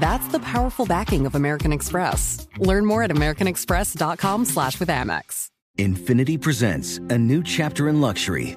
That's 0.00 0.28
the 0.28 0.40
powerful 0.40 0.86
backing 0.86 1.26
of 1.26 1.34
American 1.34 1.72
Express. 1.72 2.48
Learn 2.58 2.84
more 2.84 3.04
at 3.04 3.10
americanexpress.com 3.10 4.46
slash 4.46 4.80
with 4.80 4.88
Amex. 4.88 5.48
Infinity 5.78 6.36
presents 6.36 6.98
a 6.98 7.16
new 7.16 7.42
chapter 7.42 7.88
in 7.88 8.00
luxury, 8.00 8.56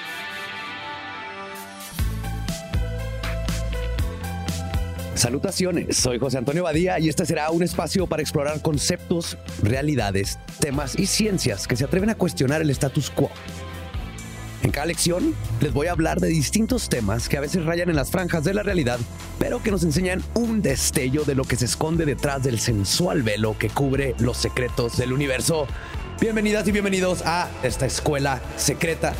Salutaciones, 5.15 5.97
soy 5.97 6.19
José 6.19 6.37
Antonio 6.37 6.63
Badía 6.63 6.97
y 6.99 7.09
este 7.09 7.25
será 7.25 7.51
un 7.51 7.63
espacio 7.63 8.07
para 8.07 8.21
explorar 8.21 8.61
conceptos, 8.61 9.37
realidades, 9.61 10.39
temas 10.59 10.97
y 10.97 11.05
ciencias 11.05 11.67
que 11.67 11.75
se 11.75 11.83
atreven 11.83 12.09
a 12.09 12.15
cuestionar 12.15 12.61
el 12.61 12.69
status 12.69 13.09
quo. 13.09 13.29
En 14.63 14.71
cada 14.71 14.85
lección 14.85 15.35
les 15.59 15.73
voy 15.73 15.87
a 15.87 15.91
hablar 15.91 16.19
de 16.21 16.29
distintos 16.29 16.87
temas 16.87 17.27
que 17.27 17.37
a 17.37 17.41
veces 17.41 17.65
rayan 17.65 17.89
en 17.89 17.97
las 17.97 18.09
franjas 18.09 18.45
de 18.45 18.53
la 18.53 18.63
realidad, 18.63 18.99
pero 19.37 19.61
que 19.61 19.71
nos 19.71 19.83
enseñan 19.83 20.23
un 20.33 20.61
destello 20.61 21.25
de 21.25 21.35
lo 21.35 21.43
que 21.43 21.57
se 21.57 21.65
esconde 21.65 22.05
detrás 22.05 22.41
del 22.43 22.59
sensual 22.59 23.21
velo 23.21 23.57
que 23.57 23.69
cubre 23.69 24.15
los 24.19 24.37
secretos 24.37 24.97
del 24.97 25.11
universo. 25.11 25.67
Bienvenidas 26.21 26.67
y 26.67 26.71
bienvenidos 26.71 27.21
a 27.25 27.49
esta 27.63 27.85
escuela 27.85 28.41
secreta. 28.55 29.13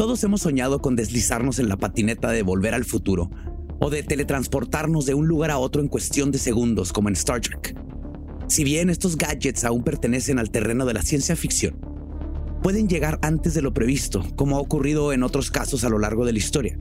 Todos 0.00 0.24
hemos 0.24 0.40
soñado 0.40 0.80
con 0.80 0.96
deslizarnos 0.96 1.58
en 1.58 1.68
la 1.68 1.76
patineta 1.76 2.30
de 2.30 2.42
volver 2.42 2.72
al 2.72 2.86
futuro 2.86 3.30
o 3.80 3.90
de 3.90 4.02
teletransportarnos 4.02 5.04
de 5.04 5.12
un 5.12 5.28
lugar 5.28 5.50
a 5.50 5.58
otro 5.58 5.82
en 5.82 5.88
cuestión 5.88 6.30
de 6.30 6.38
segundos, 6.38 6.90
como 6.94 7.10
en 7.10 7.16
Star 7.16 7.42
Trek. 7.42 7.76
Si 8.48 8.64
bien 8.64 8.88
estos 8.88 9.18
gadgets 9.18 9.62
aún 9.62 9.84
pertenecen 9.84 10.38
al 10.38 10.50
terreno 10.50 10.86
de 10.86 10.94
la 10.94 11.02
ciencia 11.02 11.36
ficción, 11.36 11.76
pueden 12.62 12.88
llegar 12.88 13.18
antes 13.20 13.52
de 13.52 13.60
lo 13.60 13.74
previsto, 13.74 14.24
como 14.36 14.56
ha 14.56 14.60
ocurrido 14.60 15.12
en 15.12 15.22
otros 15.22 15.50
casos 15.50 15.84
a 15.84 15.90
lo 15.90 15.98
largo 15.98 16.24
de 16.24 16.32
la 16.32 16.38
historia. 16.38 16.78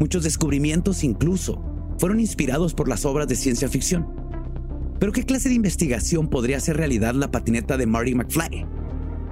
Muchos 0.00 0.24
descubrimientos 0.24 1.04
incluso 1.04 1.62
fueron 2.00 2.18
inspirados 2.18 2.74
por 2.74 2.88
las 2.88 3.04
obras 3.04 3.28
de 3.28 3.36
ciencia 3.36 3.68
ficción. 3.68 4.08
Pero 4.98 5.12
¿qué 5.12 5.22
clase 5.22 5.50
de 5.50 5.54
investigación 5.54 6.28
podría 6.28 6.56
hacer 6.56 6.78
realidad 6.78 7.14
la 7.14 7.30
patineta 7.30 7.76
de 7.76 7.86
Marty 7.86 8.16
McFly? 8.16 8.66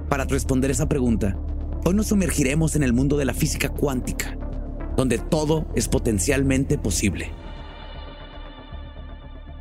Para 0.07 0.23
responder 0.23 0.71
esa 0.71 0.87
pregunta, 0.87 1.37
Hoy 1.85 1.93
nos 1.93 2.07
sumergiremos 2.07 2.75
en 2.75 2.83
el 2.83 2.93
mundo 2.93 3.17
de 3.17 3.25
la 3.25 3.33
física 3.33 3.69
cuántica, 3.69 4.37
donde 4.95 5.17
todo 5.17 5.67
es 5.75 5.87
potencialmente 5.87 6.77
posible. 6.77 7.31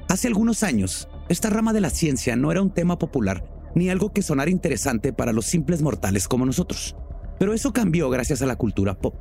Hace 0.08 0.28
algunos 0.28 0.62
años, 0.62 1.08
esta 1.28 1.50
rama 1.50 1.72
de 1.72 1.80
la 1.80 1.90
ciencia 1.90 2.36
no 2.36 2.50
era 2.50 2.62
un 2.62 2.70
tema 2.70 2.98
popular 2.98 3.44
ni 3.76 3.90
algo 3.90 4.10
que 4.10 4.22
sonara 4.22 4.50
interesante 4.50 5.12
para 5.12 5.34
los 5.34 5.44
simples 5.44 5.82
mortales 5.82 6.26
como 6.28 6.46
nosotros. 6.46 6.96
Pero 7.38 7.52
eso 7.52 7.74
cambió 7.74 8.08
gracias 8.08 8.40
a 8.40 8.46
la 8.46 8.56
cultura 8.56 8.98
pop. 8.98 9.14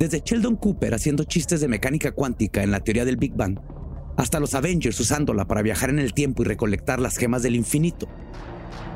Desde 0.00 0.22
Sheldon 0.24 0.56
Cooper 0.56 0.94
haciendo 0.94 1.24
chistes 1.24 1.60
de 1.60 1.68
mecánica 1.68 2.12
cuántica 2.12 2.62
en 2.62 2.70
la 2.70 2.80
teoría 2.80 3.04
del 3.04 3.18
Big 3.18 3.34
Bang, 3.34 3.60
hasta 4.16 4.40
los 4.40 4.54
Avengers 4.54 4.98
usándola 4.98 5.46
para 5.46 5.60
viajar 5.60 5.90
en 5.90 5.98
el 5.98 6.14
tiempo 6.14 6.42
y 6.42 6.46
recolectar 6.46 6.98
las 6.98 7.18
gemas 7.18 7.42
del 7.42 7.56
infinito. 7.56 8.08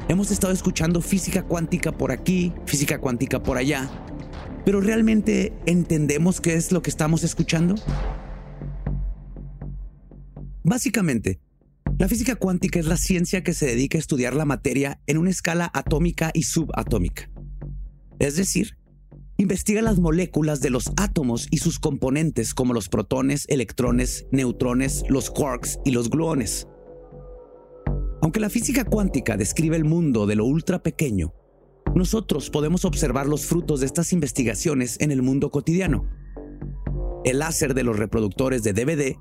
Hemos 0.08 0.30
estado 0.30 0.52
escuchando 0.52 1.00
física 1.00 1.42
cuántica 1.42 1.92
por 1.92 2.12
aquí, 2.12 2.52
física 2.66 2.98
cuántica 2.98 3.42
por 3.42 3.56
allá, 3.56 3.88
pero 4.64 4.80
¿realmente 4.80 5.52
entendemos 5.66 6.40
qué 6.40 6.54
es 6.54 6.72
lo 6.72 6.82
que 6.82 6.90
estamos 6.90 7.22
escuchando? 7.24 7.76
Básicamente, 10.62 11.40
la 11.98 12.08
física 12.08 12.34
cuántica 12.34 12.78
es 12.78 12.86
la 12.86 12.96
ciencia 12.96 13.42
que 13.42 13.54
se 13.54 13.66
dedica 13.66 13.98
a 13.98 14.00
estudiar 14.00 14.34
la 14.34 14.44
materia 14.44 15.00
en 15.06 15.18
una 15.18 15.30
escala 15.30 15.70
atómica 15.74 16.30
y 16.34 16.44
subatómica. 16.44 17.30
Es 18.18 18.36
decir, 18.36 18.78
investiga 19.36 19.82
las 19.82 19.98
moléculas 19.98 20.60
de 20.60 20.70
los 20.70 20.92
átomos 20.96 21.46
y 21.50 21.58
sus 21.58 21.78
componentes 21.78 22.54
como 22.54 22.74
los 22.74 22.88
protones, 22.88 23.46
electrones, 23.48 24.26
neutrones, 24.30 25.02
los 25.08 25.30
quarks 25.30 25.78
y 25.84 25.90
los 25.90 26.10
gluones. 26.10 26.66
Aunque 28.22 28.40
la 28.40 28.50
física 28.50 28.84
cuántica 28.84 29.36
describe 29.36 29.76
el 29.76 29.84
mundo 29.84 30.26
de 30.26 30.36
lo 30.36 30.44
ultra 30.44 30.82
pequeño, 30.82 31.32
nosotros 31.94 32.50
podemos 32.50 32.84
observar 32.84 33.26
los 33.26 33.46
frutos 33.46 33.80
de 33.80 33.86
estas 33.86 34.12
investigaciones 34.12 35.00
en 35.00 35.10
el 35.10 35.22
mundo 35.22 35.50
cotidiano. 35.50 36.08
El 37.24 37.38
láser 37.38 37.74
de 37.74 37.82
los 37.82 37.98
reproductores 37.98 38.62
de 38.62 38.72
DVD, 38.72 39.16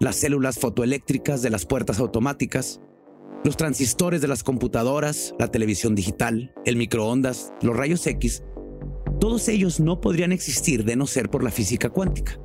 las 0.00 0.16
células 0.16 0.58
fotoeléctricas 0.58 1.42
de 1.42 1.50
las 1.50 1.66
puertas 1.66 1.98
automáticas, 1.98 2.80
los 3.44 3.56
transistores 3.56 4.20
de 4.20 4.28
las 4.28 4.42
computadoras, 4.42 5.34
la 5.38 5.48
televisión 5.48 5.94
digital, 5.94 6.54
el 6.64 6.76
microondas, 6.76 7.52
los 7.62 7.76
rayos 7.76 8.06
X, 8.06 8.42
todos 9.20 9.48
ellos 9.48 9.80
no 9.80 10.00
podrían 10.00 10.32
existir 10.32 10.84
de 10.84 10.96
no 10.96 11.06
ser 11.06 11.28
por 11.28 11.44
la 11.44 11.50
física 11.50 11.90
cuántica. 11.90 12.40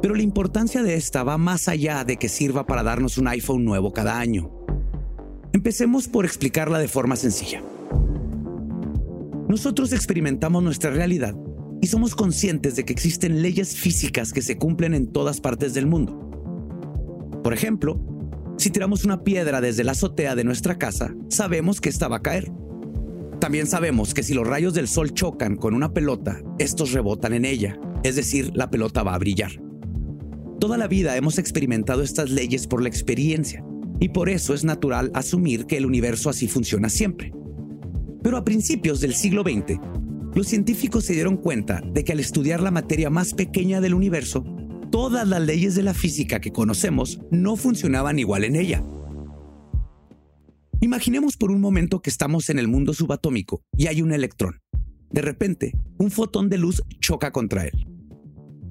Pero 0.00 0.14
la 0.14 0.22
importancia 0.22 0.82
de 0.82 0.94
esta 0.94 1.24
va 1.24 1.38
más 1.38 1.68
allá 1.68 2.04
de 2.04 2.16
que 2.16 2.28
sirva 2.28 2.66
para 2.66 2.82
darnos 2.82 3.18
un 3.18 3.28
iPhone 3.28 3.64
nuevo 3.64 3.92
cada 3.92 4.18
año. 4.18 4.50
Empecemos 5.54 6.08
por 6.08 6.24
explicarla 6.24 6.78
de 6.78 6.88
forma 6.88 7.14
sencilla. 7.14 7.62
Nosotros 9.48 9.92
experimentamos 9.92 10.62
nuestra 10.62 10.90
realidad 10.90 11.36
y 11.82 11.88
somos 11.88 12.14
conscientes 12.14 12.74
de 12.74 12.84
que 12.84 12.92
existen 12.94 13.42
leyes 13.42 13.76
físicas 13.76 14.32
que 14.32 14.40
se 14.40 14.56
cumplen 14.56 14.94
en 14.94 15.12
todas 15.12 15.42
partes 15.42 15.74
del 15.74 15.86
mundo. 15.86 16.18
Por 17.44 17.52
ejemplo, 17.52 18.00
si 18.56 18.70
tiramos 18.70 19.04
una 19.04 19.24
piedra 19.24 19.60
desde 19.60 19.84
la 19.84 19.92
azotea 19.92 20.34
de 20.34 20.44
nuestra 20.44 20.78
casa, 20.78 21.14
sabemos 21.28 21.82
que 21.82 21.90
esta 21.90 22.08
va 22.08 22.16
a 22.16 22.22
caer. 22.22 22.50
También 23.38 23.66
sabemos 23.66 24.14
que 24.14 24.22
si 24.22 24.32
los 24.32 24.46
rayos 24.46 24.72
del 24.72 24.88
sol 24.88 25.12
chocan 25.12 25.56
con 25.56 25.74
una 25.74 25.92
pelota, 25.92 26.40
estos 26.58 26.92
rebotan 26.92 27.34
en 27.34 27.44
ella, 27.44 27.78
es 28.04 28.16
decir, 28.16 28.52
la 28.54 28.70
pelota 28.70 29.02
va 29.02 29.14
a 29.14 29.18
brillar. 29.18 29.50
Toda 30.60 30.78
la 30.78 30.86
vida 30.86 31.14
hemos 31.16 31.38
experimentado 31.38 32.02
estas 32.02 32.30
leyes 32.30 32.66
por 32.66 32.80
la 32.80 32.88
experiencia 32.88 33.62
y 34.02 34.08
por 34.08 34.28
eso 34.28 34.52
es 34.52 34.64
natural 34.64 35.12
asumir 35.14 35.66
que 35.66 35.76
el 35.76 35.86
universo 35.86 36.28
así 36.28 36.48
funciona 36.48 36.88
siempre. 36.88 37.32
Pero 38.20 38.36
a 38.36 38.42
principios 38.42 39.00
del 39.00 39.14
siglo 39.14 39.44
XX, 39.44 39.78
los 40.34 40.48
científicos 40.48 41.04
se 41.04 41.12
dieron 41.12 41.36
cuenta 41.36 41.80
de 41.86 42.02
que 42.02 42.10
al 42.10 42.18
estudiar 42.18 42.60
la 42.60 42.72
materia 42.72 43.10
más 43.10 43.32
pequeña 43.32 43.80
del 43.80 43.94
universo, 43.94 44.44
todas 44.90 45.28
las 45.28 45.40
leyes 45.40 45.76
de 45.76 45.84
la 45.84 45.94
física 45.94 46.40
que 46.40 46.50
conocemos 46.50 47.20
no 47.30 47.54
funcionaban 47.54 48.18
igual 48.18 48.42
en 48.42 48.56
ella. 48.56 48.82
Imaginemos 50.80 51.36
por 51.36 51.52
un 51.52 51.60
momento 51.60 52.02
que 52.02 52.10
estamos 52.10 52.50
en 52.50 52.58
el 52.58 52.66
mundo 52.66 52.94
subatómico 52.94 53.62
y 53.76 53.86
hay 53.86 54.02
un 54.02 54.12
electrón. 54.12 54.58
De 55.12 55.22
repente, 55.22 55.78
un 55.98 56.10
fotón 56.10 56.48
de 56.48 56.58
luz 56.58 56.82
choca 56.98 57.30
contra 57.30 57.66
él. 57.66 57.86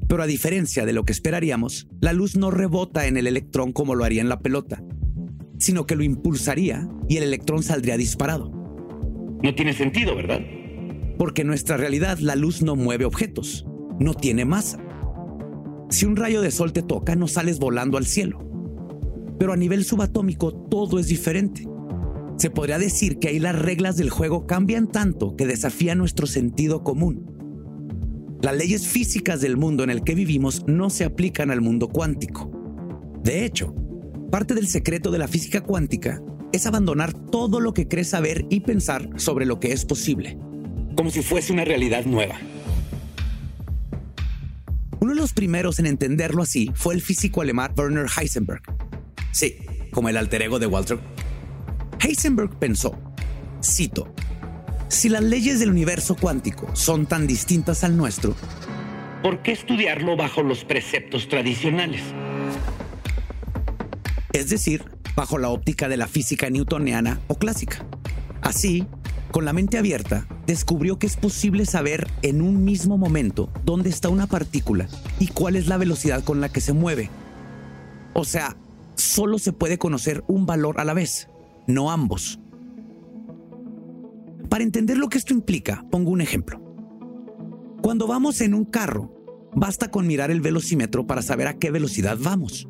Pero 0.09 0.23
a 0.23 0.27
diferencia 0.27 0.85
de 0.85 0.91
lo 0.91 1.05
que 1.05 1.13
esperaríamos, 1.13 1.87
la 2.01 2.11
luz 2.11 2.35
no 2.35 2.51
rebota 2.51 3.07
en 3.07 3.15
el 3.15 3.27
electrón 3.27 3.71
como 3.71 3.95
lo 3.95 4.03
haría 4.03 4.21
en 4.21 4.27
la 4.27 4.41
pelota, 4.41 4.83
sino 5.61 5.85
que 5.85 5.95
lo 5.95 6.03
impulsaría 6.03 6.89
y 7.07 7.17
el 7.17 7.23
electrón 7.23 7.61
saldría 7.61 7.95
disparado. 7.95 8.51
No 9.43 9.53
tiene 9.53 9.73
sentido, 9.73 10.15
¿verdad? 10.15 10.41
Porque 11.19 11.43
en 11.43 11.49
nuestra 11.49 11.77
realidad 11.77 12.17
la 12.17 12.35
luz 12.35 12.63
no 12.63 12.75
mueve 12.75 13.05
objetos, 13.05 13.67
no 13.99 14.15
tiene 14.15 14.43
masa. 14.43 14.79
Si 15.89 16.07
un 16.07 16.15
rayo 16.15 16.41
de 16.41 16.49
sol 16.49 16.73
te 16.73 16.81
toca, 16.81 17.15
no 17.15 17.27
sales 17.27 17.59
volando 17.59 17.99
al 17.99 18.07
cielo. 18.07 18.39
Pero 19.37 19.53
a 19.53 19.57
nivel 19.57 19.85
subatómico 19.85 20.51
todo 20.51 20.97
es 20.97 21.07
diferente. 21.07 21.67
Se 22.37 22.49
podría 22.49 22.79
decir 22.79 23.19
que 23.19 23.27
ahí 23.27 23.37
las 23.37 23.59
reglas 23.59 23.97
del 23.97 24.09
juego 24.09 24.47
cambian 24.47 24.87
tanto 24.87 25.35
que 25.35 25.45
desafían 25.45 25.99
nuestro 25.99 26.25
sentido 26.25 26.83
común. 26.83 27.27
Las 28.41 28.57
leyes 28.57 28.87
físicas 28.87 29.41
del 29.41 29.57
mundo 29.57 29.83
en 29.83 29.91
el 29.91 30.03
que 30.03 30.15
vivimos 30.15 30.63
no 30.65 30.89
se 30.89 31.05
aplican 31.05 31.51
al 31.51 31.61
mundo 31.61 31.87
cuántico. 31.87 32.51
De 33.23 33.45
hecho, 33.45 33.75
parte 34.31 34.55
del 34.55 34.67
secreto 34.67 35.11
de 35.11 35.19
la 35.19 35.27
física 35.27 35.61
cuántica 35.61 36.21
es 36.53 36.65
abandonar 36.65 37.13
todo 37.13 37.59
lo 37.59 37.73
que 37.73 37.87
crees 37.87 38.09
saber 38.09 38.45
y 38.49 38.61
pensar 38.61 39.09
sobre 39.17 39.45
lo 39.45 39.59
que 39.59 39.73
es 39.73 39.85
posible. 39.85 40.37
Como 40.95 41.11
si 41.11 41.21
fuese 41.21 41.51
una 41.51 41.65
realidad 41.65 42.05
nueva. 42.05 42.39
Uno 45.01 45.13
de 45.13 45.19
los 45.19 45.33
primeros 45.33 45.79
en 45.79 45.85
entenderlo 45.85 46.43
así 46.43 46.71
fue 46.75 46.93
el 46.93 47.01
físico 47.01 47.41
alemán 47.41 47.73
Werner 47.77 48.07
Heisenberg. 48.07 48.61
Sí, 49.31 49.57
como 49.91 50.07
el 50.09 50.17
alter 50.17 50.43
ego 50.43 50.59
de 50.59 50.67
Walter 50.67 50.99
Heisenberg 51.99 52.57
pensó, 52.57 52.97
cito, 53.61 54.13
si 54.87 55.09
las 55.09 55.23
leyes 55.23 55.59
del 55.59 55.69
universo 55.69 56.15
cuántico 56.15 56.73
son 56.73 57.05
tan 57.05 57.27
distintas 57.27 57.83
al 57.83 57.97
nuestro, 57.97 58.35
¿por 59.21 59.41
qué 59.41 59.51
estudiarlo 59.51 60.15
bajo 60.15 60.41
los 60.41 60.63
preceptos 60.63 61.27
tradicionales? 61.27 62.01
Es 64.33 64.49
decir, 64.49 64.85
bajo 65.15 65.37
la 65.37 65.49
óptica 65.49 65.89
de 65.89 65.97
la 65.97 66.07
física 66.07 66.49
newtoniana 66.49 67.19
o 67.27 67.35
clásica. 67.35 67.85
Así, 68.41 68.87
con 69.31 69.45
la 69.45 69.53
mente 69.53 69.77
abierta, 69.77 70.27
descubrió 70.47 70.97
que 70.99 71.07
es 71.07 71.17
posible 71.17 71.65
saber 71.65 72.07
en 72.21 72.41
un 72.41 72.63
mismo 72.63 72.97
momento 72.97 73.49
dónde 73.65 73.89
está 73.89 74.09
una 74.09 74.27
partícula 74.27 74.87
y 75.19 75.27
cuál 75.27 75.55
es 75.55 75.67
la 75.67 75.77
velocidad 75.77 76.23
con 76.23 76.41
la 76.41 76.49
que 76.49 76.61
se 76.61 76.73
mueve. 76.73 77.09
O 78.13 78.25
sea, 78.25 78.57
solo 78.95 79.39
se 79.39 79.53
puede 79.53 79.77
conocer 79.77 80.23
un 80.27 80.45
valor 80.45 80.79
a 80.79 80.85
la 80.85 80.93
vez 80.93 81.27
no 81.67 81.91
ambos. 81.91 82.39
Para 84.49 84.63
entender 84.63 84.97
lo 84.97 85.09
que 85.09 85.17
esto 85.17 85.33
implica, 85.33 85.85
pongo 85.89 86.11
un 86.11 86.21
ejemplo. 86.21 86.61
Cuando 87.81 88.07
vamos 88.07 88.41
en 88.41 88.53
un 88.53 88.65
carro, 88.65 89.13
basta 89.53 89.89
con 89.89 90.05
mirar 90.05 90.29
el 90.29 90.41
velocímetro 90.41 91.07
para 91.07 91.21
saber 91.21 91.47
a 91.47 91.57
qué 91.57 91.71
velocidad 91.71 92.17
vamos. 92.19 92.67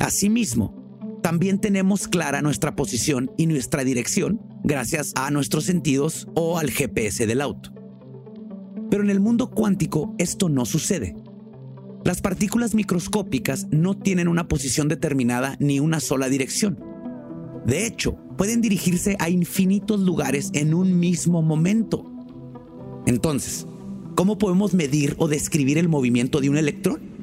Asimismo, 0.00 0.74
también 1.22 1.60
tenemos 1.60 2.08
clara 2.08 2.40
nuestra 2.40 2.74
posición 2.74 3.30
y 3.36 3.46
nuestra 3.46 3.84
dirección 3.84 4.40
gracias 4.64 5.12
a 5.14 5.30
nuestros 5.30 5.64
sentidos 5.64 6.26
o 6.34 6.58
al 6.58 6.70
GPS 6.70 7.26
del 7.26 7.42
auto. 7.42 7.70
Pero 8.90 9.02
en 9.02 9.10
el 9.10 9.20
mundo 9.20 9.50
cuántico 9.50 10.14
esto 10.18 10.48
no 10.48 10.64
sucede. 10.64 11.14
Las 12.02 12.22
partículas 12.22 12.74
microscópicas 12.74 13.66
no 13.70 13.94
tienen 13.94 14.26
una 14.26 14.48
posición 14.48 14.88
determinada 14.88 15.56
ni 15.60 15.80
una 15.80 16.00
sola 16.00 16.30
dirección. 16.30 16.82
De 17.66 17.86
hecho, 17.86 18.16
pueden 18.38 18.62
dirigirse 18.62 19.16
a 19.20 19.28
infinitos 19.28 20.00
lugares 20.00 20.50
en 20.54 20.72
un 20.72 20.98
mismo 20.98 21.42
momento. 21.42 22.10
Entonces, 23.06 23.66
¿cómo 24.14 24.38
podemos 24.38 24.72
medir 24.72 25.14
o 25.18 25.28
describir 25.28 25.76
el 25.76 25.90
movimiento 25.90 26.40
de 26.40 26.48
un 26.48 26.56
electrón? 26.56 27.19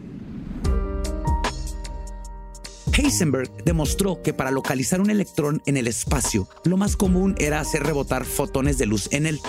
Heisenberg 2.98 3.64
demostró 3.64 4.22
que 4.22 4.34
para 4.34 4.52
localizar 4.52 5.02
un 5.02 5.10
electrón 5.10 5.62
en 5.66 5.78
el 5.78 5.88
espacio, 5.88 6.50
lo 6.64 6.78
más 6.78 6.98
común 6.98 7.36
era 7.38 7.60
hacer 7.60 7.84
rebotar 7.84 8.26
fotones 8.26 8.78
de 8.78 8.88
luz 8.88 9.08
en 9.12 9.28
él. 9.28 9.40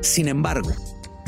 Sin 0.00 0.28
embargo, 0.28 0.72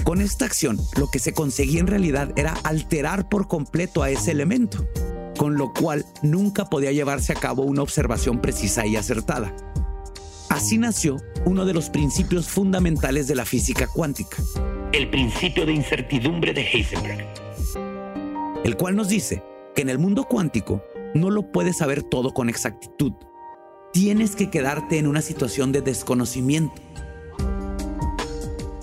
con 0.05 0.21
esta 0.21 0.47
acción, 0.47 0.79
lo 0.97 1.11
que 1.11 1.19
se 1.19 1.35
conseguía 1.35 1.81
en 1.81 1.87
realidad 1.87 2.33
era 2.37 2.55
alterar 2.65 3.29
por 3.29 3.47
completo 3.49 4.03
a 4.03 4.11
ese 4.11 4.31
elemento 4.31 4.89
con 5.39 5.57
lo 5.57 5.73
cual 5.73 6.05
nunca 6.21 6.67
podía 6.67 6.93
llevarse 6.93 7.33
a 7.33 7.37
cabo 7.37 7.63
una 7.63 7.83
observación 7.83 8.43
precisa 8.43 8.85
y 8.85 8.97
acertada. 8.97 9.55
Así 10.51 10.77
nació 10.77 11.17
uno 11.47 11.65
de 11.65 11.73
los 11.73 11.89
principios 11.89 12.49
fundamentales 12.49 13.29
de 13.29 13.37
la 13.37 13.47
física 13.47 13.87
cuántica. 13.87 14.37
El 14.93 15.09
principio 15.09 15.65
de 15.65 15.73
incertidumbre 15.73 16.53
de 16.53 16.63
Heisenberg. 16.63 17.27
El 18.65 18.77
cual 18.77 18.97
nos 18.97 19.09
dice 19.09 19.43
que 19.75 19.83
en 19.83 19.89
el 19.89 19.99
mundo 19.99 20.25
cuántico 20.25 20.83
no 21.15 21.31
lo 21.31 21.51
puedes 21.53 21.79
saber 21.79 22.03
todo 22.03 22.35
con 22.35 22.49
exactitud. 22.49 23.13
Tienes 23.93 24.37
que 24.37 24.51
quedarte 24.51 24.99
en 24.99 25.07
una 25.07 25.23
situación 25.23 25.73
de 25.73 25.81
desconocimiento, 25.81 26.81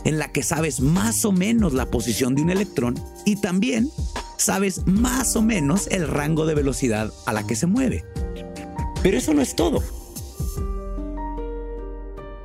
en 0.04 0.20
la 0.20 0.32
que 0.32 0.44
sabes 0.44 0.82
más 0.82 1.26
o 1.26 1.32
menos 1.32 1.74
la 1.74 1.90
posición 1.90 2.36
de 2.36 2.42
un 2.42 2.50
electrón 2.50 2.96
y 3.26 3.38
también 3.38 3.90
sabes 4.38 4.86
más 4.86 5.36
o 5.36 5.42
menos 5.42 5.88
el 5.88 6.08
rango 6.08 6.46
de 6.46 6.56
velocidad 6.56 7.12
a 7.26 7.34
la 7.34 7.46
que 7.46 7.56
se 7.56 7.68
mueve. 7.68 8.04
Pero 9.02 9.18
eso 9.18 9.34
no 9.34 9.42
es 9.42 9.56
todo. 9.56 9.84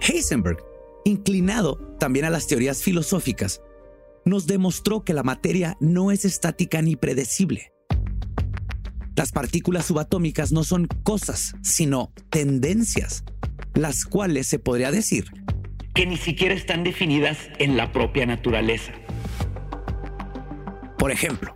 Heisenberg, 0.00 0.58
inclinado 1.04 1.76
también 1.98 2.24
a 2.24 2.30
las 2.30 2.46
teorías 2.46 2.82
filosóficas, 2.82 3.60
nos 4.24 4.46
demostró 4.46 5.02
que 5.02 5.14
la 5.14 5.22
materia 5.22 5.76
no 5.80 6.10
es 6.10 6.24
estática 6.24 6.82
ni 6.82 6.96
predecible. 6.96 7.72
Las 9.16 9.32
partículas 9.32 9.86
subatómicas 9.86 10.52
no 10.52 10.64
son 10.64 10.86
cosas, 11.02 11.54
sino 11.62 12.12
tendencias, 12.30 13.24
las 13.74 14.04
cuales 14.04 14.46
se 14.46 14.58
podría 14.58 14.90
decir 14.90 15.26
que 15.94 16.06
ni 16.06 16.16
siquiera 16.16 16.54
están 16.54 16.84
definidas 16.84 17.36
en 17.58 17.76
la 17.76 17.92
propia 17.92 18.24
naturaleza. 18.24 18.92
Por 20.98 21.10
ejemplo, 21.10 21.54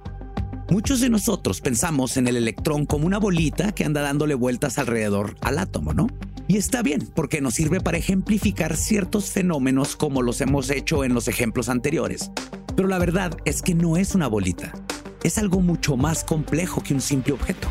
Muchos 0.71 1.01
de 1.01 1.11
nosotros 1.11 1.61
pensamos 1.61 2.17
en 2.17 2.27
el 2.27 2.37
electrón 2.37 2.87
como 2.87 3.07
una 3.07 3.19
bolita 3.19 3.73
que 3.73 3.85
anda 3.85 4.01
dándole 4.01 4.35
vueltas 4.35 4.79
alrededor 4.79 5.37
al 5.43 5.59
átomo, 5.59 5.93
¿no? 5.93 6.07
Y 6.49 6.57
está 6.57 6.83
bien, 6.83 7.07
porque 7.15 7.43
nos 7.43 7.55
sirve 7.55 7.81
para 7.81 7.99
ejemplificar 7.99 8.75
ciertos 8.77 9.31
fenómenos 9.31 9.95
como 9.95 10.23
los 10.23 10.41
hemos 10.41 10.71
hecho 10.71 11.05
en 11.05 11.13
los 11.13 11.29
ejemplos 11.29 11.69
anteriores. 11.69 12.31
Pero 12.75 12.89
la 12.89 12.99
verdad 12.99 13.37
es 13.45 13.61
que 13.61 13.75
no 13.75 13.99
es 13.99 14.15
una 14.15 14.27
bolita. 14.27 14.73
Es 15.25 15.39
algo 15.39 15.63
mucho 15.63 15.97
más 15.97 16.23
complejo 16.23 16.83
que 16.83 16.93
un 16.93 17.01
simple 17.01 17.33
objeto. 17.33 17.69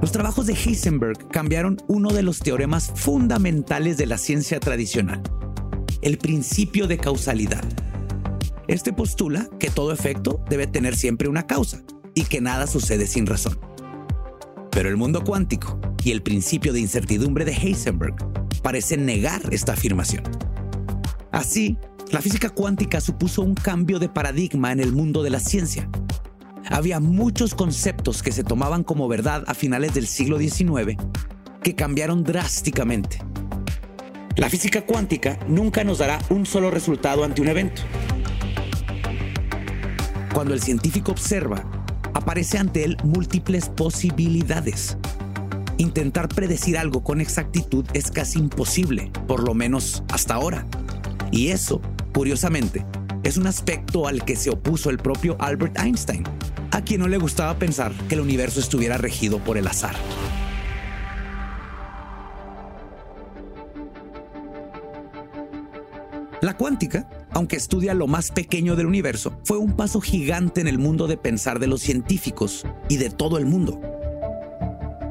Los 0.00 0.12
trabajos 0.12 0.46
de 0.46 0.54
Heisenberg 0.54 1.28
cambiaron 1.28 1.78
uno 1.88 2.10
de 2.10 2.22
los 2.22 2.38
teoremas 2.38 2.92
fundamentales 2.94 3.96
de 3.96 4.06
la 4.06 4.16
ciencia 4.16 4.60
tradicional, 4.60 5.20
el 6.02 6.18
principio 6.18 6.86
de 6.86 6.98
causalidad. 6.98 7.64
Este 8.68 8.92
postula 8.92 9.48
que 9.58 9.70
todo 9.70 9.92
efecto 9.92 10.44
debe 10.48 10.68
tener 10.68 10.94
siempre 10.94 11.28
una 11.28 11.48
causa 11.48 11.82
y 12.14 12.22
que 12.22 12.40
nada 12.40 12.68
sucede 12.68 13.08
sin 13.08 13.26
razón. 13.26 13.58
Pero 14.70 14.88
el 14.88 14.96
mundo 14.96 15.24
cuántico 15.24 15.80
y 16.04 16.12
el 16.12 16.22
principio 16.22 16.72
de 16.72 16.78
incertidumbre 16.78 17.44
de 17.44 17.54
Heisenberg 17.54 18.14
parecen 18.62 19.04
negar 19.04 19.42
esta 19.50 19.72
afirmación. 19.72 20.22
Así, 21.32 21.76
la 22.12 22.20
física 22.20 22.50
cuántica 22.50 23.00
supuso 23.00 23.42
un 23.42 23.54
cambio 23.54 23.98
de 23.98 24.08
paradigma 24.08 24.72
en 24.72 24.80
el 24.80 24.92
mundo 24.92 25.22
de 25.22 25.30
la 25.30 25.40
ciencia. 25.40 25.88
Había 26.68 27.00
muchos 27.00 27.54
conceptos 27.54 28.22
que 28.22 28.32
se 28.32 28.44
tomaban 28.44 28.84
como 28.84 29.08
verdad 29.08 29.44
a 29.46 29.54
finales 29.54 29.94
del 29.94 30.06
siglo 30.06 30.38
XIX 30.38 30.96
que 31.62 31.74
cambiaron 31.74 32.22
drásticamente. 32.22 33.18
La 34.36 34.48
física 34.48 34.82
cuántica 34.82 35.38
nunca 35.48 35.82
nos 35.82 35.98
dará 35.98 36.18
un 36.30 36.46
solo 36.46 36.70
resultado 36.70 37.24
ante 37.24 37.42
un 37.42 37.48
evento. 37.48 37.82
Cuando 40.32 40.54
el 40.54 40.60
científico 40.60 41.12
observa, 41.12 41.64
aparece 42.14 42.58
ante 42.58 42.84
él 42.84 42.96
múltiples 43.02 43.68
posibilidades. 43.68 44.96
Intentar 45.78 46.28
predecir 46.28 46.78
algo 46.78 47.02
con 47.02 47.20
exactitud 47.20 47.84
es 47.94 48.10
casi 48.10 48.38
imposible, 48.38 49.10
por 49.26 49.42
lo 49.42 49.54
menos 49.54 50.04
hasta 50.12 50.34
ahora. 50.34 50.66
Y 51.32 51.48
eso, 51.48 51.80
curiosamente, 52.16 52.86
es 53.24 53.36
un 53.36 53.46
aspecto 53.46 54.08
al 54.08 54.24
que 54.24 54.36
se 54.36 54.48
opuso 54.48 54.88
el 54.88 54.96
propio 54.96 55.36
Albert 55.38 55.78
Einstein, 55.78 56.24
a 56.70 56.80
quien 56.80 57.02
no 57.02 57.08
le 57.08 57.18
gustaba 57.18 57.58
pensar 57.58 57.92
que 58.08 58.14
el 58.14 58.22
universo 58.22 58.58
estuviera 58.58 58.96
regido 58.96 59.38
por 59.38 59.58
el 59.58 59.66
azar. 59.66 59.94
La 66.40 66.56
cuántica 66.56 67.06
aunque 67.36 67.56
estudia 67.56 67.92
lo 67.92 68.06
más 68.06 68.30
pequeño 68.30 68.76
del 68.76 68.86
universo, 68.86 69.38
fue 69.44 69.58
un 69.58 69.76
paso 69.76 70.00
gigante 70.00 70.62
en 70.62 70.68
el 70.68 70.78
mundo 70.78 71.06
de 71.06 71.18
pensar 71.18 71.58
de 71.58 71.66
los 71.66 71.82
científicos 71.82 72.64
y 72.88 72.96
de 72.96 73.10
todo 73.10 73.36
el 73.36 73.44
mundo. 73.44 73.78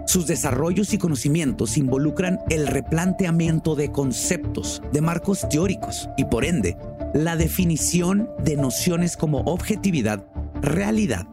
Sus 0.07 0.25
desarrollos 0.25 0.91
y 0.95 0.97
conocimientos 0.97 1.77
involucran 1.77 2.39
el 2.49 2.65
replanteamiento 2.65 3.75
de 3.75 3.91
conceptos, 3.91 4.81
de 4.91 5.01
marcos 5.01 5.47
teóricos 5.47 6.09
y 6.17 6.25
por 6.25 6.45
ende, 6.45 6.77
la 7.15 7.37
definición 7.37 8.29
de 8.43 8.57
nociones 8.57 9.15
como 9.15 9.39
objetividad, 9.45 10.27
realidad 10.61 11.25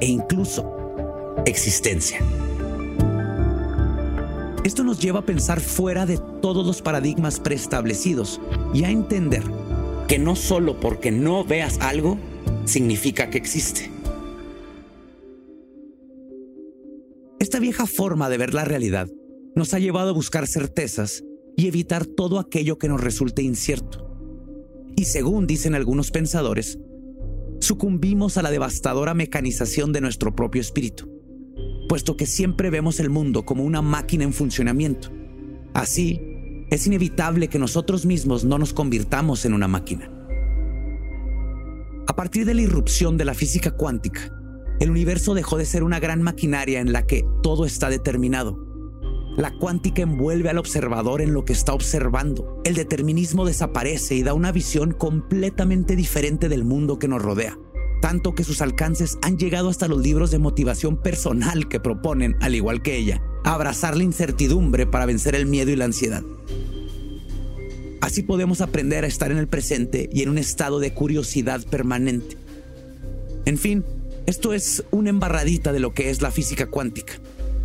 e 0.00 0.06
incluso 0.06 1.36
existencia. 1.44 2.20
Esto 4.64 4.82
nos 4.82 4.98
lleva 4.98 5.18
a 5.18 5.26
pensar 5.26 5.60
fuera 5.60 6.06
de 6.06 6.18
todos 6.40 6.66
los 6.66 6.80
paradigmas 6.80 7.38
preestablecidos 7.38 8.40
y 8.72 8.84
a 8.84 8.90
entender 8.90 9.42
que 10.08 10.18
no 10.18 10.36
solo 10.36 10.80
porque 10.80 11.10
no 11.10 11.44
veas 11.44 11.78
algo 11.82 12.16
significa 12.64 13.28
que 13.28 13.36
existe. 13.36 13.90
Esta 17.38 17.58
vieja 17.58 17.84
forma 17.84 18.30
de 18.30 18.38
ver 18.38 18.54
la 18.54 18.64
realidad 18.64 19.06
nos 19.54 19.74
ha 19.74 19.78
llevado 19.78 20.10
a 20.10 20.14
buscar 20.14 20.46
certezas 20.46 21.22
y 21.58 21.68
evitar 21.68 22.06
todo 22.06 22.38
aquello 22.38 22.78
que 22.78 22.88
nos 22.88 23.02
resulte 23.02 23.42
incierto. 23.42 24.09
Y 24.96 25.04
según 25.04 25.46
dicen 25.46 25.74
algunos 25.74 26.10
pensadores, 26.10 26.78
sucumbimos 27.60 28.36
a 28.36 28.42
la 28.42 28.50
devastadora 28.50 29.14
mecanización 29.14 29.92
de 29.92 30.00
nuestro 30.00 30.34
propio 30.34 30.60
espíritu, 30.60 31.08
puesto 31.88 32.16
que 32.16 32.26
siempre 32.26 32.70
vemos 32.70 33.00
el 33.00 33.10
mundo 33.10 33.44
como 33.44 33.64
una 33.64 33.82
máquina 33.82 34.24
en 34.24 34.32
funcionamiento. 34.32 35.10
Así, 35.74 36.20
es 36.70 36.86
inevitable 36.86 37.48
que 37.48 37.58
nosotros 37.58 38.06
mismos 38.06 38.44
no 38.44 38.58
nos 38.58 38.72
convirtamos 38.72 39.44
en 39.44 39.54
una 39.54 39.68
máquina. 39.68 40.10
A 42.06 42.16
partir 42.16 42.44
de 42.44 42.54
la 42.54 42.62
irrupción 42.62 43.16
de 43.16 43.24
la 43.24 43.34
física 43.34 43.72
cuántica, 43.72 44.32
el 44.80 44.90
universo 44.90 45.34
dejó 45.34 45.58
de 45.58 45.66
ser 45.66 45.82
una 45.82 46.00
gran 46.00 46.22
maquinaria 46.22 46.80
en 46.80 46.92
la 46.92 47.06
que 47.06 47.24
todo 47.42 47.66
está 47.66 47.90
determinado 47.90 48.69
la 49.40 49.52
cuántica 49.52 50.02
envuelve 50.02 50.50
al 50.50 50.58
observador 50.58 51.22
en 51.22 51.32
lo 51.32 51.46
que 51.46 51.54
está 51.54 51.72
observando. 51.72 52.60
El 52.64 52.74
determinismo 52.74 53.46
desaparece 53.46 54.14
y 54.14 54.22
da 54.22 54.34
una 54.34 54.52
visión 54.52 54.92
completamente 54.92 55.96
diferente 55.96 56.50
del 56.50 56.64
mundo 56.64 56.98
que 56.98 57.08
nos 57.08 57.22
rodea. 57.22 57.58
Tanto 58.02 58.34
que 58.34 58.44
sus 58.44 58.60
alcances 58.60 59.18
han 59.22 59.38
llegado 59.38 59.70
hasta 59.70 59.88
los 59.88 60.00
libros 60.00 60.30
de 60.30 60.38
motivación 60.38 61.00
personal 61.00 61.68
que 61.68 61.80
proponen, 61.80 62.36
al 62.40 62.54
igual 62.54 62.82
que 62.82 62.96
ella, 62.96 63.22
abrazar 63.44 63.96
la 63.96 64.04
incertidumbre 64.04 64.86
para 64.86 65.06
vencer 65.06 65.34
el 65.34 65.46
miedo 65.46 65.70
y 65.70 65.76
la 65.76 65.86
ansiedad. 65.86 66.22
Así 68.02 68.22
podemos 68.22 68.60
aprender 68.60 69.04
a 69.04 69.08
estar 69.08 69.30
en 69.30 69.38
el 69.38 69.48
presente 69.48 70.10
y 70.12 70.22
en 70.22 70.28
un 70.28 70.38
estado 70.38 70.80
de 70.80 70.92
curiosidad 70.92 71.64
permanente. 71.66 72.36
En 73.46 73.56
fin, 73.56 73.84
esto 74.26 74.52
es 74.52 74.84
una 74.90 75.10
embarradita 75.10 75.72
de 75.72 75.80
lo 75.80 75.94
que 75.94 76.10
es 76.10 76.20
la 76.20 76.30
física 76.30 76.66
cuántica 76.66 77.14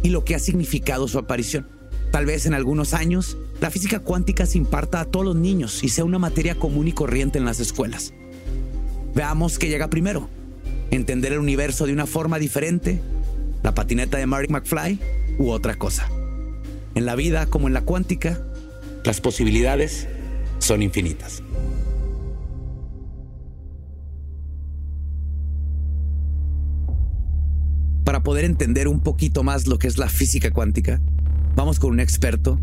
y 0.05 0.09
lo 0.09 0.23
que 0.23 0.35
ha 0.35 0.39
significado 0.39 1.07
su 1.07 1.17
aparición. 1.17 1.65
Tal 2.11 2.27
vez 2.27 2.45
en 2.45 2.53
algunos 2.53 2.93
años 2.93 3.37
la 3.59 3.71
física 3.71 4.01
cuántica 4.01 4.45
se 4.45 4.59
imparta 4.59 4.99
a 4.99 5.05
todos 5.05 5.25
los 5.25 5.35
niños 5.35 5.83
y 5.83 5.89
sea 5.89 6.05
una 6.05 6.19
materia 6.19 6.53
común 6.53 6.87
y 6.87 6.91
corriente 6.91 7.39
en 7.39 7.45
las 7.45 7.59
escuelas. 7.59 8.13
Veamos 9.15 9.57
qué 9.57 9.67
llega 9.67 9.89
primero. 9.89 10.29
Entender 10.91 11.33
el 11.33 11.39
universo 11.39 11.87
de 11.87 11.93
una 11.93 12.05
forma 12.05 12.37
diferente, 12.37 13.01
la 13.63 13.73
patineta 13.73 14.19
de 14.19 14.27
Marty 14.27 14.53
McFly 14.53 14.99
u 15.39 15.49
otra 15.49 15.73
cosa. 15.73 16.07
En 16.93 17.07
la 17.07 17.15
vida 17.15 17.47
como 17.47 17.67
en 17.67 17.73
la 17.73 17.81
cuántica, 17.81 18.39
las 19.03 19.21
posibilidades 19.21 20.07
son 20.59 20.83
infinitas. 20.83 21.41
Poder 28.35 28.51
entender 28.51 28.89
un 28.89 28.99
poquito 28.99 29.43
más 29.43 29.65
lo 29.65 29.79
que 29.79 29.87
es 29.87 29.97
la 29.97 30.09
física 30.09 30.51
cuántica, 30.51 30.99
vamos 31.55 31.79
con 31.79 31.91
un 31.91 32.01
experto, 32.01 32.59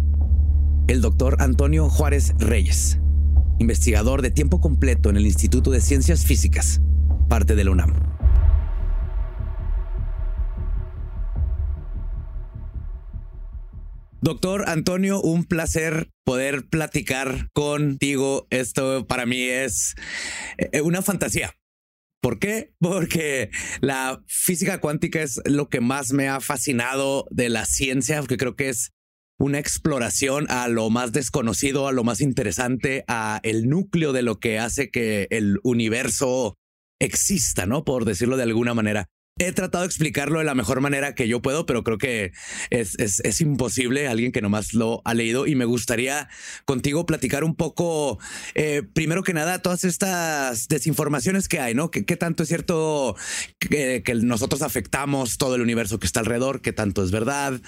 el 0.87 1.01
doctor 1.01 1.37
Antonio 1.39 1.89
Juárez 1.89 2.35
Reyes, 2.37 2.99
investigador 3.59 4.21
de 4.21 4.31
tiempo 4.31 4.61
completo 4.61 5.09
en 5.09 5.17
el 5.17 5.25
Instituto 5.25 5.71
de 5.71 5.81
Ciencias 5.81 6.27
Físicas, 6.27 6.83
parte 7.31 7.55
de 7.55 7.65
la 7.65 7.71
UNAM. 7.71 7.95
Doctor 14.21 14.69
Antonio, 14.69 15.23
un 15.23 15.45
placer 15.45 16.11
poder 16.23 16.69
platicar 16.69 17.49
contigo. 17.55 18.47
Esto 18.51 19.07
para 19.07 19.25
mí 19.25 19.41
es 19.41 19.95
eh, 20.59 20.83
una 20.83 21.01
fantasía. 21.01 21.55
¿Por 22.23 22.39
qué? 22.39 22.73
Porque 22.79 23.51
la 23.81 24.23
física 24.29 24.79
cuántica 24.79 25.21
es 25.21 25.41
lo 25.45 25.69
que 25.69 25.81
más 25.81 26.13
me 26.13 26.29
ha 26.29 26.39
fascinado 26.41 27.27
de 27.33 27.49
la 27.49 27.67
ciencia, 27.67 28.21
porque 28.21 28.37
creo 28.37 28.55
que 28.55 28.69
es 28.69 28.93
una 29.41 29.59
exploración 29.59 30.47
a 30.49 30.69
lo 30.69 30.89
más 30.89 31.11
desconocido, 31.11 31.89
a 31.89 31.93
lo 31.93 32.05
más 32.05 32.21
interesante, 32.21 33.05
a 33.09 33.41
el 33.43 33.69
núcleo 33.69 34.13
de 34.13 34.23
lo 34.23 34.39
que 34.39 34.61
hace 34.61 34.89
que 34.89 35.27
el 35.31 35.59
universo 35.65 36.55
exista, 37.01 37.67
¿no? 37.67 37.83
Por 37.83 38.05
decirlo 38.05 38.37
de 38.37 38.45
alguna 38.45 38.73
manera. 38.73 39.09
He 39.39 39.53
tratado 39.53 39.83
de 39.83 39.87
explicarlo 39.87 40.41
de 40.41 40.45
la 40.45 40.55
mejor 40.55 40.83
manera 40.83 41.15
que 41.15 41.27
yo 41.27 41.41
puedo, 41.41 41.65
pero 41.65 41.83
creo 41.83 41.97
que 41.97 42.33
es, 42.69 42.97
es, 42.99 43.41
imposible 43.41 44.07
alguien 44.07 44.31
que 44.31 44.43
nomás 44.43 44.75
lo 44.75 45.01
ha 45.07 45.15
leído 45.15 45.47
y 45.47 45.55
me 45.55 45.65
gustaría 45.65 46.29
contigo 46.67 47.07
platicar 47.07 47.43
un 47.43 47.57
poco, 47.57 48.19
eh, 48.55 48.83
primero 48.93 49.23
que 49.23 49.33
nada, 49.33 49.61
todas 49.61 49.85
estas 49.85 50.69
desinformaciones 50.69 51.49
que 51.49 51.61
hay, 51.61 51.75
¿no? 51.75 51.91
¿Qué, 51.91 52.03
tanto 52.17 52.43
es 52.43 52.51
cierto 52.51 53.17
que, 53.59 54.03
que, 54.05 54.15
nosotros 54.17 54.61
afectamos 54.61 55.39
todo 55.39 55.55
el 55.55 55.63
universo 55.63 55.99
que 55.99 56.07
está 56.07 56.21
alrededor? 56.21 56.61
¿Qué 56.61 56.75
tanto 56.75 57.03
es 57.03 57.11
verdad? 57.11 57.61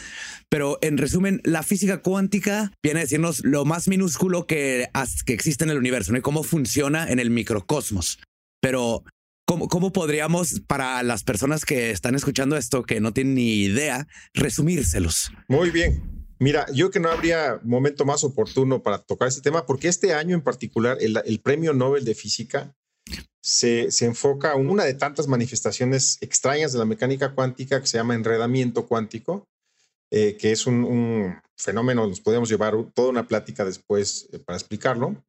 Pero 0.51 0.79
en 0.83 0.99
resumen, 0.99 1.41
la 1.45 1.63
física 1.63 2.03
cuántica 2.03 2.73
viene 2.83 3.01
a 3.01 3.05
decirnos 3.05 3.43
lo 3.43 3.65
más 3.65 3.89
minúsculo 3.89 4.47
que, 4.47 4.91
que 5.25 5.33
existe 5.33 5.65
en 5.65 5.71
el 5.71 5.79
universo, 5.79 6.13
¿no? 6.13 6.19
Y 6.19 6.23
cómo 6.23 6.43
funciona 6.43 7.11
en 7.11 7.21
el 7.21 7.31
microcosmos. 7.31 8.19
Pero 8.61 9.03
¿Cómo, 9.47 9.93
podríamos, 9.93 10.61
para 10.67 11.03
las 11.03 11.23
personas 11.23 11.65
que 11.65 11.91
están 11.91 12.15
escuchando 12.15 12.57
esto, 12.57 12.83
que 12.83 13.01
no 13.01 13.13
tienen 13.13 13.35
ni 13.35 13.65
idea, 13.65 14.07
resumírselos? 14.33 15.31
Muy 15.49 15.71
bien. 15.71 16.27
Mira, 16.39 16.67
yo 16.73 16.91
que 16.91 16.99
no 16.99 17.11
habría 17.11 17.61
momento 17.63 18.05
más 18.05 18.25
oportuno 18.25 18.83
para 18.83 18.99
tocar 18.99 19.29
este 19.29 19.43
tema, 19.43 19.67
porque 19.67 19.89
este 19.89 20.15
año 20.15 20.35
en 20.35 20.43
particular, 20.43 20.97
el, 21.01 21.41
Premio 21.41 21.75
Nobel 21.75 22.05
de 22.05 22.15
Física 22.15 22.75
se, 23.43 23.91
se, 23.91 24.07
enfoca 24.07 24.55
en 24.55 24.69
una 24.69 24.85
de 24.85 24.95
tantas 24.95 25.29
manifestaciones 25.29 26.17
extrañas 26.23 26.73
de 26.73 26.79
la 26.79 26.87
mecánica 26.87 27.35
cuántica 27.35 27.81
que 27.81 27.87
se 27.87 27.99
llama 27.99 28.15
enredamiento 28.15 28.87
cuántico, 28.87 29.47
eh, 30.11 30.37
que 30.39 30.53
es 30.53 30.67
un, 30.67 31.37
fenómeno, 31.57 32.07
nos 32.07 32.21
podemos 32.21 32.49
llevar 32.49 32.75
toda 32.95 33.11
una 33.11 33.27
plática 33.27 33.65
después 33.65 34.29
eh, 34.33 34.39
para 34.39 34.57
explicarlo. 34.57 35.23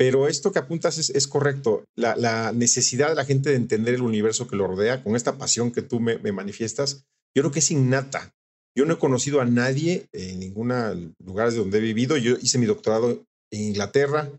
Pero 0.00 0.28
esto 0.28 0.50
que 0.50 0.58
apuntas 0.58 0.96
es, 0.96 1.28
correcto. 1.28 1.84
La, 1.94 2.52
necesidad 2.52 3.10
de 3.10 3.14
la 3.14 3.26
gente 3.26 3.50
de 3.50 3.56
entender 3.56 3.92
el 3.92 4.00
universo 4.00 4.48
que 4.48 4.56
lo 4.56 4.66
rodea, 4.66 5.04
con 5.04 5.14
esta 5.14 5.36
pasión 5.36 5.72
que 5.72 5.82
tú 5.82 6.00
me, 6.00 6.16
manifiestas, 6.32 7.04
yo 7.34 7.42
creo 7.42 7.50
que 7.50 7.58
es 7.58 7.70
innata. 7.70 8.34
Yo 8.74 8.86
no 8.86 8.94
he 8.94 8.98
conocido 8.98 9.42
a 9.42 9.44
nadie 9.44 10.08
en 10.12 10.40
ningún 10.40 11.14
lugar 11.18 11.50
de 11.50 11.58
donde 11.58 11.76
he 11.76 11.82
vivido. 11.82 12.16
Yo 12.16 12.38
hice 12.40 12.56
mi 12.56 12.64
doctorado 12.64 13.26
en 13.50 13.60
Inglaterra, 13.60 14.30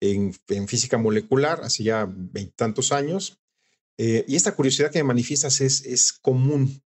en, 0.00 0.32
física 0.66 0.96
molecular, 0.96 1.60
hace 1.62 1.82
ya 1.84 2.08
veintitantos 2.08 2.90
años. 2.90 3.36
Eh, 3.98 4.24
y 4.26 4.36
esta 4.36 4.56
curiosidad 4.56 4.90
que 4.90 5.00
me 5.00 5.08
manifiestas 5.08 5.60
es, 5.60 6.14
común. 6.22 6.82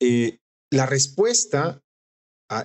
Eh, 0.00 0.38
la 0.70 0.86
respuesta 0.86 1.82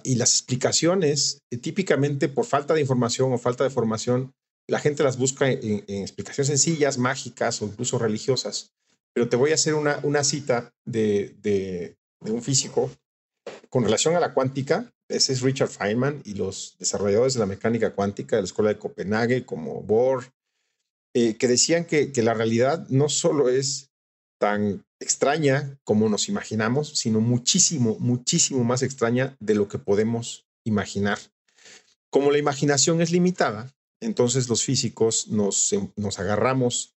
y 0.05 0.15
las 0.15 0.35
explicaciones, 0.35 1.41
eh, 1.51 1.57
típicamente 1.57 2.29
por 2.29 2.45
falta 2.45 2.73
de 2.73 2.79
información 2.79 3.33
o 3.33 3.37
falta 3.37 3.65
de 3.65 3.71
formación, 3.71 4.33
la 4.69 4.79
gente 4.79 5.03
las 5.03 5.17
busca 5.17 5.49
en, 5.49 5.83
explicaciones 5.87 6.47
sencillas, 6.47 6.97
mágicas 6.97 7.61
o 7.61 7.65
incluso 7.65 7.99
religiosas. 7.99 8.71
Pero 9.13 9.27
te 9.27 9.35
voy 9.35 9.51
a 9.51 9.55
hacer 9.55 9.73
una, 9.73 10.23
cita 10.23 10.73
de, 10.85 11.95
un 12.21 12.41
físico 12.41 12.91
con 13.69 13.83
relación 13.83 14.15
a 14.15 14.19
la 14.19 14.33
cuántica. 14.33 14.91
Ese 15.09 15.33
es 15.33 15.41
Richard 15.41 15.69
Feynman 15.69 16.21
y 16.23 16.35
los 16.35 16.75
desarrolladores 16.77 17.33
de 17.33 17.39
la 17.39 17.45
mecánica 17.45 17.95
cuántica 17.95 18.35
de 18.35 18.43
la 18.43 18.45
Escuela 18.45 18.69
de 18.69 18.79
Copenhague, 18.79 19.45
como 19.45 19.81
Bohr, 19.81 20.31
eh, 21.15 21.35
que 21.37 21.47
decían 21.47 21.85
que 21.85 22.11
la 22.21 22.35
realidad 22.35 22.87
no 22.89 23.09
solo 23.09 23.49
es 23.49 23.89
tan 24.39 24.85
extraña 24.99 25.77
como 25.83 26.09
nos 26.09 26.29
imaginamos, 26.29 26.89
sino 26.97 27.21
muchísimo, 27.21 27.97
muchísimo 27.99 28.63
más 28.63 28.83
extraña 28.83 29.35
de 29.39 29.55
lo 29.55 29.67
que 29.67 29.79
podemos 29.79 30.47
imaginar. 30.63 31.19
Como 32.09 32.31
la 32.31 32.37
imaginación 32.37 33.01
es 33.01 33.11
limitada, 33.11 33.71
entonces 34.01 34.49
los 34.49 34.63
físicos 34.63 35.27
nos, 35.27 35.73
em, 35.73 35.91
nos 35.95 36.19
agarramos 36.19 36.95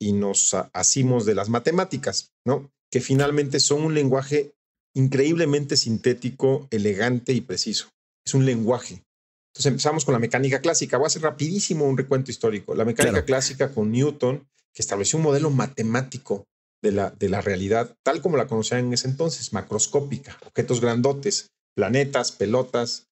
y 0.00 0.12
nos 0.12 0.54
asimos 0.72 1.26
de 1.26 1.34
las 1.34 1.48
matemáticas, 1.48 2.32
¿no? 2.44 2.70
Que 2.90 3.00
finalmente 3.00 3.60
son 3.60 3.82
un 3.82 3.94
lenguaje 3.94 4.54
increíblemente 4.94 5.76
sintético, 5.76 6.66
elegante 6.70 7.32
y 7.32 7.40
preciso. 7.40 7.88
Es 8.24 8.34
un 8.34 8.44
lenguaje. 8.46 9.02
Entonces 9.52 9.66
empezamos 9.66 10.04
con 10.04 10.12
la 10.12 10.18
mecánica 10.18 10.60
clásica. 10.60 10.96
Voy 10.96 11.06
a 11.06 11.08
hacer 11.08 11.22
rapidísimo 11.22 11.86
un 11.86 11.98
recuento 11.98 12.30
histórico. 12.30 12.74
La 12.74 12.84
mecánica 12.84 13.24
clásica 13.24 13.72
con 13.72 13.90
Newton, 13.90 14.48
que 14.72 14.82
estableció 14.82 15.18
un 15.18 15.24
modelo 15.24 15.50
matemático 15.50 16.46
de 16.82 16.92
la, 16.92 17.10
de 17.10 17.28
la 17.28 17.40
realidad, 17.40 17.96
tal 18.02 18.22
como 18.22 18.36
la 18.36 18.46
conocían 18.46 18.86
en 18.86 18.94
ese 18.94 19.08
entonces, 19.08 19.52
macroscópica, 19.52 20.38
objetos 20.46 20.80
grandotes, 20.80 21.48
planetas, 21.74 22.32
pelotas, 22.32 23.09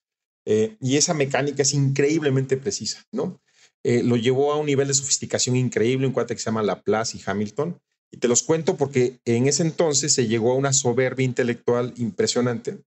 eh, 0.51 0.79
y 0.81 0.97
esa 0.97 1.13
mecánica 1.13 1.61
es 1.61 1.75
increíblemente 1.75 2.57
precisa, 2.57 3.05
¿no? 3.13 3.39
Eh, 3.85 4.03
lo 4.03 4.17
llevó 4.17 4.51
a 4.51 4.57
un 4.57 4.65
nivel 4.65 4.89
de 4.89 4.95
sofisticación 4.95 5.57
increíble, 5.57 6.07
un 6.07 6.15
cuate 6.15 6.35
que 6.35 6.41
se 6.41 6.47
llama 6.47 6.63
Laplace 6.63 7.19
y 7.19 7.21
Hamilton. 7.25 7.79
Y 8.11 8.17
te 8.17 8.29
los 8.29 8.43
cuento 8.43 8.79
porque 8.79 9.21
en 9.27 9.47
ese 9.47 9.63
entonces 9.63 10.15
se 10.15 10.27
llegó 10.27 10.53
a 10.53 10.57
una 10.57 10.73
soberbia 10.73 11.27
intelectual 11.27 11.93
impresionante. 11.99 12.79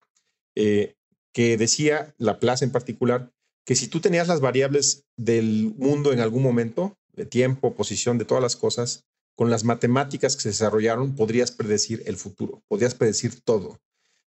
Eh, 0.56 0.96
que 1.34 1.56
decía, 1.56 2.16
Laplace 2.18 2.66
en 2.66 2.72
particular, 2.72 3.32
que 3.64 3.76
si 3.76 3.88
tú 3.88 4.00
tenías 4.00 4.28
las 4.28 4.42
variables 4.42 5.06
del 5.16 5.76
mundo 5.78 6.14
en 6.14 6.20
algún 6.20 6.42
momento, 6.42 6.98
de 7.14 7.28
tiempo, 7.28 7.76
posición, 7.76 8.18
de 8.18 8.26
todas 8.26 8.42
las 8.42 8.56
cosas, 8.56 9.06
con 9.36 9.52
las 9.52 9.64
matemáticas 9.64 10.36
que 10.36 10.42
se 10.42 10.50
desarrollaron, 10.50 11.16
podrías 11.16 11.52
predecir 11.52 12.02
el 12.08 12.18
futuro, 12.18 12.64
podrías 12.68 12.96
predecir 12.96 13.40
todo. 13.42 13.80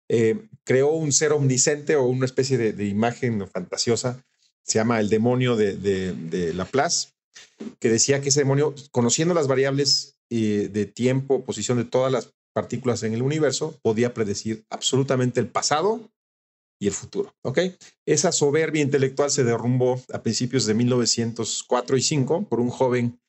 Eh, 0.10 0.48
creó 0.64 0.92
un 0.92 1.12
ser 1.12 1.32
omnisciente 1.32 1.96
o 1.96 2.06
una 2.06 2.26
especie 2.26 2.58
de, 2.58 2.86
imagen 2.86 3.48
fantasiosa, 3.48 4.24
se 4.64 4.80
llama 4.80 5.00
el 5.00 5.10
demonio 5.10 5.56
de, 5.56 6.52
Laplace, 6.54 7.10
que 7.80 7.90
decía 7.90 8.22
que 8.22 8.30
ese 8.30 8.42
demonio, 8.42 8.74
conociendo 8.92 9.34
las 9.34 9.48
variables 9.48 10.18
eh, 10.30 10.70
de 10.72 10.86
tiempo, 10.86 11.44
posición 11.44 11.78
de 11.78 11.86
todas 11.86 12.12
las 12.12 12.34
partículas 12.54 13.04
en 13.04 13.14
el 13.14 13.22
universo, 13.22 13.78
podía 13.82 14.14
predecir 14.14 14.66
absolutamente 14.70 15.40
el 15.40 15.48
pasado 15.48 16.12
y 16.80 16.88
el 16.88 16.94
futuro. 16.94 17.34
¿ok? 17.42 17.60
Esa 18.06 18.32
soberbia 18.32 18.82
intelectual 18.82 19.32
se 19.32 19.44
derrumbó 19.44 20.02
a 20.14 20.22
principios 20.22 20.66
de 20.66 20.74
1904 20.74 21.98
y 21.98 22.02
5 22.02 22.48
por 22.48 22.60
un 22.60 22.70
joven, 22.70 23.20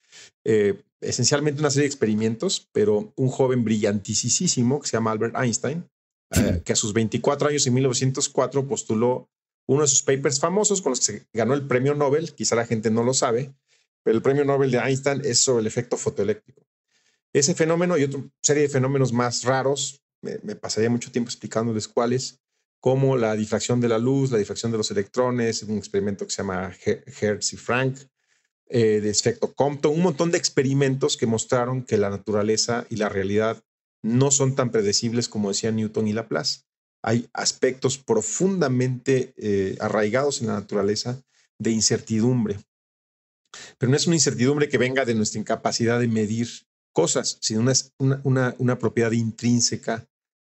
eh, 0.45 0.83
esencialmente 1.00 1.61
una 1.61 1.71
serie 1.71 1.85
de 1.85 1.93
experimentos, 1.93 2.69
pero 2.73 3.12
un 3.16 3.28
joven 3.28 3.64
brillantísimo 3.64 4.81
que 4.81 4.88
se 4.88 4.97
llama 4.97 5.12
Albert 5.12 5.37
Einstein, 5.37 5.88
eh, 6.31 6.62
que 6.64 6.73
a 6.73 6.76
sus 6.76 6.93
24 6.93 7.49
años 7.49 7.66
en 7.66 7.75
1904 7.75 8.66
postuló 8.66 9.28
uno 9.66 9.83
de 9.83 9.88
sus 9.88 10.02
papers 10.02 10.40
famosos 10.40 10.83
con 10.83 10.90
los 10.90 11.00
que 11.00 11.04
se 11.04 11.26
ganó 11.33 11.54
el 11.54 11.66
premio 11.66 11.95
Nobel, 11.95 12.35
quizá 12.35 12.54
la 12.57 12.66
gente 12.66 12.90
no 12.90 13.02
lo 13.02 13.14
sabe, 13.14 13.54
pero 14.02 14.16
el 14.16 14.23
premio 14.23 14.45
Nobel 14.45 14.71
de 14.71 14.78
Einstein 14.78 15.23
es 15.25 15.38
sobre 15.38 15.62
el 15.62 15.66
efecto 15.66 15.97
fotoeléctrico. 15.97 16.66
Ese 17.33 17.54
fenómeno 17.54 17.97
y 17.99 18.04
otra 18.04 18.21
serie 18.43 18.62
de 18.62 18.69
fenómenos 18.69 19.12
más 19.12 19.45
raros, 19.45 20.02
me, 20.21 20.38
pasaría 20.57 20.90
mucho 20.90 21.11
tiempo 21.11 21.28
explicándoles 21.28 21.88
cuáles, 21.88 22.40
como 22.81 23.16
la 23.16 23.35
difracción 23.35 23.81
de 23.81 23.88
la 23.88 23.99
luz, 23.99 24.31
la 24.31 24.38
difracción 24.38 24.71
de 24.71 24.78
los 24.78 24.90
electrones, 24.90 25.62
un 25.62 25.78
experimento 25.78 26.26
que 26.26 26.31
se 26.31 26.38
llama 26.38 26.73
Hertz 26.85 27.52
y 27.54 27.57
Frank, 27.57 27.99
eh, 28.66 29.00
de 29.00 29.11
efecto 29.11 29.52
Compton, 29.54 29.93
un 29.93 30.02
montón 30.02 30.31
de 30.31 30.38
experimentos 30.38 31.16
que 31.16 31.26
mostraron 31.26 31.85
que 31.85 31.99
la 31.99 32.11
naturaleza 32.11 32.87
y 32.90 32.97
la 32.97 33.09
realidad 33.09 33.62
no 34.04 34.30
son 34.30 34.54
tan 34.54 34.70
predecibles 34.70 35.28
como 35.28 35.49
decían 35.49 35.76
Newton 35.76 36.06
y 36.06 36.12
Laplace. 36.12 36.61
Hay 37.02 37.28
aspectos 37.32 37.96
profundamente 37.96 39.32
eh, 39.37 39.76
arraigados 39.80 40.40
en 40.40 40.49
la 40.49 40.54
naturaleza 40.54 41.23
de 41.58 41.70
incertidumbre. 41.70 42.58
Pero 43.78 43.90
no 43.90 43.96
es 43.96 44.06
una 44.06 44.16
incertidumbre 44.16 44.68
que 44.68 44.78
venga 44.78 45.04
de 45.04 45.14
nuestra 45.14 45.40
incapacidad 45.40 46.00
de 46.00 46.08
medir 46.08 46.49
cosas, 46.92 47.38
sino 47.40 47.61
una, 47.61 48.20
una, 48.25 48.54
una 48.58 48.78
propiedad 48.78 49.12
intrínseca 49.12 50.06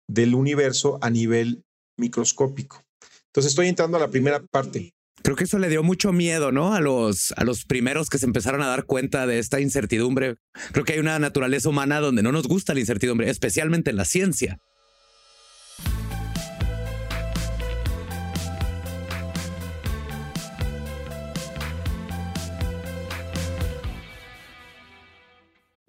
del 0.09 0.35
universo 0.35 0.99
a 1.03 1.11
nivel 1.11 1.65
microscópico. 1.99 2.83
Entonces 3.27 3.53
estoy 3.53 3.69
entrando 3.69 3.99
a 3.99 4.01
la 4.01 4.11
primera 4.11 4.43
parte. 4.43 4.95
Creo 5.25 5.37
que 5.37 5.45
eso 5.45 5.59
le 5.59 5.71
dio 5.71 5.83
mucho 5.83 6.13
miedo, 6.13 6.53
¿no? 6.53 6.75
A 6.75 6.83
los, 6.83 7.33
a 7.39 7.45
los 7.45 7.65
primeros 7.65 8.11
que 8.11 8.19
se 8.19 8.27
empezaron 8.27 8.61
a 8.61 8.67
dar 8.67 8.85
cuenta 8.85 9.27
de 9.27 9.39
esta 9.39 9.59
incertidumbre. 9.59 10.37
Creo 10.73 10.85
que 10.85 10.93
hay 10.93 10.99
una 10.99 11.19
naturaleza 11.19 11.71
humana 11.71 11.99
donde 12.01 12.23
no 12.23 12.31
nos 12.31 12.47
gusta 12.47 12.75
la 12.75 12.81
incertidumbre, 12.81 13.31
especialmente 13.31 13.89
en 13.89 13.97
la 13.97 14.05
ciencia. 14.05 14.59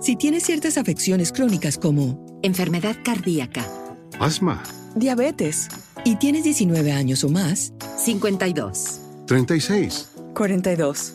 Si 0.00 0.16
tienes 0.16 0.42
ciertas 0.42 0.78
afecciones 0.78 1.30
crónicas 1.30 1.78
como 1.78 2.40
enfermedad 2.42 2.96
cardíaca, 3.04 3.64
asma, 4.18 4.60
diabetes 4.96 5.68
y 6.04 6.16
tienes 6.16 6.42
19 6.42 6.90
años 6.90 7.22
o 7.22 7.28
más, 7.28 7.72
52, 7.96 9.00
36, 9.26 10.10
42 10.34 11.14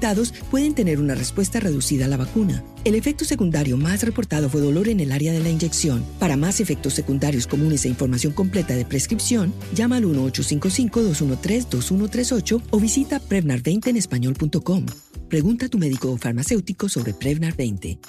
pueden 0.49 0.73
tener 0.73 0.99
una 0.99 1.13
respuesta 1.15 1.59
reducida 1.59 2.05
a 2.05 2.07
la 2.07 2.17
vacuna. 2.17 2.63
El 2.83 2.95
efecto 2.95 3.23
secundario 3.23 3.77
más 3.77 4.01
reportado 4.03 4.49
fue 4.49 4.59
dolor 4.59 4.87
en 4.87 4.99
el 4.99 5.11
área 5.11 5.31
de 5.31 5.39
la 5.39 5.49
inyección. 5.49 6.03
Para 6.19 6.37
más 6.37 6.59
efectos 6.59 6.93
secundarios 6.93 7.45
comunes 7.45 7.85
e 7.85 7.89
información 7.89 8.33
completa 8.33 8.73
de 8.73 8.83
prescripción, 8.83 9.53
llama 9.75 9.97
al 9.97 10.05
1-855-213-2138 10.05 12.63
o 12.71 12.79
visita 12.79 13.21
Prevnar20 13.21 13.89
en 13.89 13.97
español.com. 13.97 14.87
Pregunta 15.29 15.67
a 15.67 15.69
tu 15.69 15.77
médico 15.77 16.11
o 16.11 16.17
farmacéutico 16.17 16.89
sobre 16.89 17.13
Prevnar 17.13 17.55
20. 17.55 17.99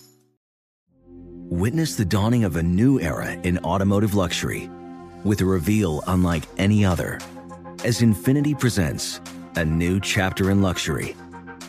Witness 1.51 1.97
the 1.97 2.05
dawning 2.05 2.47
of 2.47 2.57
a 2.57 2.63
new 2.63 2.99
era 2.99 3.35
in 3.43 3.59
automotive 3.59 4.15
luxury 4.15 4.71
with 5.23 5.43
a 5.43 5.45
reveal 5.45 6.03
unlike 6.07 6.49
any 6.57 6.87
other 6.87 7.19
as 7.85 8.01
Infinity 8.01 8.55
presents 8.55 9.21
a 9.57 9.65
new 9.65 10.01
chapter 10.01 10.51
in 10.51 10.63
luxury 10.63 11.15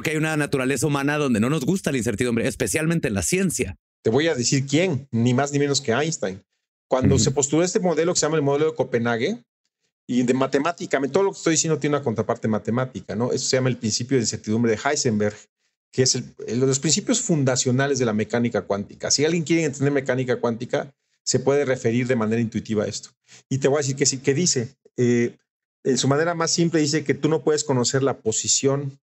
Creo 0.00 0.02
que 0.02 0.10
hay 0.12 0.16
una 0.16 0.36
naturaleza 0.36 0.86
humana 0.86 1.18
donde 1.18 1.40
no 1.40 1.50
nos 1.50 1.66
gusta 1.66 1.92
la 1.92 1.98
incertidumbre, 1.98 2.48
especialmente 2.48 3.08
en 3.08 3.14
la 3.14 3.22
ciencia. 3.22 3.76
Te 4.02 4.08
voy 4.08 4.28
a 4.28 4.34
decir 4.34 4.66
quién, 4.66 5.06
ni 5.10 5.34
más 5.34 5.52
ni 5.52 5.58
menos 5.58 5.82
que 5.82 5.92
Einstein. 5.92 6.42
Cuando 6.88 7.18
se 7.18 7.30
postuló 7.30 7.62
este 7.62 7.80
modelo 7.80 8.14
que 8.14 8.20
se 8.20 8.26
llama 8.26 8.36
el 8.36 8.42
modelo 8.42 8.70
de 8.70 8.74
Copenhague, 8.74 9.44
y 10.06 10.22
de 10.24 10.34
matemáticamente, 10.34 11.12
todo 11.12 11.22
lo 11.22 11.32
que 11.32 11.36
estoy 11.36 11.52
diciendo 11.52 11.78
tiene 11.78 11.96
una 11.96 12.02
contraparte 12.02 12.48
matemática, 12.48 13.14
¿no? 13.14 13.30
Eso 13.30 13.46
se 13.46 13.56
llama 13.56 13.68
el 13.68 13.76
principio 13.76 14.16
de 14.16 14.22
incertidumbre 14.22 14.72
de 14.72 14.80
Heisenberg, 14.82 15.36
que 15.92 16.02
es 16.02 16.14
el, 16.16 16.34
los 16.58 16.80
principios 16.80 17.20
fundacionales 17.20 17.98
de 17.98 18.06
la 18.06 18.12
mecánica 18.12 18.62
cuántica. 18.62 19.10
Si 19.10 19.24
alguien 19.24 19.44
quiere 19.44 19.64
entender 19.64 19.92
mecánica 19.92 20.40
cuántica, 20.40 20.92
se 21.22 21.38
puede 21.38 21.64
referir 21.64 22.06
de 22.06 22.16
manera 22.16 22.40
intuitiva 22.40 22.84
a 22.84 22.86
esto. 22.88 23.10
Y 23.48 23.58
te 23.58 23.68
voy 23.68 23.76
a 23.76 23.82
decir 23.82 23.96
que 23.96 24.06
sí, 24.06 24.18
que 24.18 24.34
dice, 24.34 24.74
eh, 24.96 25.36
en 25.84 25.98
su 25.98 26.08
manera 26.08 26.34
más 26.34 26.50
simple 26.50 26.80
dice 26.80 27.04
que 27.04 27.14
tú 27.14 27.28
no 27.28 27.42
puedes 27.42 27.62
conocer 27.62 28.02
la 28.02 28.18
posición 28.18 28.98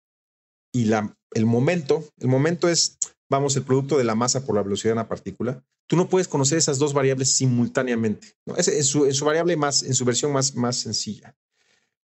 y 0.71 0.85
la, 0.85 1.15
el 1.33 1.45
momento. 1.45 2.03
El 2.19 2.27
momento 2.27 2.69
es, 2.69 2.97
vamos, 3.29 3.55
el 3.55 3.63
producto 3.63 3.97
de 3.97 4.03
la 4.03 4.15
masa 4.15 4.45
por 4.45 4.55
la 4.55 4.63
velocidad 4.63 4.89
de 4.89 4.99
una 4.99 5.07
partícula. 5.07 5.63
Tú 5.87 5.95
no 5.95 6.09
puedes 6.09 6.27
conocer 6.27 6.57
esas 6.57 6.79
dos 6.79 6.93
variables 6.93 7.31
simultáneamente. 7.31 8.33
¿no? 8.45 8.55
Es 8.55 8.67
en, 8.67 8.83
su, 8.83 9.25
variable 9.25 9.55
más, 9.55 9.83
en 9.83 9.93
su 9.93 10.05
versión 10.05 10.33
más, 10.33 10.55
más 10.55 10.77
sencilla. 10.77 11.35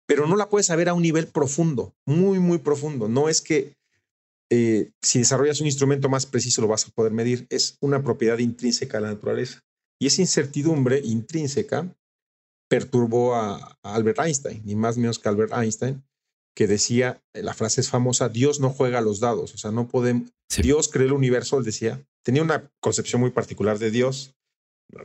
Pero 0.07 0.27
no 0.27 0.37
la 0.37 0.49
puedes 0.49 0.67
saber 0.67 0.89
a 0.89 0.95
un 0.95 1.03
nivel 1.03 1.27
profundo, 1.27 1.95
muy, 2.07 2.39
muy 2.39 2.59
profundo. 2.59 3.09
No 3.09 3.29
es 3.29 3.43
que 3.43 3.77
eh, 4.51 4.93
si 5.03 5.19
desarrollas 5.19 5.61
un 5.61 5.67
instrumento 5.67 6.09
más 6.09 6.25
preciso 6.25 6.63
lo 6.63 6.69
vas 6.69 6.87
a 6.87 6.91
poder 6.91 7.13
medir. 7.13 7.47
Es 7.51 7.77
una 7.81 8.03
propiedad 8.03 8.39
intrínseca 8.39 8.99
de 8.99 9.03
la 9.03 9.13
naturaleza. 9.13 9.61
Y 9.99 10.07
esa 10.07 10.23
incertidumbre 10.23 11.01
intrínseca 11.03 11.95
perturbó 12.69 13.35
a, 13.35 13.79
Albert 13.83 14.21
Einstein, 14.21 14.63
ni 14.65 14.75
más 14.75 14.97
ni 14.97 15.03
menos 15.03 15.19
que 15.19 15.29
Albert 15.29 15.53
Einstein, 15.53 16.05
que 16.57 16.67
decía, 16.67 17.23
la 17.35 17.53
frase 17.53 17.83
es 17.83 17.91
famosa, 17.91 18.31
Dios 18.31 18.61
no 18.61 18.71
juega 18.71 18.99
a 18.99 19.03
los 19.03 19.21
dados, 19.21 19.53
o 19.53 19.59
sea, 19.59 19.71
no 19.73 19.89
podemos, 19.89 20.33
Dios 20.63 20.89
creó 20.89 21.07
el 21.07 21.13
universo, 21.13 21.59
él 21.59 21.65
decía, 21.65 22.03
tenía 22.23 22.43
una 22.43 22.73
concepción 22.81 23.21
muy 23.21 23.31
particular 23.31 23.79
de 23.79 23.91
Dios, 23.91 24.35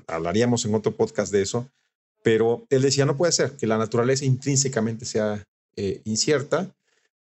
hablaríamos 0.07 0.63
en 0.63 0.73
otro 0.73 0.95
podcast 0.95 1.29
de 1.29 1.41
eso, 1.41 1.69
pero 2.23 2.65
él 2.69 2.81
decía, 2.81 3.05
no 3.05 3.17
puede 3.17 3.33
ser 3.33 3.57
que 3.57 3.67
la 3.67 3.77
naturaleza 3.77 4.23
intrínsecamente 4.23 5.03
sea 5.03 5.43
eh, 5.75 6.01
incierta. 6.05 6.73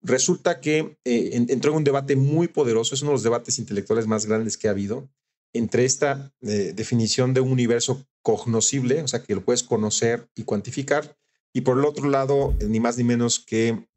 Resulta 0.03 0.61
que 0.61 0.99
eh, 1.05 1.47
entró 1.49 1.71
en 1.71 1.79
un 1.79 1.85
debate 1.85 2.15
muy 2.15 2.49
poderoso, 2.49 2.95
es 2.95 3.01
uno 3.01 3.13
de 3.13 3.15
los 3.15 3.23
debates 3.23 3.59
intelectuales 3.59 4.07
más 4.07 4.27
grandes 4.27 4.59
que 4.59 4.69
ha 4.69 4.73
habido, 4.73 5.09
entre 5.55 5.87
esta 5.87 6.31
eh, 6.43 6.75
definición 6.77 7.33
de 7.33 7.41
un 7.41 7.53
universo 7.53 8.05
cognoscible, 8.21 9.01
o 9.01 9.09
sea, 9.09 9.23
que 9.23 9.35
lo 9.35 9.45
puedes 9.45 9.63
conocer 9.63 10.29
y 10.35 10.43
cuantificar, 10.43 11.17
y 11.55 11.63
por 11.63 11.79
el 11.79 11.87
otro 11.87 12.11
lado, 12.11 12.55
ni 12.61 12.81
más 12.81 12.99
ni 12.99 13.05
menos 13.05 13.41
que 13.41 13.89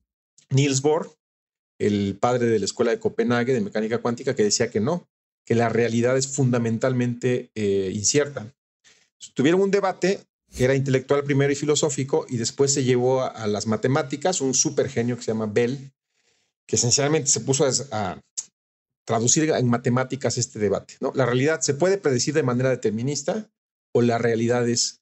Niels 0.50 0.82
Bohr, 0.82 1.12
el 1.80 2.18
padre 2.20 2.48
de 2.48 2.60
la 2.60 2.66
Escuela 2.66 2.92
de 2.92 3.00
Copenhague 3.00 3.54
de 3.54 3.62
Mecánica 3.62 4.00
Cuántica, 4.00 4.36
que 4.36 4.44
decía 4.44 4.70
que 4.70 4.80
no, 4.80 5.08
que 5.46 5.56
la 5.56 5.70
realidad 5.70 6.18
es 6.18 6.28
fundamentalmente 6.28 7.52
eh, 7.56 7.92
incierta. 7.94 8.54
Tuvieron 9.34 9.62
un 9.62 9.72
debate 9.72 10.20
que 10.56 10.64
era 10.64 10.76
intelectual 10.76 11.24
primero 11.24 11.52
y 11.52 11.56
filosófico, 11.56 12.26
y 12.30 12.38
después 12.38 12.72
se 12.72 12.84
llevó 12.84 13.24
a, 13.24 13.48
las 13.48 13.66
matemáticas, 13.66 14.40
un 14.40 14.54
super 14.54 14.88
genio 14.88 15.18
que 15.18 15.24
se 15.24 15.32
llama 15.32 15.48
Bell, 15.48 15.92
que 16.68 16.76
esencialmente 16.76 17.30
se 17.30 17.40
puso 17.40 17.68
a, 17.92 18.22
traducir 19.06 19.50
en 19.50 19.68
matemáticas 19.68 20.38
este 20.38 20.60
debate. 20.60 20.96
¿no? 21.02 21.12
La 21.16 21.26
realidad 21.26 21.60
se 21.62 21.74
puede 21.74 21.98
predecir 21.98 22.34
de 22.34 22.44
manera 22.44 22.70
determinista 22.70 23.50
o 23.94 24.02
la 24.02 24.18
realidad 24.18 24.70
es 24.70 25.02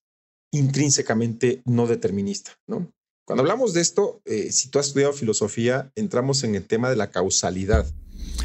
intrínsecamente 0.51 1.62
no 1.65 1.86
determinista. 1.86 2.58
¿no? 2.65 2.91
Cuando 3.32 3.44
hablamos 3.44 3.72
de 3.74 3.80
esto, 3.80 4.22
eh, 4.26 4.52
si 4.52 4.67
tú 4.67 4.78
has 4.78 4.88
estudiado 4.88 5.13
filosofía, 5.13 5.89
entramos 5.96 6.44
en 6.44 6.54
el 6.56 6.67
tema 6.67 6.89
de 6.89 6.98
la 6.98 7.12
causalidad. 7.12 7.86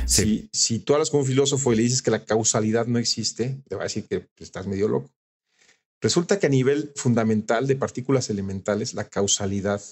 Si, 0.06 0.48
si 0.52 0.78
tú 0.78 0.92
hablas 0.92 1.10
con 1.10 1.18
un 1.18 1.26
filósofo 1.26 1.72
y 1.72 1.76
le 1.76 1.82
dices 1.82 2.02
que 2.02 2.12
la 2.12 2.24
causalidad 2.24 2.86
no 2.86 3.00
existe, 3.00 3.60
te 3.68 3.74
va 3.74 3.82
a 3.82 3.86
decir 3.86 4.04
que 4.04 4.28
estás 4.38 4.68
medio 4.68 4.86
loco. 4.86 5.10
Resulta 6.00 6.38
que 6.38 6.46
a 6.46 6.50
nivel 6.50 6.92
fundamental 6.94 7.66
de 7.66 7.74
partículas 7.74 8.30
elementales, 8.30 8.94
la 8.94 9.08
causalidad 9.08 9.82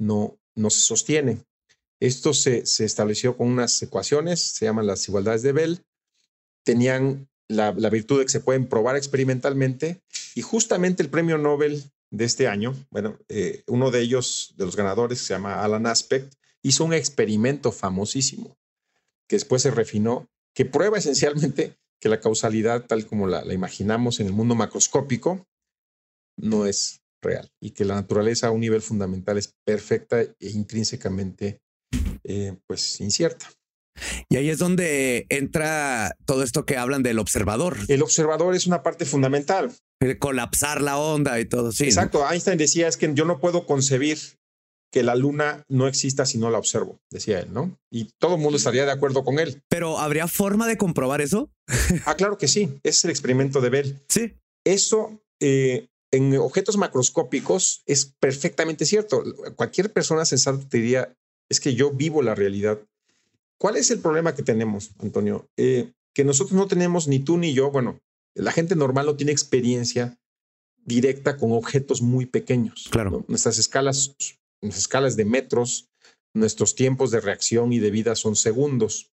no, 0.00 0.36
no 0.56 0.70
se 0.70 0.80
sostiene. 0.80 1.44
Esto 2.00 2.34
se, 2.34 2.64
estableció 2.84 3.36
con 3.36 3.46
unas 3.46 3.80
ecuaciones, 3.80 4.40
se 4.40 4.64
llaman 4.64 4.88
las 4.88 5.06
igualdades 5.06 5.42
de 5.42 5.52
Bell, 5.52 5.84
tenían 6.64 7.28
la, 7.46 7.70
virtud 7.70 8.18
de 8.18 8.24
que 8.24 8.32
se 8.32 8.40
pueden 8.40 8.66
probar 8.66 8.96
experimentalmente 8.96 10.02
y 10.34 10.42
justamente 10.42 11.04
el 11.04 11.10
premio 11.10 11.38
Nobel 11.38 11.92
de 12.10 12.24
este 12.24 12.48
año, 12.48 12.74
bueno, 12.90 13.18
eh, 13.28 13.62
uno 13.66 13.90
de 13.90 14.00
ellos, 14.00 14.54
de 14.56 14.64
los 14.64 14.76
ganadores, 14.76 15.20
se 15.20 15.34
llama 15.34 15.62
Alan 15.62 15.86
Aspect, 15.86 16.34
hizo 16.62 16.84
un 16.84 16.94
experimento 16.94 17.72
famosísimo 17.72 18.56
que 19.28 19.36
después 19.36 19.62
se 19.62 19.70
refinó, 19.70 20.28
que 20.54 20.64
prueba 20.64 20.98
esencialmente 20.98 21.76
que 22.00 22.08
la 22.08 22.20
causalidad 22.20 22.86
tal 22.86 23.06
como 23.06 23.26
la 23.26 23.52
imaginamos 23.52 24.20
en 24.20 24.26
el 24.26 24.32
mundo 24.32 24.54
macroscópico 24.54 25.46
no 26.36 26.66
es 26.66 27.00
real 27.22 27.50
y 27.60 27.70
que 27.70 27.84
la 27.84 27.94
naturaleza 27.94 28.48
a 28.48 28.50
un 28.50 28.60
nivel 28.60 28.82
fundamental 28.82 29.38
es 29.38 29.54
perfecta 29.64 30.20
e 30.20 30.34
intrínsecamente 30.40 31.60
eh, 32.24 32.56
pues 32.66 33.00
incierta. 33.00 33.46
Y 34.28 34.36
ahí 34.36 34.50
es 34.50 34.58
donde 34.58 35.26
entra 35.30 36.16
todo 36.26 36.42
esto 36.42 36.66
que 36.66 36.76
hablan 36.76 37.02
del 37.02 37.18
observador. 37.18 37.78
El 37.88 38.02
observador 38.02 38.54
es 38.54 38.66
una 38.66 38.82
parte 38.82 39.06
fundamental. 39.06 39.72
Colapsar 40.18 40.82
la 40.82 40.98
onda 40.98 41.38
y 41.40 41.44
todo. 41.44 41.72
Sí, 41.72 41.84
Exacto. 41.84 42.28
Einstein 42.28 42.58
decía 42.58 42.88
es 42.88 42.96
que 42.96 43.12
yo 43.14 43.24
no 43.24 43.40
puedo 43.40 43.66
concebir 43.66 44.18
que 44.92 45.02
la 45.02 45.14
luna 45.14 45.64
no 45.68 45.88
exista 45.88 46.24
si 46.26 46.38
no 46.38 46.50
la 46.50 46.58
observo, 46.58 47.00
decía 47.10 47.40
él, 47.40 47.52
¿no? 47.52 47.76
Y 47.90 48.10
todo 48.18 48.36
el 48.36 48.40
mundo 48.40 48.56
estaría 48.56 48.84
de 48.84 48.92
acuerdo 48.92 49.24
con 49.24 49.38
él. 49.38 49.62
Pero 49.68 49.98
¿habría 49.98 50.28
forma 50.28 50.66
de 50.66 50.78
comprobar 50.78 51.20
eso? 51.20 51.50
ah, 52.06 52.14
claro 52.14 52.38
que 52.38 52.48
sí. 52.48 52.78
Es 52.82 53.04
el 53.04 53.10
experimento 53.10 53.60
de 53.60 53.70
Bell. 53.70 54.02
Sí. 54.08 54.34
Eso 54.64 55.20
eh, 55.40 55.88
en 56.12 56.36
objetos 56.38 56.76
macroscópicos 56.76 57.82
es 57.86 58.12
perfectamente 58.18 58.86
cierto. 58.86 59.22
Cualquier 59.56 59.92
persona 59.92 60.24
sensata 60.24 60.66
te 60.68 60.78
diría, 60.78 61.14
es 61.48 61.60
que 61.60 61.74
yo 61.74 61.90
vivo 61.90 62.22
la 62.22 62.34
realidad. 62.34 62.78
¿Cuál 63.58 63.76
es 63.76 63.90
el 63.90 64.00
problema 64.00 64.34
que 64.34 64.42
tenemos, 64.42 64.90
Antonio? 64.98 65.48
Eh, 65.56 65.92
que 66.14 66.24
nosotros 66.24 66.56
no 66.56 66.66
tenemos, 66.66 67.08
ni 67.08 67.18
tú 67.18 67.36
ni 67.36 67.52
yo, 67.52 67.70
bueno, 67.70 68.00
la 68.36 68.52
gente 68.52 68.76
normal 68.76 69.06
no 69.06 69.16
tiene 69.16 69.32
experiencia 69.32 70.18
directa 70.84 71.36
con 71.36 71.52
objetos 71.52 72.02
muy 72.02 72.26
pequeños. 72.26 72.88
Claro. 72.90 73.24
Nuestras 73.28 73.58
escalas, 73.58 74.14
nuestras 74.62 74.82
escalas 74.82 75.16
de 75.16 75.24
metros, 75.24 75.88
nuestros 76.34 76.74
tiempos 76.74 77.10
de 77.10 77.20
reacción 77.20 77.72
y 77.72 77.78
de 77.78 77.90
vida 77.90 78.14
son 78.14 78.36
segundos. 78.36 79.10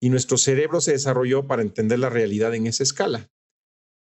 Y 0.00 0.10
nuestro 0.10 0.36
cerebro 0.36 0.80
se 0.80 0.92
desarrolló 0.92 1.46
para 1.46 1.62
entender 1.62 1.98
la 1.98 2.10
realidad 2.10 2.54
en 2.54 2.66
esa 2.66 2.82
escala. 2.82 3.30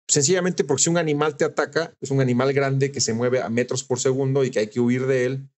Sencillamente 0.07 0.63
porque 0.63 0.83
si 0.83 0.89
un 0.89 0.97
animal 0.97 1.37
te 1.37 1.45
ataca, 1.45 1.93
es 2.01 2.11
un 2.11 2.19
animal 2.19 2.53
grande 2.53 2.91
que 2.91 3.01
se 3.01 3.13
mueve 3.13 3.41
a 3.41 3.49
metros 3.49 3.83
por 3.83 3.99
segundo 3.99 4.43
y 4.43 4.51
que 4.51 4.59
hay 4.59 4.67
que 4.67 4.79
huir 4.79 5.05
de 5.05 5.25
él, 5.25 5.49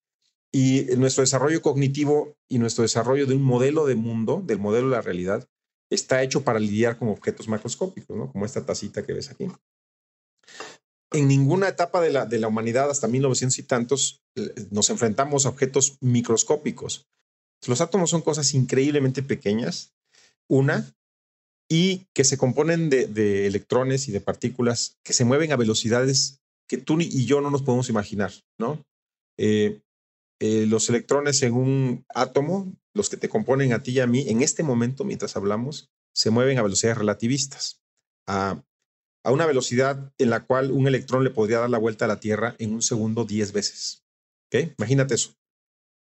y 0.51 0.87
nuestro 0.97 1.21
desarrollo 1.21 1.61
cognitivo 1.61 2.35
y 2.49 2.59
nuestro 2.59 2.81
desarrollo 2.81 3.25
de 3.25 3.35
un 3.35 3.43
modelo 3.43 3.85
de 3.85 3.95
mundo, 3.95 4.43
del 4.45 4.59
modelo 4.59 4.89
de 4.89 4.95
la 4.97 5.01
realidad, 5.01 5.47
está 5.91 6.23
hecho 6.23 6.43
para 6.43 6.60
lidiar 6.60 6.97
con 6.97 7.10
objetos 7.10 7.47
macroscópicos, 7.47 8.17
¿no? 8.17 8.32
como 8.32 8.45
esta 8.45 8.65
tacita 8.65 9.06
que 9.06 9.13
ves 9.13 9.30
aquí. 9.30 9.47
En 11.12 11.27
ninguna 11.27 11.67
etapa 11.67 12.01
de 12.01 12.10
la, 12.10 12.25
de 12.25 12.39
la 12.39 12.47
humanidad, 12.47 12.89
hasta 12.89 13.08
1900 13.08 13.60
y 13.60 13.63
tantos, 13.63 14.23
eh, 14.36 14.54
nos 14.71 14.89
enfrentamos 14.89 15.45
a 15.45 15.49
objetos 15.49 15.97
microscópicos. 15.99 17.10
Los 17.67 17.82
átomos 17.82 18.10
son 18.10 18.21
cosas 18.21 18.54
increíblemente 18.54 19.21
pequeñas, 19.21 19.93
una, 20.47 20.95
y 21.69 22.08
que 22.13 22.23
se 22.23 22.38
componen 22.38 22.89
de, 22.89 23.45
electrones 23.45 24.08
y 24.08 24.12
de 24.12 24.21
partículas 24.21 24.99
que 25.04 25.13
se 25.13 25.25
mueven 25.25 25.51
a 25.51 25.58
velocidades 25.58 26.41
que 26.67 26.77
tú 26.77 26.99
y 26.99 27.25
yo 27.25 27.41
no 27.41 27.51
nos 27.51 27.62
podemos 27.62 27.89
imaginar, 27.89 28.32
¿no? 28.58 28.84
Eh, 29.38 29.82
eh, 30.41 30.65
los 30.65 30.89
electrones 30.89 31.43
en 31.43 31.54
un 31.54 32.06
átomo, 32.10 32.73
los 32.93 33.10
que 33.10 33.17
te 33.17 33.30
componen 33.30 33.73
a 33.73 33.84
ti 33.84 33.91
y 33.91 33.99
a 33.99 34.08
mí, 34.08 34.27
en 34.27 34.41
este 34.41 34.63
momento, 34.63 35.04
mientras 35.04 35.36
hablamos, 35.36 35.91
se 36.13 36.30
mueven 36.30 36.58
a 36.58 36.63
velocidades 36.63 36.97
relativistas, 36.97 37.82
a, 38.27 38.63
una 39.23 39.45
velocidad 39.45 40.12
en 40.17 40.30
la 40.30 40.45
cual 40.45 40.71
un 40.71 40.88
electrón 40.88 41.23
le 41.23 41.30
podría 41.30 41.60
dar 41.60 41.69
la 41.69 41.77
vuelta 41.77 42.06
a 42.06 42.08
la 42.08 42.19
Tierra 42.19 42.56
en 42.58 42.73
un 42.73 42.82
segundo 42.82 43.23
10 43.23 43.51
veces. 43.51 44.04
¿Ok? 44.47 44.73
Imagínate 44.80 45.13
eso. 45.13 45.36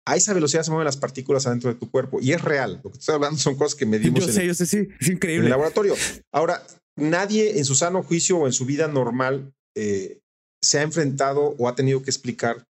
A 0.07 0.17
esa 0.17 0.33
velocidad 0.33 0.63
se 0.63 0.71
mueven 0.71 0.87
las 0.87 0.97
partículas 0.97 1.47
adentro 1.47 1.73
de 1.73 1.79
tu 1.79 1.91
cuerpo 1.91 2.19
y 2.21 2.33
es 2.33 2.43
real. 2.43 2.81
Lo 2.83 2.91
que 2.91 2.99
estoy 2.99 3.15
hablando 3.15 3.39
son 3.39 3.57
cosas 3.57 3.75
que 3.75 3.85
medimos 3.87 4.27
yo 4.27 4.33
sé, 4.33 4.47
yo 4.47 4.55
sé, 4.55 4.65
sí. 4.65 4.89
es 4.99 5.09
increíble. 5.09 5.41
en 5.41 5.45
el 5.45 5.51
laboratorio. 5.51 5.95
Ahora, 6.33 6.67
nadie 6.97 7.59
en 7.59 7.65
su 7.67 7.75
sano 7.75 8.03
juicio 8.03 8.39
o 8.39 8.47
en 8.47 8.53
su 8.55 8.65
vida 8.65 8.89
normal 8.89 9.53
eh, 9.77 10.21
se 10.63 10.79
ha 10.79 10.83
enfrentado 10.83 11.55
o 11.59 11.69
ha 11.69 11.75
tenido 11.75 12.03
que 12.03 12.11
explicar 12.11 12.67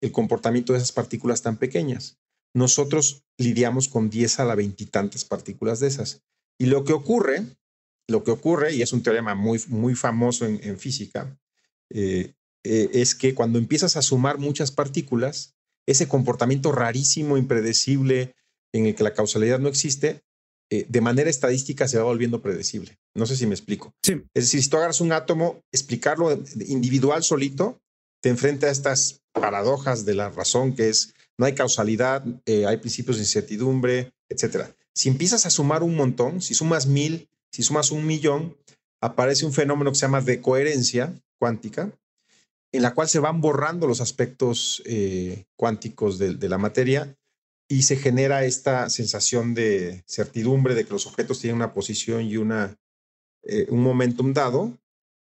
el 0.00 0.12
comportamiento 0.12 0.72
de 0.72 0.78
esas 0.78 0.92
partículas 0.92 1.42
tan 1.42 1.56
pequeñas. 1.56 2.17
Nosotros 2.54 3.24
lidiamos 3.36 3.88
con 3.88 4.10
10 4.10 4.40
a 4.40 4.44
la 4.44 4.54
veintitantas 4.54 5.24
partículas 5.24 5.80
de 5.80 5.88
esas. 5.88 6.22
Y 6.58 6.66
lo 6.66 6.84
que 6.84 6.92
ocurre, 6.92 7.44
lo 8.08 8.24
que 8.24 8.30
ocurre, 8.30 8.74
y 8.74 8.82
es 8.82 8.92
un 8.92 9.02
teorema 9.02 9.34
muy, 9.34 9.60
muy 9.68 9.94
famoso 9.94 10.46
en, 10.46 10.78
física, 10.78 11.38
eh, 11.90 12.34
eh, 12.64 12.90
es 12.92 13.14
que 13.14 13.34
cuando 13.34 13.58
empiezas 13.58 13.96
a 13.96 14.02
sumar 14.02 14.38
muchas 14.38 14.72
partículas, 14.72 15.54
ese 15.86 16.08
comportamiento 16.08 16.72
rarísimo, 16.72 17.38
impredecible, 17.38 18.34
en 18.72 18.86
el 18.86 18.94
que 18.94 19.04
la 19.04 19.14
causalidad 19.14 19.58
no 19.58 19.68
existe, 19.68 20.22
eh, 20.70 20.84
de 20.86 21.00
manera 21.00 21.30
estadística 21.30 21.88
se 21.88 21.96
va 21.96 22.04
volviendo 22.04 22.42
predecible. 22.42 22.98
No 23.14 23.24
sé 23.24 23.36
si 23.36 23.46
me 23.46 23.54
explico. 23.54 23.94
Sí. 24.02 24.22
Es 24.34 24.44
decir, 24.44 24.62
si 24.62 24.68
tú 24.68 24.76
agarras 24.76 25.00
un 25.00 25.12
átomo, 25.12 25.62
explicarlo 25.72 26.38
individual 26.66 27.22
solito, 27.22 27.80
te 28.20 28.28
enfrenta 28.28 28.66
a 28.66 28.70
estas 28.70 29.22
paradojas 29.32 30.04
de 30.04 30.14
la 30.14 30.28
razón, 30.28 30.74
que 30.74 30.90
es 30.90 31.14
no 31.38 31.46
hay 31.46 31.54
causalidad, 31.54 32.24
eh, 32.44 32.66
hay 32.66 32.76
principios 32.78 33.16
de 33.16 33.22
incertidumbre, 33.22 34.12
etcétera. 34.28 34.74
Si 34.94 35.08
empiezas 35.08 35.46
a 35.46 35.50
sumar 35.50 35.82
un 35.82 35.94
montón, 35.94 36.42
si 36.42 36.54
sumas 36.54 36.86
mil, 36.86 37.30
si 37.52 37.62
sumas 37.62 37.92
un 37.92 38.04
millón, 38.04 38.56
aparece 39.00 39.46
un 39.46 39.52
fenómeno 39.52 39.90
que 39.92 39.96
se 39.96 40.02
llama 40.02 40.20
decoherencia 40.20 41.14
cuántica, 41.38 41.92
en 42.72 42.82
la 42.82 42.92
cual 42.92 43.08
se 43.08 43.20
van 43.20 43.40
borrando 43.40 43.86
los 43.86 44.00
aspectos 44.00 44.82
eh, 44.84 45.44
cuánticos 45.56 46.18
de, 46.18 46.34
de, 46.34 46.48
la 46.48 46.58
materia 46.58 47.16
y 47.68 47.82
se 47.82 47.96
genera 47.96 48.44
esta 48.44 48.90
sensación 48.90 49.54
de 49.54 50.02
certidumbre 50.06 50.74
de 50.74 50.84
que 50.84 50.92
los 50.92 51.06
objetos 51.06 51.40
tienen 51.40 51.56
una 51.56 51.72
posición 51.72 52.22
y 52.22 52.36
una, 52.36 52.76
eh, 53.44 53.66
un 53.70 53.82
momentum 53.82 54.32
dado. 54.32 54.76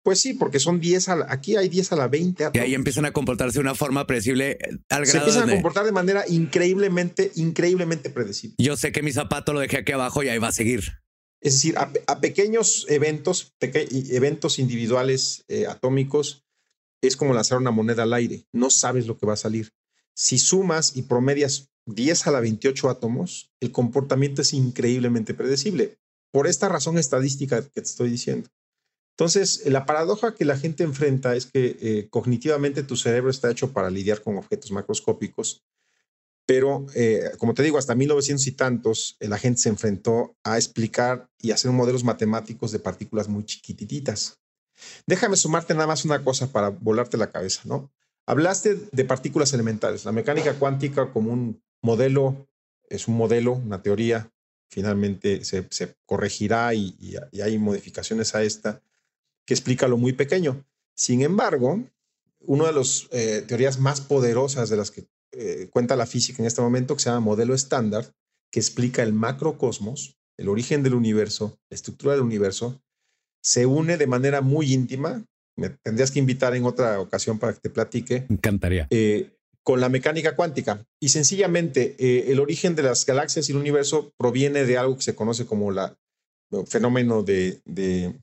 Pues 0.08 0.22
sí, 0.22 0.36
porque 0.36 0.62
son 0.62 0.80
10 0.80 1.10
a 1.10 1.16
la, 1.18 1.26
aquí 1.28 1.58
hay 1.58 1.68
10 1.68 1.92
a 1.92 1.98
la 1.98 2.08
20. 2.08 2.46
Átomos. 2.46 2.56
Y 2.56 2.66
ahí 2.66 2.76
empiezan 2.76 3.04
a 3.04 3.12
comportarse 3.12 3.56
de 3.56 3.60
una 3.60 3.76
forma 3.76 4.08
predecible 4.08 4.52
eh, 4.52 4.78
al 4.88 5.06
Se 5.06 5.12
grado 5.12 5.28
empiezan 5.28 5.48
de... 5.48 5.52
a 5.52 5.56
comportar 5.58 5.84
de 5.84 5.92
manera 5.92 6.24
increíblemente, 6.30 7.34
increíblemente 7.36 8.10
predecible. 8.10 8.56
Yo 8.58 8.78
sé 8.78 8.94
que 8.94 9.04
mi 9.04 9.12
zapato 9.12 9.52
lo 9.52 9.60
dejé 9.60 9.80
aquí 9.80 9.92
abajo 9.92 10.24
y 10.24 10.30
ahí 10.30 10.38
va 10.38 10.48
a 10.48 10.54
seguir. 10.54 11.02
Es 11.42 11.56
decir, 11.56 11.78
a, 11.78 11.92
a 12.08 12.22
pequeños 12.22 12.86
eventos, 12.88 13.54
peque 13.60 13.86
eventos 14.12 14.60
individuales 14.60 15.44
eh, 15.50 15.66
atómicos, 15.68 16.46
es 17.02 17.18
como 17.18 17.34
lanzar 17.34 17.58
una 17.58 17.72
moneda 17.72 18.04
al 18.04 18.14
aire. 18.14 18.46
No 18.54 18.70
sabes 18.70 19.08
lo 19.08 19.18
que 19.18 19.26
va 19.26 19.34
a 19.34 19.36
salir. 19.36 19.74
Si 20.16 20.38
sumas 20.38 20.96
y 20.96 21.02
promedias 21.02 21.68
10 21.86 22.28
a 22.28 22.32
la 22.32 22.40
28 22.40 22.90
átomos, 22.90 23.52
el 23.60 23.74
comportamiento 23.74 24.42
es 24.42 24.54
increíblemente 24.54 25.34
predecible. 25.34 25.98
Por 26.32 26.48
esta 26.48 26.70
razón 26.70 26.98
estadística 26.98 27.62
que 27.62 27.82
te 27.82 27.82
estoy 27.82 28.10
diciendo. 28.10 28.50
Entonces, 29.18 29.64
la 29.66 29.88
paradoja 29.88 30.36
que 30.36 30.46
la 30.46 30.58
gente 30.58 30.84
enfrenta 30.84 31.36
es 31.36 31.48
que 31.48 31.76
eh, 31.82 32.08
cognitivamente 32.12 32.84
tu 32.84 32.96
cerebro 32.96 33.32
está 33.32 33.50
hecho 33.50 33.74
para 33.74 33.90
lidiar 33.90 34.22
con 34.22 34.38
objetos 34.38 34.72
macroscópicos, 34.72 35.66
pero 36.46 36.86
eh, 36.94 37.32
como 37.40 37.56
te 37.56 37.64
digo, 37.64 37.80
hasta 37.80 37.96
1900 37.96 38.46
y 38.46 38.52
tantos, 38.52 39.18
la 39.20 39.40
gente 39.40 39.60
se 39.60 39.70
enfrentó 39.70 40.38
a 40.44 40.58
explicar 40.58 41.32
y 41.42 41.50
hacer 41.50 41.72
modelos 41.72 42.04
matemáticos 42.04 42.72
de 42.72 42.78
partículas 42.78 43.28
muy 43.28 43.44
chiquititas. 43.44 44.40
Déjame 45.08 45.36
sumarte 45.36 45.74
nada 45.74 45.88
más 45.88 46.06
una 46.06 46.24
cosa 46.24 46.52
para 46.52 46.70
volarte 46.70 47.18
la 47.18 47.32
cabeza, 47.32 47.62
¿no? 47.66 47.92
Hablaste 48.28 48.78
de 48.92 49.04
partículas 49.04 49.52
elementales. 49.52 50.06
La 50.06 50.12
mecánica 50.12 50.60
cuántica 50.60 51.12
como 51.12 51.34
un 51.34 51.64
modelo, 51.82 52.48
es 52.88 53.08
un 53.08 53.18
modelo, 53.18 53.54
una 53.54 53.82
teoría, 53.82 54.32
finalmente 54.70 55.44
se, 55.44 55.66
se 55.72 55.96
corregirá 56.06 56.76
y, 56.76 57.16
hay 57.42 57.58
modificaciones 57.58 58.36
a 58.36 58.44
esta 58.44 58.84
que 59.48 59.54
explica 59.54 59.88
lo 59.88 59.98
muy 59.98 60.14
pequeño. 60.14 60.64
Sin 60.96 61.22
embargo, 61.22 61.84
una 62.42 62.68
de 62.68 62.74
las 62.74 63.08
eh, 63.12 63.44
teorías 63.48 63.80
más 63.80 64.02
poderosas 64.02 64.70
de 64.70 64.78
las 64.78 64.92
que 64.92 65.08
eh, 65.32 65.70
cuenta 65.72 65.96
la 65.96 66.06
física 66.06 66.44
en 66.44 66.48
este 66.48 66.62
momento, 66.62 66.96
que 66.96 67.02
se 67.02 67.10
llama 67.10 67.22
modelo 67.22 67.56
estándar, 67.56 68.14
que 68.52 68.60
explica 68.60 69.02
el 69.02 69.14
macrocosmos, 69.14 70.18
el 70.38 70.50
origen 70.50 70.84
del 70.84 70.94
universo, 70.94 71.58
la 71.70 71.76
estructura 71.76 72.14
del 72.14 72.24
universo, 72.24 72.82
se 73.42 73.66
une 73.66 73.98
de 73.98 74.08
manera 74.08 74.42
muy 74.42 74.74
íntima. 74.74 75.26
Me 75.56 75.70
tendrías 75.70 76.12
que 76.12 76.20
invitar 76.20 76.56
en 76.56 76.66
otra 76.66 77.00
ocasión 77.00 77.40
para 77.40 77.54
que 77.54 77.62
te 77.62 77.70
platique. 77.70 78.26
Encantaría. 78.30 78.88
Eh, 78.90 79.32
con 79.64 79.80
la 79.82 79.90
mecánica 79.90 80.36
cuántica. 80.36 80.86
Y 81.00 81.10
sencillamente, 81.10 81.96
eh, 82.00 82.32
el 82.32 82.40
origen 82.40 82.76
de 82.76 82.84
las 82.84 83.06
galaxias 83.06 83.48
y 83.48 83.54
el 83.54 83.58
universo 83.58 84.14
proviene 84.18 84.66
de 84.66 84.78
algo 84.78 84.98
que 84.98 85.04
se 85.04 85.16
conoce 85.16 85.46
como 85.46 85.72
la 85.72 85.98
el 86.52 86.66
fenómeno 86.68 87.24
de, 87.24 87.60
de, 87.66 88.16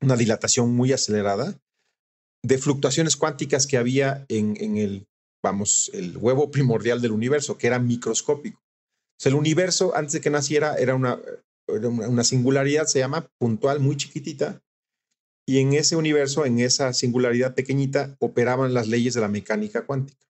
una 0.00 0.16
dilatación 0.16 0.74
muy 0.74 0.92
acelerada, 0.92 1.58
de 2.44 2.58
fluctuaciones 2.58 3.16
cuánticas 3.16 3.66
que 3.66 3.76
había 3.76 4.24
en, 4.28 4.76
el, 4.76 5.06
vamos, 5.42 5.90
el 5.92 6.16
huevo 6.16 6.50
primordial 6.50 7.02
del 7.02 7.12
universo, 7.12 7.58
que 7.58 7.66
era 7.66 7.78
microscópico. 7.78 8.60
O 8.60 9.20
sea, 9.20 9.30
el 9.30 9.36
universo, 9.36 9.96
antes 9.96 10.12
de 10.12 10.20
que 10.20 10.30
naciera, 10.30 10.76
era 10.76 10.94
una, 10.94 11.18
era 11.66 11.88
una 11.88 12.24
singularidad, 12.24 12.86
se 12.86 13.00
llama 13.00 13.28
puntual, 13.38 13.80
muy 13.80 13.96
chiquitita, 13.96 14.62
y 15.46 15.58
en 15.58 15.72
ese 15.72 15.96
universo, 15.96 16.44
en 16.44 16.60
esa 16.60 16.92
singularidad 16.92 17.54
pequeñita, 17.54 18.16
operaban 18.20 18.74
las 18.74 18.86
leyes 18.86 19.14
de 19.14 19.22
la 19.22 19.28
mecánica 19.28 19.86
cuántica 19.86 20.27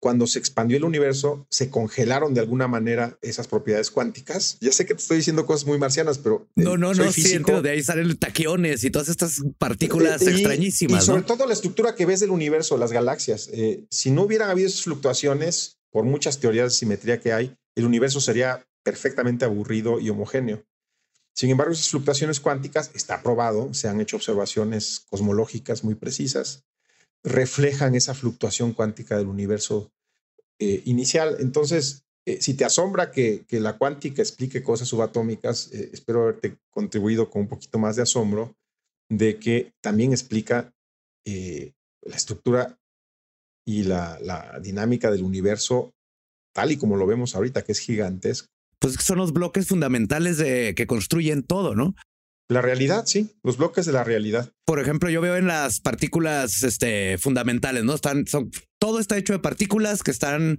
cuando 0.00 0.26
se 0.26 0.38
expandió 0.38 0.76
el 0.76 0.84
universo, 0.84 1.46
se 1.50 1.70
congelaron 1.70 2.34
de 2.34 2.40
alguna 2.40 2.68
manera 2.68 3.18
esas 3.20 3.48
propiedades 3.48 3.90
cuánticas. 3.90 4.58
Ya 4.60 4.72
sé 4.72 4.86
que 4.86 4.94
te 4.94 5.00
estoy 5.00 5.18
diciendo 5.18 5.46
cosas 5.46 5.66
muy 5.66 5.78
marcianas, 5.78 6.18
pero... 6.18 6.48
Eh, 6.56 6.62
no, 6.62 6.76
no, 6.76 6.94
no, 6.94 7.12
siento, 7.12 7.62
de 7.62 7.70
ahí 7.70 7.82
salen 7.82 8.16
taquiones 8.16 8.84
y 8.84 8.90
todas 8.90 9.08
estas 9.08 9.42
partículas 9.58 10.22
eh, 10.22 10.30
y, 10.30 10.34
extrañísimas. 10.34 11.02
Y 11.02 11.06
sobre 11.06 11.22
¿no? 11.22 11.26
todo 11.26 11.46
la 11.46 11.52
estructura 11.52 11.94
que 11.94 12.06
ves 12.06 12.20
del 12.20 12.30
universo, 12.30 12.76
las 12.76 12.92
galaxias. 12.92 13.48
Eh, 13.52 13.86
si 13.90 14.10
no 14.10 14.22
hubieran 14.22 14.50
habido 14.50 14.68
esas 14.68 14.82
fluctuaciones, 14.82 15.78
por 15.90 16.04
muchas 16.04 16.38
teorías 16.38 16.72
de 16.72 16.76
simetría 16.78 17.20
que 17.20 17.32
hay, 17.32 17.56
el 17.74 17.84
universo 17.84 18.20
sería 18.20 18.66
perfectamente 18.84 19.44
aburrido 19.44 20.00
y 20.00 20.10
homogéneo. 20.10 20.64
Sin 21.34 21.50
embargo, 21.50 21.72
esas 21.72 21.90
fluctuaciones 21.90 22.40
cuánticas, 22.40 22.90
está 22.94 23.22
probado, 23.22 23.72
se 23.72 23.88
han 23.88 24.00
hecho 24.00 24.16
observaciones 24.16 25.04
cosmológicas 25.08 25.84
muy 25.84 25.94
precisas, 25.94 26.64
reflejan 27.24 27.94
esa 27.94 28.14
fluctuación 28.14 28.72
cuántica 28.72 29.16
del 29.16 29.26
universo 29.26 29.90
eh, 30.60 30.82
inicial. 30.86 31.36
Entonces, 31.40 32.04
eh, 32.26 32.40
si 32.40 32.54
te 32.54 32.64
asombra 32.64 33.10
que, 33.10 33.44
la 33.50 33.78
cuántica 33.78 34.22
explique 34.22 34.62
cosas 34.62 34.88
subatómicas, 34.88 35.70
eh, 35.72 35.90
espero 35.92 36.22
haberte 36.22 36.58
contribuido 36.70 37.30
con 37.30 37.42
un 37.42 37.48
poquito 37.48 37.78
más 37.78 37.96
de 37.96 38.02
asombro 38.02 38.54
de 39.08 39.38
que 39.38 39.72
también 39.80 40.12
explica 40.12 40.72
la 41.24 42.16
estructura 42.16 42.78
y 43.66 43.82
la, 43.82 44.18
la, 44.22 44.58
dinámica 44.60 45.10
del 45.10 45.22
universo 45.22 45.92
tal 46.54 46.72
y 46.72 46.78
como 46.78 46.96
lo 46.96 47.06
vemos 47.06 47.34
ahorita, 47.34 47.62
que 47.62 47.72
es 47.72 47.80
gigantesco. 47.80 48.48
Pues 48.78 48.94
son 48.94 49.18
los 49.18 49.32
bloques 49.32 49.66
fundamentales 49.66 50.38
de, 50.38 50.74
que 50.74 50.86
construyen 50.86 51.42
todo, 51.42 51.74
¿no? 51.74 51.94
La 52.48 52.62
realidad, 52.62 53.04
sí, 53.04 53.30
los 53.42 53.58
bloques 53.58 53.84
de 53.84 53.92
la 53.92 54.04
realidad. 54.04 54.50
Por 54.64 54.80
ejemplo, 54.80 55.10
yo 55.10 55.20
veo 55.20 55.36
en 55.36 55.46
las 55.46 55.80
partículas 55.80 56.62
este, 56.62 57.18
fundamentales, 57.18 57.84
¿no? 57.84 57.94
Están, 57.94 58.26
son, 58.26 58.50
todo 58.78 59.00
está 59.00 59.16
hecho 59.16 59.32
de 59.32 59.38
partículas 59.38 60.02
que 60.02 60.10
están, 60.10 60.58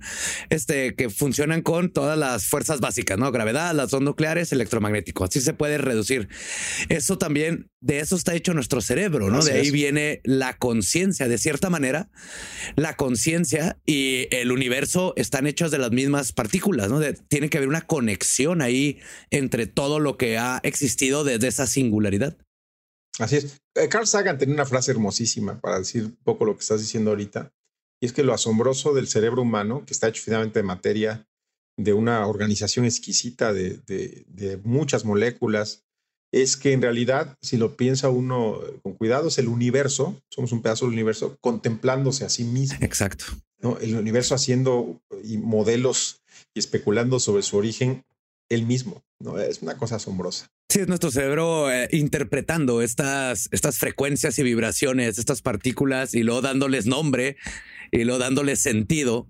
este, 0.50 0.96
que 0.96 1.10
funcionan 1.10 1.62
con 1.62 1.92
todas 1.92 2.18
las 2.18 2.46
fuerzas 2.46 2.80
básicas, 2.80 3.18
¿no? 3.18 3.32
Gravedad, 3.32 3.74
las 3.74 3.92
dos 3.92 4.02
nucleares, 4.02 4.52
electromagnético. 4.52 5.24
Así 5.24 5.42
se 5.42 5.54
puede 5.54 5.78
reducir. 5.78 6.28
Eso 6.90 7.18
también, 7.18 7.70
de 7.82 8.00
eso 8.00 8.16
está 8.16 8.34
hecho 8.36 8.54
nuestro 8.54 8.82
cerebro, 8.82 9.30
¿no? 9.30 9.40
Así 9.40 9.52
de 9.52 9.60
ahí 9.60 9.68
es. 9.68 9.74
viene 9.74 10.22
la 10.24 10.58
conciencia. 10.58 11.28
De 11.28 11.38
cierta 11.38 11.70
manera, 11.70 12.10
la 12.76 12.96
conciencia 12.96 13.78
y 13.86 14.28
el 14.32 14.52
universo 14.52 15.14
están 15.16 15.48
hechos 15.48 15.72
de 15.72 15.78
las 15.78 15.92
mismas 15.92 16.34
partículas, 16.34 16.90
¿no? 16.90 17.00
De, 17.00 17.14
tiene 17.14 17.50
que 17.50 17.58
haber 17.58 17.70
una 17.70 17.88
conexión 17.88 18.62
ahí 18.62 19.00
entre 19.30 19.68
todo 19.68 20.00
lo 20.00 20.18
que 20.18 20.38
ha 20.38 20.60
existido 20.64 21.24
desde 21.24 21.48
esa 21.48 21.68
singularidad. 21.68 22.38
Así 23.18 23.38
es. 23.38 23.62
Eh, 23.76 23.90
Carl 23.90 24.08
Sagan 24.08 24.38
tenía 24.38 24.56
una 24.56 24.66
frase 24.66 24.92
hermosísima 24.92 25.60
para 25.60 25.80
decir 25.80 26.06
un 26.06 26.18
poco 26.24 26.46
lo 26.46 26.56
que 26.56 26.62
estás 26.62 26.80
diciendo 26.80 27.12
ahorita. 27.12 27.52
Y 28.02 28.06
es 28.06 28.14
que 28.14 28.24
lo 28.24 28.34
asombroso 28.34 28.94
del 28.94 29.08
cerebro 29.08 29.42
humano, 29.42 29.84
que 29.86 29.94
está 29.94 30.08
hecho 30.08 30.24
finalmente 30.24 30.60
de 30.60 30.64
materia, 30.64 31.28
de 31.78 31.94
una 31.94 32.28
organización 32.28 32.86
exquisita 32.86 33.54
de, 33.54 33.78
de, 33.88 34.26
de, 34.28 34.58
muchas 34.58 35.06
moléculas, 35.06 35.86
es 36.32 36.58
que 36.58 36.74
en 36.74 36.82
realidad, 36.82 37.38
si 37.42 37.58
lo 37.58 37.76
piensa 37.76 38.10
uno 38.10 38.60
con 38.84 38.94
cuidado, 38.94 39.30
es 39.30 39.38
el 39.38 39.48
universo, 39.48 40.22
somos 40.30 40.52
un 40.52 40.62
pedazo 40.62 40.86
del 40.86 40.94
universo, 40.94 41.38
contemplándose 41.42 42.26
a 42.26 42.30
sí 42.30 42.44
mismo. 42.44 42.78
Exacto. 42.82 43.26
¿no? 43.62 43.78
El 43.80 43.96
universo 43.96 44.36
haciendo 44.36 45.02
y 45.24 45.38
modelos 45.38 46.22
y 46.54 46.60
especulando 46.60 47.20
sobre 47.20 47.44
su 47.44 47.58
origen 47.58 48.04
él 48.50 48.66
mismo. 48.66 49.02
¿no? 49.20 49.40
Es 49.40 49.62
una 49.62 49.78
cosa 49.78 49.96
asombrosa. 49.96 50.48
Sí, 50.70 50.82
es 50.82 50.88
nuestro 50.88 51.10
cerebro 51.10 51.72
eh, 51.72 51.88
interpretando 51.92 52.82
estas, 52.82 53.48
estas 53.52 53.80
frecuencias 53.80 54.38
y 54.38 54.44
vibraciones, 54.44 55.18
estas 55.18 55.42
partículas 55.42 56.14
y 56.14 56.24
luego 56.24 56.42
dándoles 56.42 56.86
nombre 56.86 57.38
y 57.92 58.04
luego 58.04 58.20
dándoles 58.20 58.60
sentido. 58.62 59.30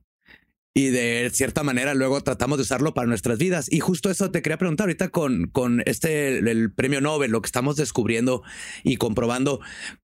Y 0.74 0.90
de 0.90 1.30
cierta 1.34 1.64
manera 1.64 1.94
luego 1.94 2.22
tratamos 2.22 2.58
de 2.58 2.62
usarlo 2.62 2.94
para 2.94 3.08
nuestras 3.08 3.38
vidas. 3.38 3.72
Y 3.72 3.80
justo 3.80 4.10
eso 4.10 4.32
te 4.32 4.42
quería 4.42 4.58
preguntar 4.58 4.86
ahorita 4.86 5.10
con, 5.10 5.48
con 5.48 5.82
este, 5.86 6.38
el 6.38 6.74
premio 6.74 7.02
Nobel, 7.02 7.32
lo 7.32 7.42
que 7.42 7.48
estamos 7.48 7.76
descubriendo 7.76 8.44
y 8.84 8.98
comprobando 8.98 9.60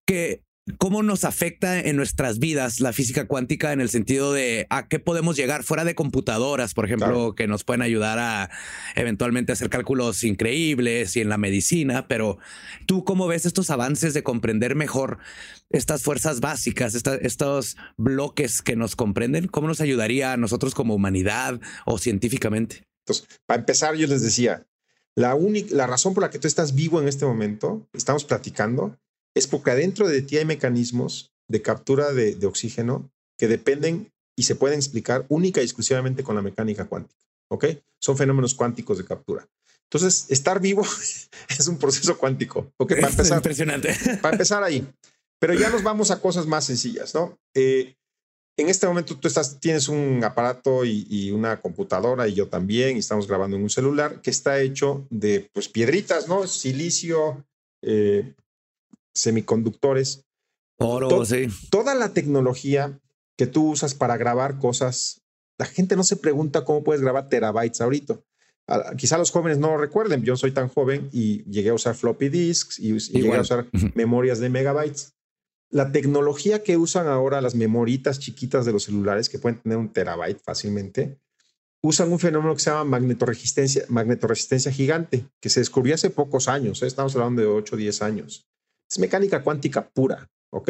que 0.05 0.44
¿Cómo 0.79 1.03
nos 1.03 1.25
afecta 1.25 1.79
en 1.79 1.95
nuestras 1.95 2.39
vidas 2.39 2.79
la 2.79 2.91
física 2.91 3.27
cuántica 3.27 3.71
en 3.71 3.81
el 3.81 3.89
sentido 3.89 4.33
de 4.33 4.65
a 4.71 4.87
qué 4.87 4.97
podemos 4.97 5.35
llegar 5.35 5.63
fuera 5.63 5.85
de 5.85 5.93
computadoras, 5.93 6.73
por 6.73 6.85
ejemplo, 6.85 7.07
claro. 7.07 7.35
que 7.35 7.47
nos 7.47 7.63
pueden 7.63 7.83
ayudar 7.83 8.17
a 8.17 8.49
eventualmente 8.95 9.51
hacer 9.51 9.69
cálculos 9.69 10.23
increíbles 10.23 11.15
y 11.17 11.21
en 11.21 11.29
la 11.29 11.37
medicina? 11.37 12.07
Pero 12.07 12.39
tú, 12.87 13.03
¿cómo 13.03 13.27
ves 13.27 13.45
estos 13.45 13.69
avances 13.69 14.15
de 14.15 14.23
comprender 14.23 14.73
mejor 14.73 15.19
estas 15.69 16.01
fuerzas 16.01 16.39
básicas, 16.39 16.95
esta, 16.95 17.13
estos 17.13 17.77
bloques 17.95 18.63
que 18.63 18.75
nos 18.75 18.95
comprenden? 18.95 19.47
¿Cómo 19.47 19.67
nos 19.67 19.81
ayudaría 19.81 20.33
a 20.33 20.37
nosotros 20.37 20.73
como 20.73 20.95
humanidad 20.95 21.61
o 21.85 21.99
científicamente? 21.99 22.87
Entonces, 23.05 23.27
para 23.45 23.59
empezar, 23.59 23.93
yo 23.93 24.07
les 24.07 24.23
decía, 24.23 24.65
la, 25.13 25.35
única, 25.35 25.75
la 25.75 25.85
razón 25.85 26.15
por 26.15 26.23
la 26.23 26.31
que 26.31 26.39
tú 26.39 26.47
estás 26.47 26.73
vivo 26.73 26.99
en 26.99 27.07
este 27.07 27.27
momento, 27.27 27.87
estamos 27.93 28.25
platicando, 28.25 28.97
es 29.35 29.47
porque 29.47 29.71
adentro 29.71 30.07
de 30.07 30.21
ti 30.21 30.37
hay 30.37 30.45
mecanismos 30.45 31.33
de 31.47 31.61
captura 31.61 32.13
de, 32.13 32.35
de, 32.35 32.47
oxígeno 32.47 33.11
que 33.37 33.47
dependen 33.47 34.11
y 34.35 34.43
se 34.43 34.55
pueden 34.55 34.79
explicar 34.79 35.25
única 35.29 35.61
y 35.61 35.65
exclusivamente 35.65 36.23
con 36.23 36.35
la 36.35 36.41
mecánica 36.41 36.85
cuántica. 36.85 37.19
¿Ok? 37.49 37.65
Son 37.99 38.17
fenómenos 38.17 38.55
cuánticos 38.55 38.97
de 38.97 39.05
captura. 39.05 39.47
Entonces, 39.83 40.25
estar 40.29 40.59
vivo 40.59 40.83
es 41.49 41.67
un 41.67 41.77
proceso 41.77 42.17
cuántico. 42.17 42.71
Okay, 42.77 42.97
para 42.99 43.11
empezar, 43.11 43.37
impresionante. 43.37 43.95
Para 44.21 44.35
empezar 44.35 44.63
ahí. 44.63 44.87
Pero 45.39 45.53
ya 45.53 45.69
nos 45.69 45.83
vamos 45.83 46.11
a 46.11 46.21
cosas 46.21 46.47
más 46.47 46.65
sencillas, 46.65 47.13
¿no? 47.13 47.37
Eh, 47.53 47.95
en 48.57 48.69
este 48.69 48.87
momento 48.87 49.17
tú 49.17 49.27
estás, 49.27 49.59
tienes 49.59 49.89
un 49.89 50.23
aparato 50.23 50.85
y, 50.85 51.31
una 51.31 51.59
computadora 51.59 52.27
y 52.27 52.33
yo 52.33 52.47
también, 52.47 52.95
y 52.95 52.99
estamos 52.99 53.27
grabando 53.27 53.57
en 53.57 53.63
un 53.63 53.69
celular 53.69 54.21
que 54.21 54.29
está 54.29 54.61
hecho 54.61 55.05
de 55.09 55.49
pues, 55.53 55.67
piedritas, 55.67 56.29
¿no? 56.29 56.47
Silicio, 56.47 57.45
eh, 57.81 58.33
semiconductores. 59.15 60.25
Oro, 60.77 61.25
sí. 61.25 61.47
Toda 61.69 61.95
la 61.95 62.13
tecnología 62.13 62.99
que 63.37 63.47
tú 63.47 63.71
usas 63.71 63.95
para 63.95 64.17
grabar 64.17 64.59
cosas, 64.59 65.21
la 65.57 65.65
gente 65.65 65.95
no 65.95 66.03
se 66.03 66.17
pregunta 66.17 66.65
cómo 66.65 66.83
puedes 66.83 67.01
grabar 67.01 67.29
terabytes 67.29 67.81
ahorita. 67.81 68.19
Quizá 68.97 69.17
los 69.17 69.31
jóvenes 69.31 69.57
no 69.57 69.69
lo 69.69 69.77
recuerden, 69.77 70.23
yo 70.23 70.35
soy 70.35 70.51
tan 70.51 70.69
joven 70.69 71.09
y 71.11 71.43
llegué 71.49 71.69
a 71.69 71.75
usar 71.75 71.95
floppy 71.95 72.29
disks 72.29 72.79
y, 72.79 72.97
llegué 72.97 73.35
a 73.35 73.41
usar 73.41 73.67
memorias 73.93 74.39
de 74.39 74.49
megabytes 74.49 75.15
la 75.75 75.91
tecnología 75.91 76.63
que 76.63 76.77
usan 76.77 77.07
ahora 77.07 77.41
las 77.41 77.53
memoritas 77.53 78.19
chiquitas 78.19 78.65
de 78.65 78.71
los 78.71 78.83
celulares, 78.83 79.27
que 79.27 79.39
pueden 79.39 79.59
tener 79.59 79.77
un 79.77 79.91
terabyte 79.91 80.39
fácilmente, 80.41 81.19
usan 81.81 82.11
un 82.11 82.19
fenómeno 82.19 82.53
que 82.53 82.61
se 82.61 82.69
llama 82.69 82.85
magnetoresistencia, 82.85 83.83
magnetoresistencia 83.89 84.71
gigante, 84.71 85.27
que 85.41 85.49
se 85.49 85.59
descubrió 85.59 85.95
hace 85.95 86.09
pocos 86.09 86.47
años, 86.47 86.81
¿eh? 86.81 86.87
estamos 86.87 87.13
hablando 87.15 87.41
de 87.41 87.47
8 87.47 87.75
o 87.75 87.77
10 87.77 88.01
años. 88.03 88.47
Es 88.89 88.99
mecánica 88.99 89.43
cuántica 89.43 89.89
pura, 89.89 90.29
¿ok? 90.51 90.69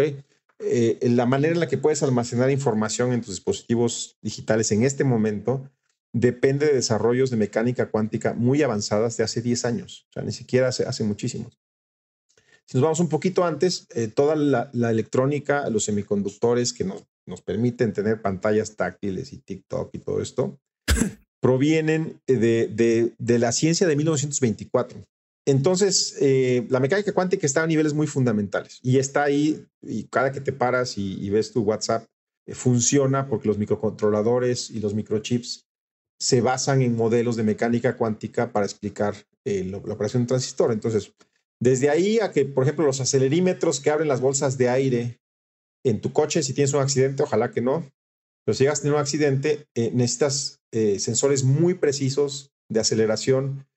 Eh, 0.59 0.99
la 1.01 1.25
manera 1.25 1.53
en 1.53 1.59
la 1.59 1.67
que 1.67 1.77
puedes 1.77 2.01
almacenar 2.01 2.49
información 2.49 3.11
en 3.11 3.21
tus 3.21 3.35
dispositivos 3.35 4.17
digitales 4.21 4.71
en 4.71 4.83
este 4.83 5.03
momento 5.03 5.69
depende 6.13 6.67
de 6.67 6.73
desarrollos 6.73 7.29
de 7.29 7.35
mecánica 7.35 7.91
cuántica 7.91 8.33
muy 8.33 8.63
avanzadas 8.63 9.17
de 9.17 9.25
hace 9.25 9.41
10 9.41 9.65
años, 9.65 10.07
o 10.09 10.13
sea, 10.13 10.23
ni 10.23 10.31
siquiera 10.31 10.69
hace, 10.69 10.85
hace 10.85 11.03
muchísimos. 11.03 11.59
Si 12.65 12.77
nos 12.77 12.83
vamos 12.83 12.99
un 13.01 13.09
poquito 13.09 13.43
antes, 13.43 13.87
eh, 13.93 14.07
toda 14.07 14.35
la, 14.35 14.69
electrónica, 14.89 15.69
los 15.69 15.83
semiconductores 15.83 16.73
que 16.73 16.83
nos, 16.83 17.05
nos 17.27 17.41
permiten 17.41 17.93
tener 17.93 18.21
pantallas 18.21 18.75
táctiles 18.75 19.33
y 19.33 19.39
TikTok 19.39 19.93
y 19.93 19.99
todo 19.99 20.21
esto, 20.21 20.57
provienen 21.41 22.21
de, 22.27 23.13
de, 23.19 23.39
la 23.39 23.51
ciencia 23.51 23.85
de 23.85 23.95
1924. 23.95 24.97
Entonces, 25.45 26.17
eh, 26.21 26.65
la 26.69 26.79
mecánica 26.79 27.13
cuántica 27.13 27.45
está 27.45 27.63
a 27.63 27.67
niveles 27.67 27.93
muy 27.93 28.07
fundamentales 28.07 28.79
y 28.81 28.97
está 28.97 29.23
ahí 29.23 29.65
y 29.81 30.05
cada 30.05 30.31
que 30.31 30.41
te 30.41 30.51
paras 30.51 30.97
y, 30.97 31.29
ves 31.29 31.51
tu 31.51 31.61
WhatsApp, 31.61 32.05
eh, 32.47 32.55
funciona 32.55 33.27
porque 33.27 33.47
los 33.47 33.57
microcontroladores 33.57 34.71
y 34.71 34.79
los 34.79 34.95
microchips 34.95 35.67
se 36.19 36.41
basan 36.41 36.81
en 36.81 36.95
modelos 36.95 37.35
de 37.35 37.43
mecánica 37.43 37.97
cuántica 37.97 38.51
para 38.51 38.65
explicar 38.65 39.15
la 39.43 39.77
operación 39.77 40.23
de 40.23 40.27
transistor. 40.27 40.71
Entonces, 40.71 41.13
desde 41.59 41.89
ahí 41.89 42.19
a 42.19 42.31
que, 42.31 42.45
por 42.45 42.63
ejemplo, 42.63 42.85
los 42.85 42.99
acelerímetros 42.99 43.79
que 43.79 43.91
abren 43.91 44.07
las 44.07 44.21
bolsas 44.21 44.57
de 44.57 44.69
aire 44.69 45.19
en 45.83 46.01
tu 46.01 46.11
coche, 46.11 46.41
si 46.41 46.53
tienes 46.53 46.73
un 46.73 46.81
accidente, 46.81 47.23
ojalá 47.23 47.51
que 47.51 47.61
no, 47.61 47.91
pero 48.43 48.55
si 48.55 48.63
llegas 48.63 48.79
a 48.79 48.81
tener 48.83 48.95
un 48.95 49.01
accidente, 49.01 49.67
eh, 49.75 49.91
necesitas 49.93 50.61
eh, 50.71 50.99
sensores 50.99 51.43
muy 51.43 51.75
precisos 51.75 52.51
de 52.69 52.79
aceleración 52.79 53.67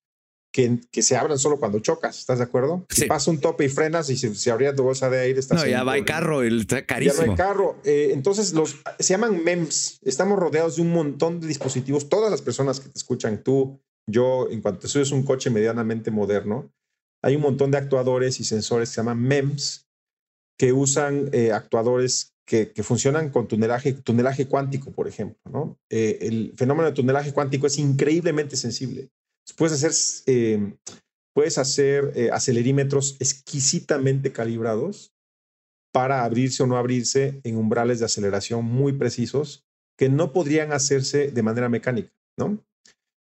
que, 0.59 0.81
que, 0.91 1.03
se 1.03 1.17
abran 1.17 1.39
solo 1.39 1.61
cuando 1.61 1.79
chocas, 1.79 2.19
¿estás 2.19 2.39
de 2.39 2.45
acuerdo? 2.45 2.85
Si 2.91 3.07
pasa 3.07 3.31
un 3.31 3.39
tope 3.39 3.65
y 3.65 3.69
frenas 3.69 4.11
y 4.11 4.17
se, 4.17 4.35
se 4.35 4.51
abría 4.51 4.75
tu 4.75 4.83
bolsa 4.83 5.09
de 5.09 5.21
aire, 5.21 5.39
estás... 5.39 5.63
No, 5.63 5.71
ya 5.71 5.85
va 5.85 5.97
el 5.97 6.05
carro, 6.05 6.43
el 6.43 6.67
carísimo. 6.67 7.21
Ya 7.21 7.27
no 7.27 7.31
hay 7.31 7.37
carro. 7.37 7.77
Eh, 7.85 8.11
entonces, 8.13 8.53
los, 8.55 8.81
se 8.99 9.15
llaman 9.15 9.45
MEMS. 9.45 10.01
Estamos 10.03 10.37
rodeados 10.37 10.75
de 10.75 10.83
un 10.83 10.91
montón 10.91 11.39
de 11.39 11.47
dispositivos. 11.47 12.09
Todas 12.09 12.33
las 12.33 12.43
personas 12.43 12.81
que 12.81 12.89
te 12.89 12.99
escuchan, 12.99 13.45
tú, 13.45 13.81
yo, 14.09 14.49
en 14.51 14.61
cuanto 14.61 14.81
te 14.81 14.89
subes 14.89 15.13
un 15.13 15.23
coche 15.23 15.49
medianamente 15.49 16.11
moderno, 16.11 16.73
hay 17.23 17.37
un 17.37 17.43
montón 17.43 17.71
de 17.71 17.79
actuadores 17.79 18.41
y 18.41 18.45
sensores 18.45 18.89
que 18.89 18.95
se 18.97 19.01
llaman 19.01 19.23
MEMS, 19.23 19.87
que 20.59 20.73
usan 20.73 21.31
eh, 21.31 21.53
actuadores 21.53 22.35
que, 22.45 22.73
funcionan 22.83 23.31
con 23.31 23.47
tunelaje, 23.47 23.93
tunelaje 23.93 24.49
cuántico, 24.49 24.91
por 24.91 25.07
ejemplo. 25.07 25.39
¿no? 25.53 25.79
Eh, 25.89 26.19
el 26.23 26.53
fenómeno 26.57 26.89
de 26.89 26.97
tunelaje 26.97 27.33
cuántico 27.33 27.69
es 27.69 27.79
increíblemente 27.79 28.57
sensible. 28.57 29.11
Puedes 29.57 29.83
hacer, 29.83 29.93
eh, 30.27 30.75
puedes 31.35 31.59
hacer 31.59 32.31
acelerímetros 32.33 33.17
exquisitamente 33.21 34.33
calibrados 34.33 35.13
para 35.93 36.25
abrirse 36.25 36.63
o 36.63 36.67
no 36.67 36.77
abrirse 36.77 37.41
en 37.45 37.57
umbrales 37.57 37.99
de 37.99 38.05
aceleración 38.05 38.65
muy 38.65 38.93
precisos 38.93 39.65
que 39.97 40.09
no 40.09 40.33
podrían 40.33 40.73
hacerse 40.73 41.31
de 41.31 41.43
manera 41.43 41.69
mecánica. 41.69 42.13
¿no? 42.39 42.65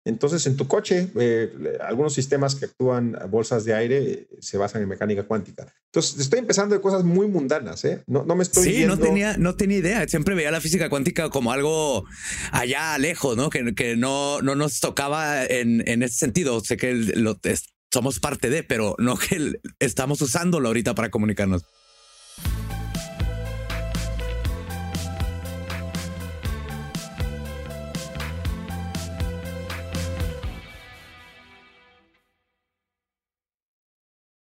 Entonces, 0.04 0.48
en 0.48 0.58
tu 0.58 0.68
coche, 0.68 1.12
eh, 1.20 1.78
algunos 1.80 2.14
sistemas 2.14 2.56
que 2.56 2.66
actúan 2.66 3.18
bolsas 3.30 3.66
de 3.66 3.76
aire 3.76 4.12
eh, 4.12 4.28
se 4.40 4.58
basan 4.58 4.82
en 4.82 4.90
mecánica 4.90 5.24
cuántica. 5.24 5.72
Entonces, 5.86 6.20
estoy 6.20 6.40
empezando 6.40 6.74
de 6.74 6.82
cosas 6.82 7.04
muy 7.04 7.28
mundanas, 7.28 7.86
¿eh? 7.86 8.04
No, 8.08 8.26
no 8.26 8.36
me 8.36 8.42
estoy. 8.42 8.64
Sí, 8.64 8.86
no, 8.86 8.98
tenía, 8.98 9.38
no 9.38 9.56
tenía 9.56 9.78
idea. 9.78 10.08
Siempre 10.08 10.34
veía 10.34 10.50
la 10.50 10.62
física 10.62 10.90
cuántica 10.90 11.30
como 11.30 11.52
algo 11.52 12.06
allá 12.52 12.98
lejos, 12.98 13.38
¿no? 13.38 13.52
Que, 13.52 13.76
que 13.76 13.96
no, 13.96 14.42
no 14.42 14.56
nos 14.56 14.80
tocaba 14.80 15.46
en, 15.46 15.88
en 15.88 16.02
ese 16.02 16.18
sentido. 16.18 16.60
Sé 16.62 16.78
que 16.78 16.94
lo, 16.94 17.38
somos 17.94 18.20
parte 18.20 18.50
de, 18.50 18.64
pero 18.64 18.96
no 18.98 19.18
que 19.18 19.60
estamos 19.80 20.22
usándolo 20.22 20.70
ahorita 20.70 20.96
para 20.96 21.12
comunicarnos. 21.12 21.64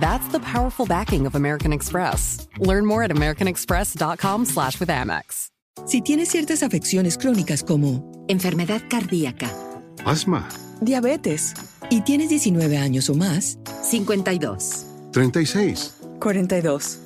That's 0.00 0.28
the 0.28 0.40
powerful 0.40 0.86
backing 0.86 1.26
of 1.26 1.34
American 1.34 1.72
Express. 1.72 2.46
Learn 2.58 2.86
more 2.86 3.02
at 3.02 3.10
americanexpress.com 3.10 4.44
slash 4.44 4.78
with 4.78 4.90
Amex. 4.90 5.48
Si 5.84 6.00
tienes 6.00 6.30
ciertas 6.30 6.62
afecciones 6.62 7.18
crónicas 7.18 7.62
como 7.62 8.24
enfermedad 8.28 8.82
cardíaca, 8.88 9.50
asma, 10.04 10.48
diabetes. 10.80 11.54
Y 11.90 12.00
tienes 12.00 12.30
19 12.30 12.78
años 12.78 13.08
o 13.10 13.14
más, 13.14 13.58
52, 13.82 14.86
36, 15.12 15.94
42 16.18 17.05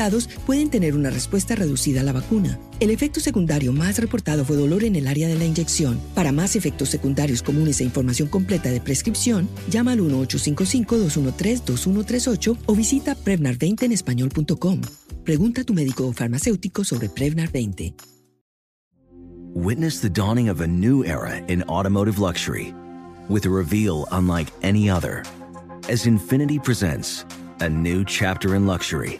pueden 0.45 0.69
tener 0.69 0.95
una 0.95 1.09
respuesta 1.09 1.55
reducida 1.55 2.01
a 2.01 2.03
la 2.03 2.11
vacuna. 2.13 2.59
El 2.79 2.89
efecto 2.89 3.19
secundario 3.19 3.71
más 3.73 3.99
reportado 3.99 4.43
fue 4.45 4.57
dolor 4.57 4.83
en 4.83 4.95
el 4.95 5.05
área 5.07 5.27
de 5.27 5.35
la 5.35 5.45
inyección. 5.45 5.99
Para 6.15 6.31
más 6.31 6.55
efectos 6.55 6.89
secundarios 6.89 7.43
comunes 7.43 7.81
e 7.81 7.83
información 7.83 8.27
completa 8.27 8.71
de 8.71 8.81
prescripción, 8.81 9.47
llama 9.69 9.91
al 9.91 9.99
1-855-213-2138 9.99 12.57
o 12.65 12.75
visita 12.75 13.15
Prevnar20 13.15 13.83
en 13.83 13.91
español.com. 13.91 14.81
Pregunta 15.23 15.61
a 15.61 15.63
tu 15.63 15.75
médico 15.75 16.07
o 16.07 16.13
farmacéutico 16.13 16.83
sobre 16.83 17.09
Prevnar 17.09 17.51
20. 17.51 17.93
Witness 19.53 19.99
the 19.99 20.09
dawning 20.09 20.49
of 20.49 20.61
a 20.61 20.67
new 20.67 21.03
era 21.03 21.35
in 21.47 21.61
automotive 21.67 22.19
luxury 22.19 22.73
with 23.27 23.45
a 23.45 23.49
reveal 23.49 24.07
unlike 24.13 24.47
any 24.63 24.89
other 24.89 25.25
as 25.89 26.05
Infinity 26.05 26.57
presents 26.57 27.25
a 27.59 27.69
new 27.69 28.05
chapter 28.05 28.55
in 28.55 28.65
luxury 28.65 29.19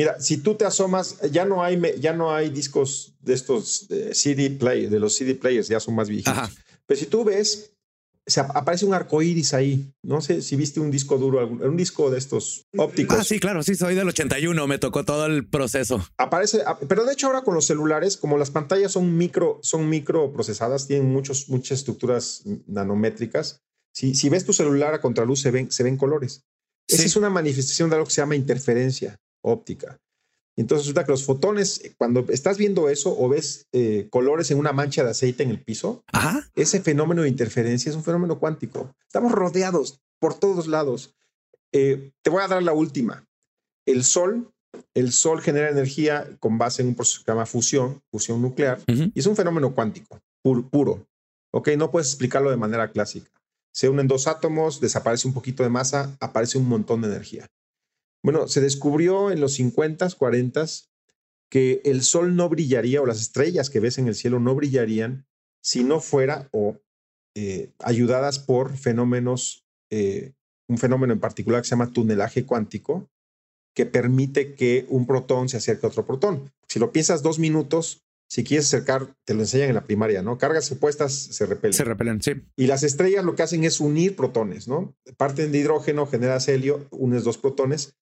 Mira, 0.00 0.18
si 0.18 0.38
tú 0.38 0.54
te 0.54 0.64
asomas, 0.64 1.18
ya 1.30 1.44
no 1.44 1.62
hay, 1.62 1.78
ya 2.00 2.14
no 2.14 2.32
hay 2.34 2.48
discos 2.48 3.12
de 3.20 3.34
estos 3.34 3.86
CD 4.12 4.48
play, 4.50 4.86
de 4.86 4.98
los 4.98 5.14
CD 5.14 5.34
players, 5.34 5.68
ya 5.68 5.78
son 5.78 5.94
más 5.94 6.08
viejitos. 6.08 6.32
Ajá. 6.32 6.50
Pero 6.86 6.98
si 6.98 7.04
tú 7.04 7.22
ves, 7.22 7.72
se 8.26 8.40
ap- 8.40 8.56
aparece 8.56 8.86
un 8.86 8.94
arco 8.94 9.20
iris 9.20 9.52
ahí. 9.52 9.92
No 10.02 10.22
sé 10.22 10.40
si 10.40 10.56
viste 10.56 10.80
un 10.80 10.90
disco 10.90 11.18
duro, 11.18 11.46
un 11.46 11.76
disco 11.76 12.10
de 12.10 12.16
estos 12.18 12.64
ópticos. 12.78 13.18
Ah, 13.18 13.24
sí, 13.24 13.38
claro, 13.40 13.62
sí, 13.62 13.74
soy 13.74 13.94
del 13.94 14.08
81, 14.08 14.66
me 14.66 14.78
tocó 14.78 15.04
todo 15.04 15.26
el 15.26 15.46
proceso. 15.46 16.02
Aparece, 16.16 16.62
ap- 16.66 16.82
pero 16.88 17.04
de 17.04 17.12
hecho 17.12 17.26
ahora 17.26 17.42
con 17.42 17.54
los 17.54 17.66
celulares, 17.66 18.16
como 18.16 18.38
las 18.38 18.50
pantallas 18.50 18.92
son 18.92 19.16
micro, 19.18 19.60
son 19.62 19.88
microprocesadas, 19.90 20.86
tienen 20.86 21.12
muchos, 21.12 21.48
muchas 21.50 21.80
estructuras 21.80 22.42
nanométricas. 22.66 23.60
Si, 23.92 24.14
si 24.14 24.28
ves 24.28 24.44
tu 24.46 24.52
celular 24.52 24.94
a 24.94 25.00
contraluz, 25.00 25.40
se 25.40 25.50
ven, 25.50 25.70
se 25.70 25.82
ven 25.82 25.96
colores. 25.96 26.44
Esa 26.88 27.02
Sí. 27.02 27.08
es 27.08 27.16
una 27.16 27.30
manifestación 27.30 27.90
de 27.90 27.96
algo 27.96 28.06
que 28.06 28.14
se 28.14 28.20
llama 28.22 28.36
interferencia 28.36 29.16
óptica. 29.42 29.98
Entonces 30.56 30.84
resulta 30.86 31.04
que 31.04 31.12
los 31.12 31.24
fotones, 31.24 31.80
cuando 31.96 32.26
estás 32.28 32.58
viendo 32.58 32.88
eso 32.88 33.14
o 33.18 33.28
ves 33.28 33.66
eh, 33.72 34.08
colores 34.10 34.50
en 34.50 34.58
una 34.58 34.72
mancha 34.72 35.02
de 35.04 35.10
aceite 35.10 35.42
en 35.42 35.50
el 35.50 35.62
piso, 35.62 36.02
Ajá. 36.12 36.50
ese 36.54 36.80
fenómeno 36.80 37.22
de 37.22 37.28
interferencia 37.28 37.88
es 37.88 37.96
un 37.96 38.04
fenómeno 38.04 38.38
cuántico. 38.38 38.94
Estamos 39.06 39.32
rodeados 39.32 40.00
por 40.18 40.34
todos 40.38 40.66
lados. 40.66 41.14
Eh, 41.72 42.10
te 42.22 42.30
voy 42.30 42.42
a 42.42 42.48
dar 42.48 42.62
la 42.62 42.72
última. 42.72 43.24
El 43.86 44.04
sol, 44.04 44.50
el 44.92 45.12
sol 45.12 45.40
genera 45.40 45.70
energía 45.70 46.28
con 46.40 46.58
base 46.58 46.82
en 46.82 46.88
un 46.88 46.94
proceso 46.94 47.20
que 47.20 47.24
se 47.24 47.30
llama 47.32 47.46
fusión, 47.46 48.02
fusión 48.10 48.42
nuclear, 48.42 48.80
y 48.86 49.18
es 49.18 49.26
un 49.26 49.36
fenómeno 49.36 49.74
cuántico, 49.74 50.20
pur- 50.44 50.68
puro. 50.68 51.06
Ok, 51.52 51.68
no 51.78 51.90
puedes 51.90 52.08
explicarlo 52.08 52.50
de 52.50 52.56
manera 52.56 52.90
clásica. 52.92 53.30
Se 53.72 53.88
unen 53.88 54.08
dos 54.08 54.26
átomos, 54.26 54.80
desaparece 54.80 55.26
un 55.26 55.32
poquito 55.34 55.62
de 55.62 55.68
masa, 55.70 56.14
aparece 56.20 56.58
un 56.58 56.68
montón 56.68 57.00
de 57.00 57.08
energía. 57.08 57.46
Bueno, 58.22 58.48
se 58.48 58.60
descubrió 58.60 59.30
en 59.30 59.40
los 59.40 59.58
50s, 59.58 60.16
40s 60.16 60.88
que 61.50 61.80
el 61.84 62.02
sol 62.02 62.36
no 62.36 62.48
brillaría 62.48 63.02
o 63.02 63.06
las 63.06 63.20
estrellas 63.20 63.70
que 63.70 63.80
ves 63.80 63.98
en 63.98 64.06
el 64.06 64.14
cielo 64.14 64.38
no 64.38 64.54
brillarían 64.54 65.26
si 65.62 65.84
no 65.84 66.00
fuera 66.00 66.48
o 66.52 66.76
eh, 67.34 67.70
ayudadas 67.80 68.38
por 68.38 68.76
fenómenos, 68.76 69.66
eh, 69.90 70.32
un 70.68 70.78
fenómeno 70.78 71.12
en 71.12 71.20
particular 71.20 71.62
que 71.62 71.68
se 71.68 71.70
llama 71.70 71.92
tunelaje 71.92 72.46
cuántico, 72.46 73.08
que 73.74 73.86
permite 73.86 74.54
que 74.54 74.86
un 74.88 75.06
protón 75.06 75.48
se 75.48 75.56
acerque 75.56 75.86
a 75.86 75.90
otro 75.90 76.06
protón. 76.06 76.50
Si 76.68 76.78
lo 76.78 76.92
piensas 76.92 77.22
dos 77.22 77.38
minutos, 77.38 78.02
si 78.28 78.44
quieres 78.44 78.66
acercar, 78.66 79.14
te 79.24 79.34
lo 79.34 79.40
enseñan 79.40 79.70
en 79.70 79.74
la 79.74 79.84
primaria, 79.84 80.22
¿no? 80.22 80.38
Cargas 80.38 80.70
opuestas 80.70 81.12
se 81.12 81.46
repelen. 81.46 81.72
Se 81.72 81.84
repelen, 81.84 82.22
sí. 82.22 82.32
Y 82.56 82.66
las 82.66 82.84
estrellas 82.84 83.24
lo 83.24 83.34
que 83.34 83.42
hacen 83.42 83.64
es 83.64 83.80
unir 83.80 84.14
protones, 84.14 84.68
¿no? 84.68 84.94
Parten 85.16 85.50
de 85.50 85.58
hidrógeno, 85.58 86.06
generas 86.06 86.46
helio, 86.48 86.86
unes 86.90 87.24
dos 87.24 87.38
protones. 87.38 87.96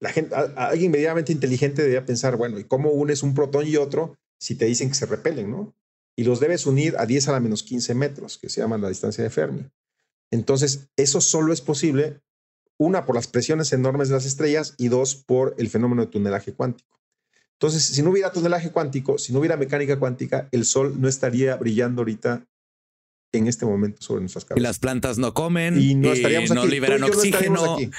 La 0.00 0.10
gente, 0.10 0.34
alguien 0.56 0.90
medianamente 0.90 1.32
inteligente 1.32 1.82
debería 1.82 2.04
pensar, 2.04 2.36
bueno, 2.36 2.58
¿y 2.58 2.64
cómo 2.64 2.90
unes 2.90 3.22
un 3.22 3.34
protón 3.34 3.66
y 3.66 3.76
otro 3.76 4.16
si 4.38 4.54
te 4.54 4.66
dicen 4.66 4.88
que 4.88 4.94
se 4.94 5.06
repelen, 5.06 5.50
¿no? 5.50 5.74
Y 6.16 6.24
los 6.24 6.40
debes 6.40 6.66
unir 6.66 6.96
a 6.98 7.06
10 7.06 7.28
a 7.28 7.32
la 7.32 7.40
menos 7.40 7.62
15 7.62 7.94
metros, 7.94 8.38
que 8.38 8.48
se 8.48 8.60
llama 8.60 8.78
la 8.78 8.88
distancia 8.88 9.24
de 9.24 9.30
Fermi. 9.30 9.70
Entonces, 10.30 10.88
eso 10.96 11.20
solo 11.20 11.52
es 11.52 11.60
posible, 11.60 12.20
una, 12.78 13.06
por 13.06 13.14
las 13.14 13.26
presiones 13.26 13.72
enormes 13.72 14.08
de 14.08 14.14
las 14.14 14.26
estrellas 14.26 14.74
y 14.78 14.88
dos, 14.88 15.14
por 15.14 15.54
el 15.58 15.70
fenómeno 15.70 16.02
de 16.02 16.10
tunelaje 16.10 16.52
cuántico. 16.52 17.00
Entonces, 17.52 17.84
si 17.84 18.02
no 18.02 18.10
hubiera 18.10 18.32
tunelaje 18.32 18.72
cuántico, 18.72 19.16
si 19.16 19.32
no 19.32 19.38
hubiera 19.38 19.56
mecánica 19.56 19.98
cuántica, 19.98 20.48
el 20.52 20.64
Sol 20.64 21.00
no 21.00 21.08
estaría 21.08 21.56
brillando 21.56 22.02
ahorita 22.02 22.46
en 23.38 23.46
este 23.48 23.66
momento 23.66 24.00
sobre 24.02 24.20
nuestras 24.20 24.44
Y 24.44 24.48
cabezas. 24.48 24.62
las 24.62 24.78
plantas 24.78 25.18
no 25.18 25.34
comen 25.34 25.80
Y 25.80 25.94
no 25.94 26.12
estaríamos 26.12 26.50
no 26.50 26.62
aquí. 26.62 26.70
liberan 26.70 27.00
Tú 27.00 27.06
y 27.06 27.10
no 27.10 27.22
estaríamos 27.22 27.60
oxígeno 27.60 27.92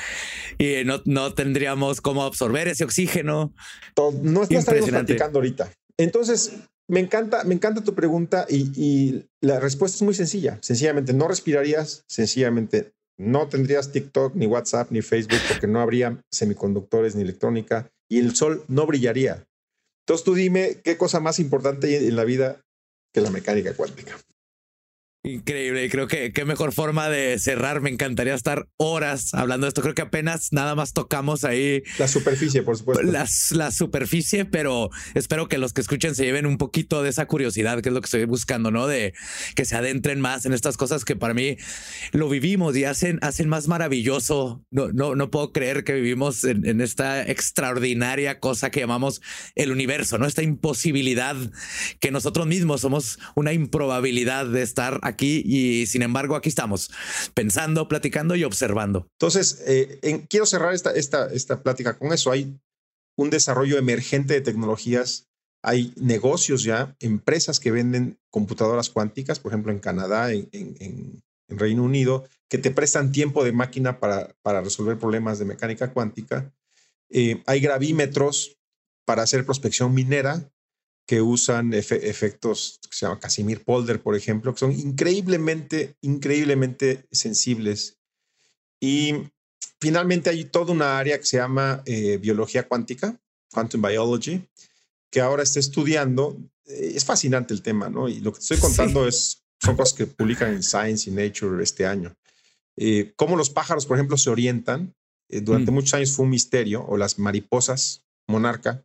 y 0.58 0.84
no, 0.86 1.02
no 1.06 1.34
tendríamos 1.34 2.02
cómo 2.02 2.24
absorber 2.24 2.68
ese 2.68 2.84
oxígeno. 2.84 3.54
No, 3.98 4.44
estaríamos 4.44 4.90
platicando 4.90 5.40
ahorita. 5.40 5.72
Entonces, 5.98 6.54
me 6.88 7.00
encanta, 7.00 7.44
me 7.44 7.56
encanta 7.56 7.84
tu 7.84 7.96
pregunta 7.96 8.46
y, 8.50 8.72
y 8.76 9.26
la 9.42 9.60
respuesta 9.60 9.96
es 9.96 10.02
muy 10.02 10.14
sencilla. 10.14 10.60
Sencillamente 10.62 11.14
no 11.14 11.28
respirarías, 11.28 12.04
sencillamente 12.08 12.92
no 13.18 13.48
tendrías 13.48 13.92
TikTok, 13.92 14.36
ni 14.36 14.46
WhatsApp, 14.46 14.92
ni 14.92 15.02
Facebook, 15.02 15.40
porque 15.48 15.68
no 15.68 15.80
habría 15.80 16.22
semiconductores 16.32 17.16
ni 17.16 17.22
electrónica 17.24 17.90
y 18.10 18.20
el 18.20 18.36
sol 18.36 18.64
no 18.68 18.86
brillaría. 18.86 19.48
Entonces 20.06 20.24
tú 20.24 20.36
dime 20.36 20.78
qué 20.84 20.98
cosa 20.98 21.20
más 21.20 21.40
importante 21.40 21.88
hay 21.88 22.08
en 22.08 22.16
la 22.16 22.26
vida 22.26 22.62
que 23.14 23.22
la 23.22 23.32
mecánica 23.32 23.74
cuántica. 23.74 24.18
Increíble. 25.26 25.90
Creo 25.90 26.08
que 26.08 26.32
qué 26.32 26.46
mejor 26.46 26.72
forma 26.72 27.10
de 27.10 27.40
cerrar. 27.40 27.82
Me 27.82 27.90
encantaría 27.90 28.36
estar 28.36 28.68
horas 28.78 29.34
hablando 29.34 29.66
de 29.66 29.70
esto. 29.70 29.82
Creo 29.82 29.96
que 29.96 30.04
apenas 30.04 30.50
nada 30.52 30.76
más 30.76 30.94
tocamos 30.94 31.44
ahí 31.44 31.82
La 31.98 32.08
superficie, 32.08 32.62
por 32.62 32.78
supuesto. 32.78 33.04
las, 33.04 33.52
la 33.52 33.72
superficie, 33.72 34.46
pero 34.46 34.92
espero 35.16 35.48
que 35.48 35.58
los 35.58 35.74
que 35.74 35.82
escuchen 35.82 36.14
se 36.14 36.26
lleven 36.26 36.46
un 36.46 36.58
poquito 36.58 37.02
de 37.02 37.10
esa 37.10 37.26
curiosidad, 37.26 37.82
que 37.82 37.90
es 37.90 37.96
lo 37.96 38.02
que 38.02 38.06
estoy 38.06 38.26
buscando, 38.26 38.70
¿no? 38.70 38.86
De 38.86 39.14
que 39.56 39.66
se 39.66 39.76
adentren 39.76 40.22
más 40.22 40.46
en 40.46 40.54
estas 40.54 40.78
cosas 40.78 41.06
que 41.06 41.16
para 41.16 41.34
mí 41.34 41.58
lo 42.12 42.30
vivimos 42.30 42.78
y 42.78 42.84
hacen, 42.84 43.18
hacen 43.22 43.50
más 43.50 43.68
maravilloso. 43.68 44.64
No, 44.70 44.92
no, 44.92 45.16
no 45.16 45.32
puedo 45.32 45.52
creer 45.52 45.84
que 45.84 45.94
vivimos 45.94 46.44
en, 46.44 46.68
en 46.68 46.82
esta 46.82 47.24
extraordinaria 47.24 48.40
cosa 48.40 48.70
que 48.70 48.82
llamamos 48.82 49.22
el 49.56 49.72
universo, 49.72 50.20
¿no? 50.20 50.28
Esta 50.28 50.44
imposibilidad 50.44 51.36
que 52.00 52.12
nosotros 52.12 52.46
mismos 52.46 52.82
somos 52.82 53.18
una 53.36 53.54
improbabilidad 53.54 54.46
de 54.46 54.62
estar 54.62 55.00
aquí 55.02 55.15
y 55.24 55.86
sin 55.88 56.02
embargo 56.02 56.36
aquí 56.36 56.50
estamos 56.50 56.92
pensando, 57.34 57.88
platicando 57.88 58.36
y 58.36 58.44
observando. 58.44 59.08
Entonces, 59.20 59.64
eh, 59.68 60.26
quiero 60.30 60.46
cerrar 60.46 60.74
esta, 60.74 60.92
esta, 60.92 61.28
esta 61.32 61.62
plática 61.64 61.98
con 61.98 62.12
eso. 62.14 62.32
Hay 62.32 62.58
un 63.18 63.30
desarrollo 63.30 63.78
emergente 63.78 64.34
de 64.34 64.42
tecnologías, 64.42 65.28
hay 65.64 65.94
negocios 65.96 66.64
ya, 66.64 66.96
empresas 67.00 67.60
que 67.60 67.72
venden 67.72 68.18
computadoras 68.30 68.90
cuánticas, 68.90 69.40
por 69.40 69.52
ejemplo, 69.52 69.72
en 69.72 69.80
Canadá, 69.80 70.32
en- 70.32 70.50
en 71.48 71.60
Reino 71.60 71.84
Unido, 71.84 72.26
que 72.50 72.58
te 72.58 72.72
prestan 72.72 73.12
tiempo 73.12 73.44
de 73.44 73.52
máquina 73.52 74.00
para, 74.00 74.36
para 74.42 74.62
resolver 74.62 74.98
problemas 74.98 75.40
de 75.40 75.46
mecánica 75.46 75.92
cuántica. 75.94 76.52
Eh, 77.10 77.42
hay 77.46 77.60
gravímetros 77.60 78.58
para 79.06 79.24
hacer 79.24 79.46
prospección 79.46 79.94
minera 79.94 80.52
que 81.06 81.22
usan 81.22 81.72
efe- 81.72 82.00
efectos 82.04 82.80
que 82.90 82.96
se 82.98 83.06
llama 83.06 83.20
Casimir 83.20 83.64
Polder, 83.64 84.02
por 84.02 84.16
ejemplo, 84.16 84.54
que 84.54 84.60
son 84.60 84.72
increíblemente, 84.72 85.96
increíblemente 86.02 87.06
sensibles. 87.12 87.98
Y 88.80 89.14
finalmente 89.80 90.30
hay 90.30 90.46
toda 90.46 90.72
una 90.74 90.98
área 90.98 91.18
que 91.20 91.26
se 91.26 91.38
llama 91.38 91.82
eh, 91.86 92.18
biología 92.18 92.68
cuántica, 92.68 93.20
quantum 93.52 93.82
biology, 93.82 94.42
que 95.12 95.22
ahora 95.22 95.44
está 95.44 95.60
estudiando. 95.60 96.38
es 96.66 97.06
fascinante 97.06 97.54
el 97.54 97.62
tema, 97.62 97.90
¿no? 97.90 98.10
Y 98.10 98.20
lo 98.22 98.32
que 98.34 98.40
te 98.40 98.44
estoy 98.44 98.58
contando 98.58 99.08
es, 99.08 99.44
son 99.60 99.76
cosas 99.78 99.94
que 99.96 100.08
publican 100.08 100.54
en 100.54 100.64
Science 100.64 101.08
y 101.10 101.14
Nature 101.14 101.64
este 101.64 101.86
año. 101.86 102.16
Eh, 102.76 103.14
cómo 103.16 103.36
los 103.36 103.52
pájaros, 103.52 103.86
por 103.86 103.98
ejemplo, 103.98 104.18
se 104.18 104.32
orientan. 104.32 104.96
Eh, 105.30 105.42
durante 105.42 105.70
Mm. 105.72 105.74
muchos 105.76 105.94
años 105.94 106.12
fue 106.12 106.24
un 106.26 106.32
misterio, 106.32 106.84
o 106.84 106.98
las 106.98 107.20
mariposas 107.20 108.02
monarca. 108.28 108.84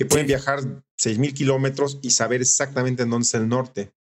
Que 0.00 0.06
pueden 0.06 0.24
Sí. 0.24 0.28
viajar 0.28 0.60
6.000 0.96 1.34
kilómetros 1.34 1.98
y 2.00 2.12
saber 2.12 2.40
exactamente 2.40 3.02
en 3.02 3.10
dónde 3.10 3.24
está 3.26 3.36
el 3.36 3.50
norte. 3.50 3.92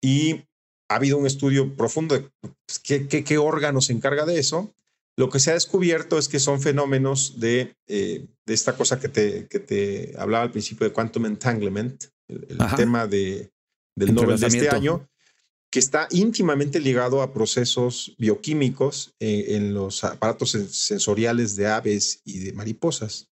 Y 0.00 0.46
ha 0.88 0.94
habido 0.94 1.18
un 1.18 1.26
estudio 1.26 1.76
profundo 1.76 2.14
de 2.14 2.30
pues, 2.40 2.78
qué, 2.82 3.06
qué, 3.06 3.22
qué 3.22 3.36
órgano 3.36 3.82
se 3.82 3.92
encarga 3.92 4.24
de 4.24 4.38
eso. 4.38 4.72
Lo 5.18 5.28
que 5.28 5.38
se 5.38 5.50
ha 5.50 5.54
descubierto 5.54 6.16
es 6.16 6.26
que 6.26 6.40
son 6.40 6.62
fenómenos 6.62 7.38
de, 7.38 7.74
eh, 7.86 8.28
de 8.46 8.54
esta 8.54 8.78
cosa 8.78 8.98
que 8.98 9.10
te, 9.10 9.46
que 9.48 9.58
te 9.58 10.14
hablaba 10.16 10.44
al 10.44 10.52
principio 10.52 10.86
de 10.86 10.94
quantum 10.94 11.26
entanglement, 11.26 12.02
el, 12.26 12.56
tema 12.78 13.06
de, 13.06 13.52
del 13.94 14.14
Nobel 14.14 14.40
de 14.40 14.46
este 14.46 14.70
año, 14.70 15.06
que 15.70 15.80
está 15.80 16.08
íntimamente 16.12 16.80
ligado 16.80 17.20
a 17.20 17.34
procesos 17.34 18.14
bioquímicos 18.16 19.14
eh, 19.20 19.48
en 19.48 19.74
los 19.74 20.02
aparatos 20.02 20.52
sensoriales 20.52 21.56
de 21.56 21.66
aves 21.66 22.22
y 22.24 22.38
de 22.38 22.54
mariposas. 22.54 23.29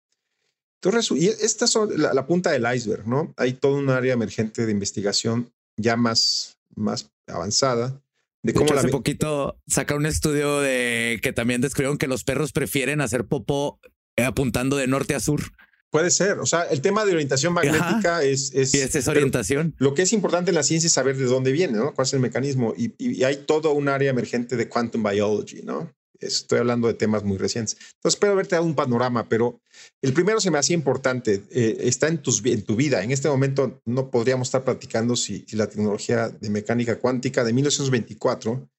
Entonces, 0.81 1.11
y 1.11 1.27
esta 1.27 1.65
es 1.65 1.75
la, 1.95 2.13
la, 2.13 2.27
punta 2.27 2.51
del 2.51 2.65
iceberg, 2.73 3.07
¿no? 3.07 3.33
Hay 3.37 3.53
todo 3.53 3.75
un 3.75 3.89
área 3.89 4.13
emergente 4.13 4.65
de 4.65 4.71
investigación 4.71 5.51
ya 5.75 5.95
más, 5.95 6.59
más 6.75 7.09
avanzada. 7.27 8.01
De, 8.43 8.53
cómo 8.53 8.73
hace 8.73 8.89
poquito 8.89 9.59
saca 9.67 9.95
un 9.95 10.05
estudio 10.05 10.59
de 10.59 11.19
que 11.21 11.33
también 11.33 11.61
descubrieron 11.61 11.97
que 11.97 12.07
los 12.07 12.23
perros 12.23 12.51
prefieren 12.51 13.01
hacer 13.01 13.25
popó 13.25 13.79
eh, 14.15 14.23
apuntando 14.23 14.77
de 14.77 14.87
norte 14.87 15.15
a 15.15 15.19
sur. 15.19 15.41
Puede 15.89 16.11
ser. 16.11 16.39
O 16.39 16.45
sea, 16.45 16.63
el 16.63 16.81
tema 16.81 17.05
de 17.05 17.13
orientación 17.13 17.53
magnética 17.53 18.21
es, 18.23 18.53
es. 18.53 18.73
Y 18.73 18.79
es 18.79 18.95
esa 18.95 19.11
orientación. 19.11 19.73
Lo 19.77 19.93
que 19.93 20.01
es 20.01 20.13
importante 20.13 20.51
en 20.51 20.55
la 20.55 20.63
ciencia 20.63 20.87
es 20.87 20.93
saber 20.93 21.17
de 21.17 21.25
dónde 21.25 21.51
viene, 21.51 21.77
¿no? 21.77 21.93
¿Cuál 21.93 22.05
es 22.05 22.13
el 22.13 22.19
mecanismo? 22.19 22.73
Y, 22.77 22.93
y, 22.97 23.23
hay 23.23 23.37
todo 23.37 23.71
un 23.71 23.87
área 23.87 24.09
emergente 24.09 24.57
de 24.57 24.67
quantum 24.67 25.03
biology, 25.03 25.61
¿no? 25.63 25.93
Estoy 26.19 26.59
hablando 26.59 26.87
de 26.87 26.93
temas 26.93 27.23
muy 27.23 27.37
recientes. 27.37 27.75
Entonces, 27.79 28.15
espero 28.15 28.33
haberte 28.33 28.55
dado 28.55 28.65
un 28.65 28.75
panorama, 28.75 29.27
pero 29.29 29.59
el 30.01 30.13
primero 30.13 30.39
se 30.39 30.51
me 30.51 30.57
hacía 30.57 30.75
importante. 30.75 31.43
Eh, 31.51 31.77
está 31.81 32.07
en, 32.07 32.21
tus, 32.21 32.43
en 32.45 32.63
tu 32.63 32.75
vida. 32.75 33.03
En 33.03 33.11
este 33.11 33.29
momento 33.29 33.81
no 33.85 34.09
podríamos 34.09 34.47
estar 34.47 34.63
platicando 34.63 35.15
si, 35.15 35.45
si 35.47 35.55
la 35.55 35.67
tecnología 35.67 36.29
de 36.29 36.49
mecánica 36.49 36.99
cuántica 36.99 37.43
de 37.43 37.53
1924 37.53 38.69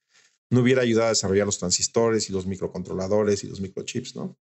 no 0.51 0.61
hubiera 0.61 0.83
ayudado 0.83 1.07
a 1.07 1.11
desarrollar 1.11 1.47
los 1.47 1.59
transistores 1.59 2.29
y 2.31 2.33
los 2.33 2.47
microcontroladores 2.47 3.45
y 3.45 3.49
los 3.49 3.61
microchips, 3.61 4.17
¿no? 4.17 4.37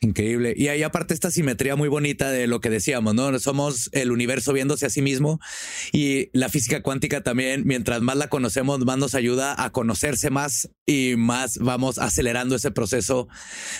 Increíble. 0.00 0.54
Y 0.56 0.68
ahí 0.68 0.84
aparte 0.84 1.12
esta 1.12 1.32
simetría 1.32 1.74
muy 1.74 1.88
bonita 1.88 2.30
de 2.30 2.46
lo 2.46 2.60
que 2.60 2.70
decíamos, 2.70 3.16
¿no? 3.16 3.36
Somos 3.40 3.90
el 3.92 4.12
universo 4.12 4.52
viéndose 4.52 4.86
a 4.86 4.90
sí 4.90 5.02
mismo 5.02 5.40
y 5.92 6.30
la 6.32 6.48
física 6.48 6.82
cuántica 6.82 7.24
también, 7.24 7.62
mientras 7.66 8.00
más 8.00 8.16
la 8.16 8.28
conocemos, 8.28 8.78
más 8.84 8.96
nos 8.96 9.16
ayuda 9.16 9.60
a 9.60 9.70
conocerse 9.70 10.30
más 10.30 10.70
y 10.86 11.14
más 11.16 11.58
vamos 11.58 11.98
acelerando 11.98 12.54
ese 12.54 12.70
proceso 12.70 13.26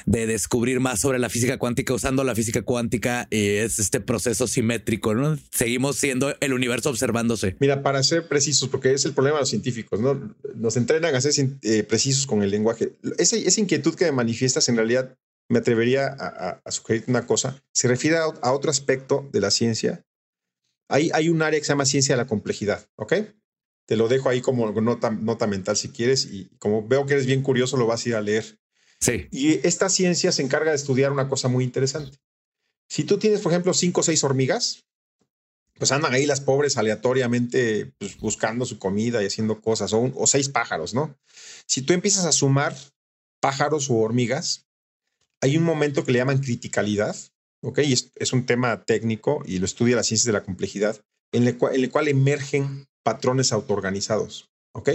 de 0.07 0.27
descubrir 0.27 0.81
más 0.81 1.01
sobre 1.01 1.21
la 1.21 1.29
física 1.29 1.57
cuántica 1.57 1.95
usando 1.95 2.25
la 2.25 2.35
física 2.35 2.63
cuántica 2.63 3.29
y 3.31 3.51
es 3.51 3.79
este 3.79 4.01
proceso 4.01 4.49
simétrico, 4.49 5.15
¿no? 5.15 5.39
Seguimos 5.53 5.99
siendo 5.99 6.35
el 6.41 6.53
universo 6.53 6.91
observándose. 6.91 7.55
Mira, 7.61 7.85
para 7.85 8.03
ser 8.03 8.27
precisos, 8.27 8.69
porque 8.69 8.93
es 8.93 9.05
el 9.05 9.13
problema 9.13 9.37
de 9.37 9.43
los 9.43 9.51
científicos, 9.51 10.01
¿no? 10.01 10.35
Nos 10.57 10.77
entrenan 10.77 11.15
a 11.15 11.21
ser 11.21 11.33
eh, 11.63 11.85
precisos 11.85 12.27
con 12.27 12.43
el 12.43 12.51
lenguaje. 12.51 12.97
Esa, 13.19 13.37
esa 13.37 13.61
inquietud 13.61 13.95
que 13.95 14.11
manifiestas 14.11 14.69
en 14.69 14.77
realidad 14.77 15.17
me 15.49 15.59
atrevería 15.59 16.07
a, 16.07 16.71
sugerirte 16.71 17.11
una 17.11 17.27
cosa. 17.27 17.63
Se 17.73 17.89
refiere 17.89 18.19
a, 18.19 18.53
otro 18.53 18.71
aspecto 18.71 19.29
de 19.33 19.41
la 19.41 19.51
ciencia. 19.51 20.05
Hay, 20.89 21.11
hay 21.13 21.29
un 21.29 21.43
área 21.43 21.59
que 21.59 21.65
se 21.65 21.73
llama 21.73 21.87
ciencia 21.87 22.15
de 22.15 22.23
la 22.23 22.27
complejidad, 22.27 22.87
¿ok? 22.97 23.15
Te 23.87 23.97
lo 23.97 24.09
dejo 24.09 24.29
ahí 24.29 24.41
como 24.41 24.71
nota, 24.71 25.11
nota 25.11 25.47
mental 25.47 25.77
si 25.77 25.89
quieres 25.89 26.27
y 26.27 26.51
como 26.59 26.87
veo 26.87 27.07
que 27.07 27.15
eres 27.15 27.27
bien 27.27 27.43
curioso, 27.43 27.77
lo 27.77 27.87
vas 27.87 28.05
a 28.05 28.09
ir 28.09 28.15
a 28.17 28.21
leer. 28.21 28.59
Sí. 29.01 29.29
Y 29.31 29.67
esta 29.67 29.89
ciencia 29.89 30.33
se 30.33 30.43
encarga 30.43 30.71
de 30.71 30.77
estudiar 30.77 31.13
una 31.13 31.29
cosa 31.29 31.49
muy 31.49 31.65
interesante. 31.65 32.19
Si 32.89 33.05
tú 33.05 33.19
tienes, 33.19 33.41
por 33.41 33.53
ejemplo, 33.53 33.73
cinco 33.75 34.01
o 34.01 34.05
seis 34.05 34.25
hormigas, 34.25 34.85
pues 35.79 35.93
andan 35.93 36.13
ahí 36.13 36.27
las 36.27 36.41
pobres 36.41 36.77
aleatoriamente 36.77 37.93
pues, 37.99 38.19
buscando 38.19 38.65
su 38.67 38.79
comida 38.79 39.23
y 39.23 39.27
haciendo 39.27 39.61
cosas, 39.61 39.93
o, 39.93 40.13
o 40.15 40.27
seis 40.27 40.49
pájaros, 40.49 40.93
¿no? 40.93 41.17
Si 41.67 41.83
tú 41.83 41.93
empiezas 41.93 42.25
a 42.25 42.33
sumar 42.33 42.75
pájaros 43.41 43.89
o 43.89 43.97
hormigas, 43.97 44.68
hay 45.41 45.57
un 45.57 45.65
momento 45.65 46.05
que 46.05 46.13
le 46.13 46.19
llaman 46.19 46.39
criticalidad, 46.39 47.17
¿ok? 47.63 47.81
Y 47.81 47.93
es, 47.93 48.33
un 48.33 48.47
tema 48.47 48.85
técnico 48.85 49.43
y 49.47 49.59
lo 49.59 49.65
estudia 49.65 49.97
la 49.97 50.03
ciencia 50.03 50.29
de 50.29 50.39
la 50.39 50.45
complejidad, 50.45 51.01
en 51.33 51.47
el, 51.47 51.57
cual, 51.57 51.75
en 51.75 51.85
el 51.85 51.91
cual 51.91 52.09
emergen 52.09 52.87
patrones 53.03 53.53
autoorganizados. 53.53 54.51
¿ok? 54.73 54.91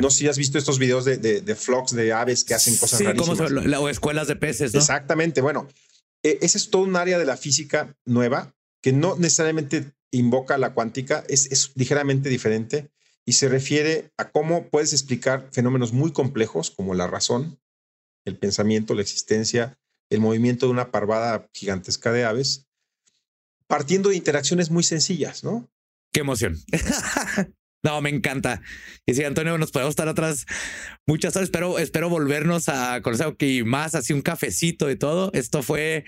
No 0.00 0.10
sé 0.10 0.18
si 0.18 0.28
has 0.28 0.38
visto 0.38 0.58
estos 0.58 0.78
videos 0.78 1.04
de, 1.04 1.18
de, 1.18 1.40
de 1.40 1.54
flocks 1.54 1.92
de 1.92 2.12
aves 2.12 2.44
que 2.44 2.54
hacen 2.54 2.76
cosas 2.76 2.98
sí, 2.98 3.04
o 3.06 3.88
escuelas 3.88 4.28
de 4.28 4.36
peces, 4.36 4.72
¿no? 4.72 4.80
Exactamente. 4.80 5.40
Bueno, 5.40 5.68
e, 6.22 6.38
ese 6.40 6.58
es 6.58 6.70
todo 6.70 6.82
un 6.82 6.96
área 6.96 7.18
de 7.18 7.26
la 7.26 7.36
física 7.36 7.94
nueva 8.04 8.54
que 8.82 8.92
no 8.92 9.16
necesariamente 9.16 9.92
invoca 10.10 10.56
la 10.56 10.72
cuántica, 10.72 11.24
es, 11.28 11.50
es 11.52 11.72
ligeramente 11.74 12.28
diferente 12.28 12.90
y 13.26 13.32
se 13.32 13.48
refiere 13.48 14.10
a 14.16 14.30
cómo 14.30 14.68
puedes 14.68 14.92
explicar 14.92 15.48
fenómenos 15.52 15.92
muy 15.92 16.12
complejos 16.12 16.70
como 16.70 16.94
la 16.94 17.06
razón, 17.06 17.58
el 18.28 18.38
pensamiento, 18.38 18.94
la 18.94 19.02
existencia, 19.02 19.78
el 20.10 20.20
movimiento 20.20 20.66
de 20.66 20.72
una 20.72 20.90
parvada 20.90 21.48
gigantesca 21.52 22.12
de 22.12 22.24
aves, 22.24 22.66
partiendo 23.66 24.10
de 24.10 24.16
interacciones 24.16 24.70
muy 24.70 24.82
sencillas, 24.82 25.44
¿no? 25.44 25.70
Qué 26.12 26.20
emoción. 26.20 26.56
no, 27.82 28.00
me 28.00 28.10
encanta. 28.10 28.62
Y 29.04 29.14
sí, 29.14 29.24
Antonio, 29.24 29.58
nos 29.58 29.70
podemos 29.70 29.92
estar 29.92 30.08
atrás 30.08 30.46
muchas 31.06 31.36
horas. 31.36 31.48
Espero, 31.48 31.78
espero 31.78 32.08
volvernos 32.08 32.68
a 32.68 33.02
conocer 33.02 33.36
y 33.40 33.62
más 33.64 33.94
así 33.94 34.12
un 34.12 34.22
cafecito 34.22 34.90
y 34.90 34.96
todo. 34.96 35.30
Esto 35.34 35.62
fue 35.62 36.04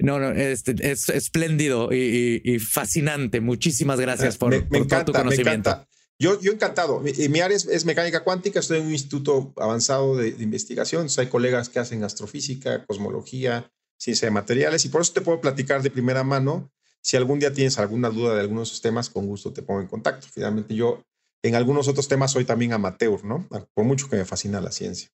no, 0.00 0.18
no, 0.18 0.32
este, 0.32 0.74
es 0.80 1.08
espléndido 1.08 1.90
y, 1.92 2.58
fascinante. 2.58 3.40
Muchísimas 3.40 4.00
gracias 4.00 4.36
por, 4.36 4.68
todo 4.88 5.04
tu 5.04 5.12
conocimiento. 5.12 5.86
Yo, 6.18 6.40
yo 6.40 6.52
encantado. 6.52 7.00
Mi, 7.00 7.40
área 7.40 7.56
es, 7.56 7.84
mecánica 7.84 8.24
cuántica, 8.24 8.60
estoy 8.60 8.78
en 8.78 8.86
un 8.86 8.92
instituto 8.92 9.52
avanzado 9.56 10.16
de, 10.16 10.28
investigación. 10.28 11.08
hay 11.18 11.26
colegas 11.26 11.68
que 11.68 11.78
hacen 11.78 12.04
astrofísica, 12.04 12.86
cosmología, 12.86 13.70
ciencia 13.98 14.26
de 14.26 14.32
materiales, 14.32 14.84
y 14.84 14.88
por 14.88 15.02
eso 15.02 15.12
te 15.12 15.20
puedo 15.20 15.40
platicar 15.40 15.82
de 15.82 15.90
primera 15.90 16.24
mano. 16.24 16.72
Si 17.02 17.16
algún 17.16 17.38
día 17.38 17.52
tienes 17.52 17.78
alguna 17.78 18.10
duda 18.10 18.34
de 18.34 18.40
algunos 18.40 18.68
de 18.68 18.72
esos 18.72 18.82
temas, 18.82 19.10
con 19.10 19.26
gusto 19.26 19.52
te 19.52 19.62
pongo 19.62 19.80
en 19.80 19.86
contacto. 19.86 20.26
Finalmente, 20.32 20.74
yo 20.74 21.02
en 21.42 21.54
algunos 21.54 21.86
otros 21.86 22.08
temas 22.08 22.32
soy 22.32 22.44
también 22.44 22.72
amateur, 22.72 23.24
¿no? 23.24 23.46
Por 23.74 23.84
mucho 23.84 24.08
que 24.08 24.16
me 24.16 24.24
fascina 24.24 24.60
la 24.60 24.72
ciencia. 24.72 25.10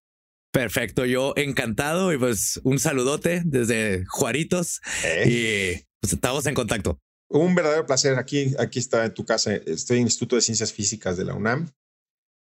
Perfecto, 0.53 1.07
yo 1.07 1.33
encantado 1.37 2.13
y 2.13 2.19
pues 2.19 2.61
un 2.63 2.79
saludote 2.79 3.43
desde 3.45 4.05
Juaritos 4.07 4.81
eh. 5.03 5.25
y 5.27 5.87
pues 6.01 6.13
estamos 6.13 6.47
en 6.47 6.55
contacto. 6.55 7.01
Un 7.33 7.55
verdadero 7.55 7.87
placer. 7.87 8.19
Aquí, 8.19 8.55
aquí 8.59 8.79
está 8.79 9.05
en 9.05 9.15
tu 9.15 9.25
casa. 9.25 9.55
Estoy 9.55 9.97
en 9.97 10.03
el 10.03 10.09
Instituto 10.09 10.37
de 10.37 10.43
Ciencias 10.43 10.73
Físicas 10.73 11.17
de 11.17 11.25
la 11.25 11.35
UNAM 11.35 11.71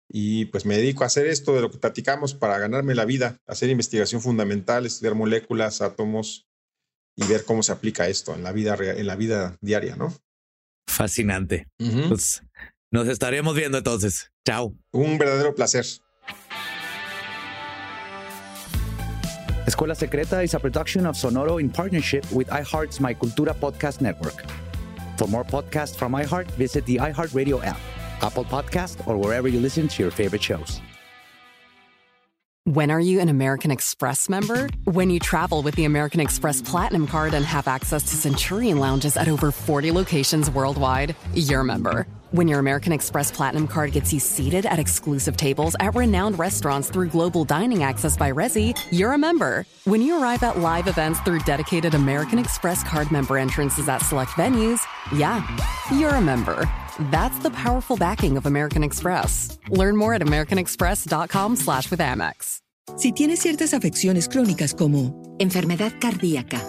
y 0.09 0.45
pues 0.45 0.65
me 0.65 0.75
dedico 0.75 1.03
a 1.03 1.07
hacer 1.07 1.25
esto 1.27 1.55
de 1.55 1.61
lo 1.61 1.71
que 1.71 1.77
platicamos 1.77 2.33
para 2.33 2.59
ganarme 2.59 2.93
la 2.93 3.05
vida, 3.05 3.39
hacer 3.47 3.69
investigación 3.69 4.21
fundamental, 4.21 4.85
estudiar 4.85 5.15
moléculas, 5.15 5.81
átomos 5.81 6.47
y 7.15 7.25
ver 7.25 7.45
cómo 7.45 7.63
se 7.63 7.71
aplica 7.71 8.07
esto 8.07 8.35
en 8.35 8.43
la 8.43 8.51
vida 8.51 8.75
en 8.79 9.07
la 9.07 9.15
vida 9.15 9.57
diaria, 9.61 9.95
¿no? 9.95 10.13
Fascinante. 10.87 11.67
pues 12.09 12.43
nos 12.91 13.07
estaremos 13.07 13.55
viendo 13.55 13.77
entonces. 13.77 14.31
Chao. 14.45 14.75
Un 14.91 15.17
verdadero 15.17 15.55
placer. 15.55 15.85
Escuela 19.65 19.95
Secreta 19.95 20.43
is 20.43 20.53
a 20.53 20.59
production 20.59 21.05
of 21.05 21.15
Sonoro 21.15 21.59
in 21.59 21.69
partnership 21.69 22.23
with 22.31 22.47
iHeart's 22.49 22.99
My 22.99 23.15
Cultura 23.15 23.53
podcast 23.53 24.01
network. 24.01 24.43
For 25.23 25.29
more 25.29 25.45
podcasts 25.45 25.95
from 25.95 26.11
iHeart, 26.11 26.51
visit 26.51 26.85
the 26.85 26.97
iHeartRadio 26.97 27.63
app, 27.65 27.79
Apple 28.19 28.43
Podcast, 28.43 29.07
or 29.07 29.15
wherever 29.15 29.47
you 29.47 29.61
listen 29.61 29.87
to 29.87 30.03
your 30.03 30.11
favorite 30.11 30.43
shows. 30.43 30.81
When 32.65 32.91
are 32.91 32.99
you 32.99 33.21
an 33.21 33.29
American 33.29 33.71
Express 33.71 34.27
member? 34.27 34.69
When 34.83 35.09
you 35.09 35.21
travel 35.21 35.61
with 35.61 35.75
the 35.75 35.85
American 35.85 36.19
Express 36.19 36.61
Platinum 36.61 37.07
Card 37.07 37.33
and 37.33 37.45
have 37.45 37.69
access 37.69 38.03
to 38.03 38.17
Centurion 38.17 38.79
lounges 38.79 39.15
at 39.15 39.29
over 39.29 39.49
40 39.49 39.91
locations 39.91 40.49
worldwide, 40.49 41.15
you're 41.33 41.61
a 41.61 41.63
member. 41.63 42.05
When 42.33 42.47
your 42.47 42.57
American 42.57 42.93
Express 42.93 43.29
Platinum 43.29 43.67
Card 43.67 43.91
gets 43.91 44.11
you 44.11 44.19
seated 44.19 44.65
at 44.65 44.79
exclusive 44.79 45.37
tables 45.37 45.75
at 45.79 45.93
renowned 45.93 46.39
restaurants 46.39 46.89
through 46.89 47.09
global 47.09 47.45
dining 47.45 47.83
access 47.83 48.17
by 48.17 48.31
Resi, 48.31 48.75
you're 48.91 49.11
a 49.11 49.19
member. 49.19 49.67
When 49.83 50.01
you 50.01 50.19
arrive 50.19 50.41
at 50.41 50.57
live 50.57 50.87
events 50.87 51.21
through 51.21 51.41
dedicated 51.41 51.93
American 51.93 52.39
Express 52.39 52.83
Card 52.83 53.11
member 53.11 53.37
entrances 53.37 53.87
at 53.87 53.99
select 53.99 54.31
venues, 54.31 54.81
yeah, 55.15 55.45
you're 55.91 56.15
a 56.15 56.21
member. 56.21 56.67
That's 57.11 57.37
the 57.37 57.51
powerful 57.51 57.97
backing 57.97 58.35
of 58.35 58.47
American 58.47 58.83
Express. 58.83 59.59
Learn 59.69 59.95
more 59.95 60.15
at 60.15 60.21
americanexpress.com 60.23 61.55
slash 61.55 61.91
with 61.91 61.99
Amex. 61.99 62.61
Si 62.97 63.11
tienes 63.11 63.41
ciertas 63.41 63.75
afecciones 63.75 64.27
crónicas 64.27 64.73
como 64.73 65.13
enfermedad 65.37 65.91
cardíaca, 66.01 66.59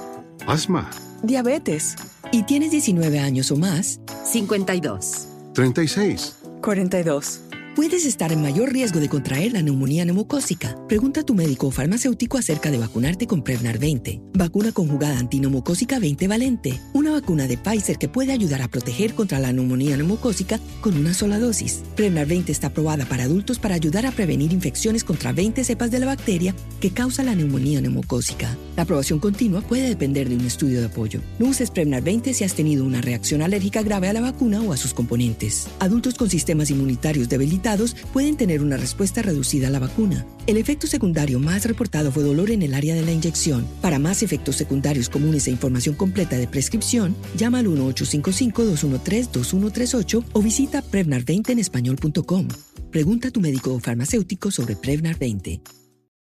asma, 0.47 0.91
diabetes 1.23 1.97
y 2.33 2.43
tienes 2.43 2.71
19 2.71 3.19
años 3.19 3.51
o 3.51 3.57
más, 3.57 3.99
52, 4.25 5.29
36, 5.55 6.37
42. 6.63 7.41
Puedes 7.77 8.07
estar 8.07 8.33
en 8.33 8.43
mayor 8.43 8.73
riesgo 8.73 9.01
de 9.01 9.09
contraer 9.09 9.53
la 9.53 9.63
neumonía 9.63 10.05
neumocócica. 10.05 10.77
Pregunta 10.89 11.21
a 11.21 11.23
tu 11.25 11.35
médico 11.35 11.69
o 11.69 11.71
farmacéutico 11.71 12.39
acerca 12.39 12.71
de 12.71 12.79
vacunarte 12.79 13.27
con 13.27 13.43
Prevnar 13.43 13.79
20, 13.79 14.21
vacuna 14.35 14.73
conjugada 14.73 15.19
antineumocócica 15.19 15.99
20 15.99 16.29
valente, 16.29 16.81
una 16.93 17.04
vacuna 17.15 17.47
de 17.47 17.57
Pfizer 17.57 17.99
que 17.99 18.09
puede 18.09 18.33
ayudar 18.33 18.61
a 18.63 18.69
proteger 18.69 19.15
contra 19.15 19.39
la 19.39 19.53
neumonía 19.53 19.97
neumocócica 19.97 20.61
con 20.81 20.97
una 20.97 21.15
sola 21.15 21.39
dosis. 21.39 21.83
Prevnar 21.97 22.27
20 22.27 22.53
está 22.53 22.67
aprobada 22.69 23.07
para 23.07 23.25
adultos 23.25 23.59
para 23.59 23.75
ayudar 23.75 24.05
a 24.07 24.13
prevenir 24.13 24.53
infecciones 24.53 25.05
contra 25.05 25.33
20 25.33 25.65
cepas 25.65 25.91
de 25.91 26.01
la 26.01 26.07
bacteria 26.07 26.55
que 26.81 26.91
causa 26.91 27.23
la 27.23 27.35
neumonía 27.35 27.81
neumocócica. 27.81 28.57
La 28.77 28.83
aprobación 28.83 29.21
continua 29.21 29.61
puede 29.61 29.89
depender 29.89 30.29
de 30.29 30.37
un 30.37 30.45
estudio 30.45 30.81
de 30.81 30.87
apoyo. 30.87 31.21
No 31.39 31.47
uses 31.47 31.71
Prevnar 31.71 32.03
20 32.03 32.35
si 32.35 32.45
has 32.45 32.55
tenido 32.55 32.85
una 32.85 33.01
reacción 33.01 33.43
alérgica 33.43 33.83
grave 33.83 34.09
a 34.09 34.13
la 34.13 34.21
vacuna 34.21 34.61
o 34.61 34.73
a 34.73 34.77
sus 34.77 34.95
componentes. 34.95 35.69
Adultos 35.79 36.15
con 36.15 36.29
sistemas 36.29 36.71
inmunitarios 36.71 37.29
debilitados 37.29 37.97
pueden 38.13 38.37
tener 38.37 38.63
una 38.63 38.77
respuesta 38.77 39.23
reducida 39.23 39.69
a 39.69 39.71
la 39.71 39.79
vacuna. 39.79 40.27
El 40.47 40.57
efecto 40.57 40.87
secundario 40.87 41.39
más 41.39 41.65
reportado 41.65 42.13
fue 42.13 42.23
dolor 42.23 42.51
en 42.51 42.63
el 42.63 42.75
área 42.75 42.95
de 42.95 43.03
la 43.03 43.13
inyección. 43.13 43.67
Para 43.81 43.99
más 43.99 44.23
efectos 44.23 44.57
secundarios 44.57 45.09
comunes 45.09 45.47
e 45.47 45.51
información 45.51 45.95
completa 45.95 46.37
de 46.37 46.47
prescripción, 46.47 47.04
llama 47.37 47.61
al 47.61 47.67
1-855-213-2138 47.67 50.25
o 50.33 50.43
visita 50.43 50.83
Prevnar20 50.83 51.51
en 51.51 51.59
español.com. 51.59 52.49
Pregunta 52.91 53.29
a 53.29 53.31
tu 53.31 53.41
médico 53.41 53.75
o 53.75 53.81
farmacéutico 53.81 54.51
sobre 54.51 54.77
Prevnar 54.77 55.19
20. 55.19 55.61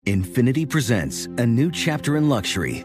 Infinity 0.05 0.67
presents 0.67 1.31
a 1.39 1.47
new 1.47 1.71
chapter 1.71 2.17
in 2.17 2.29
luxury, 2.29 2.85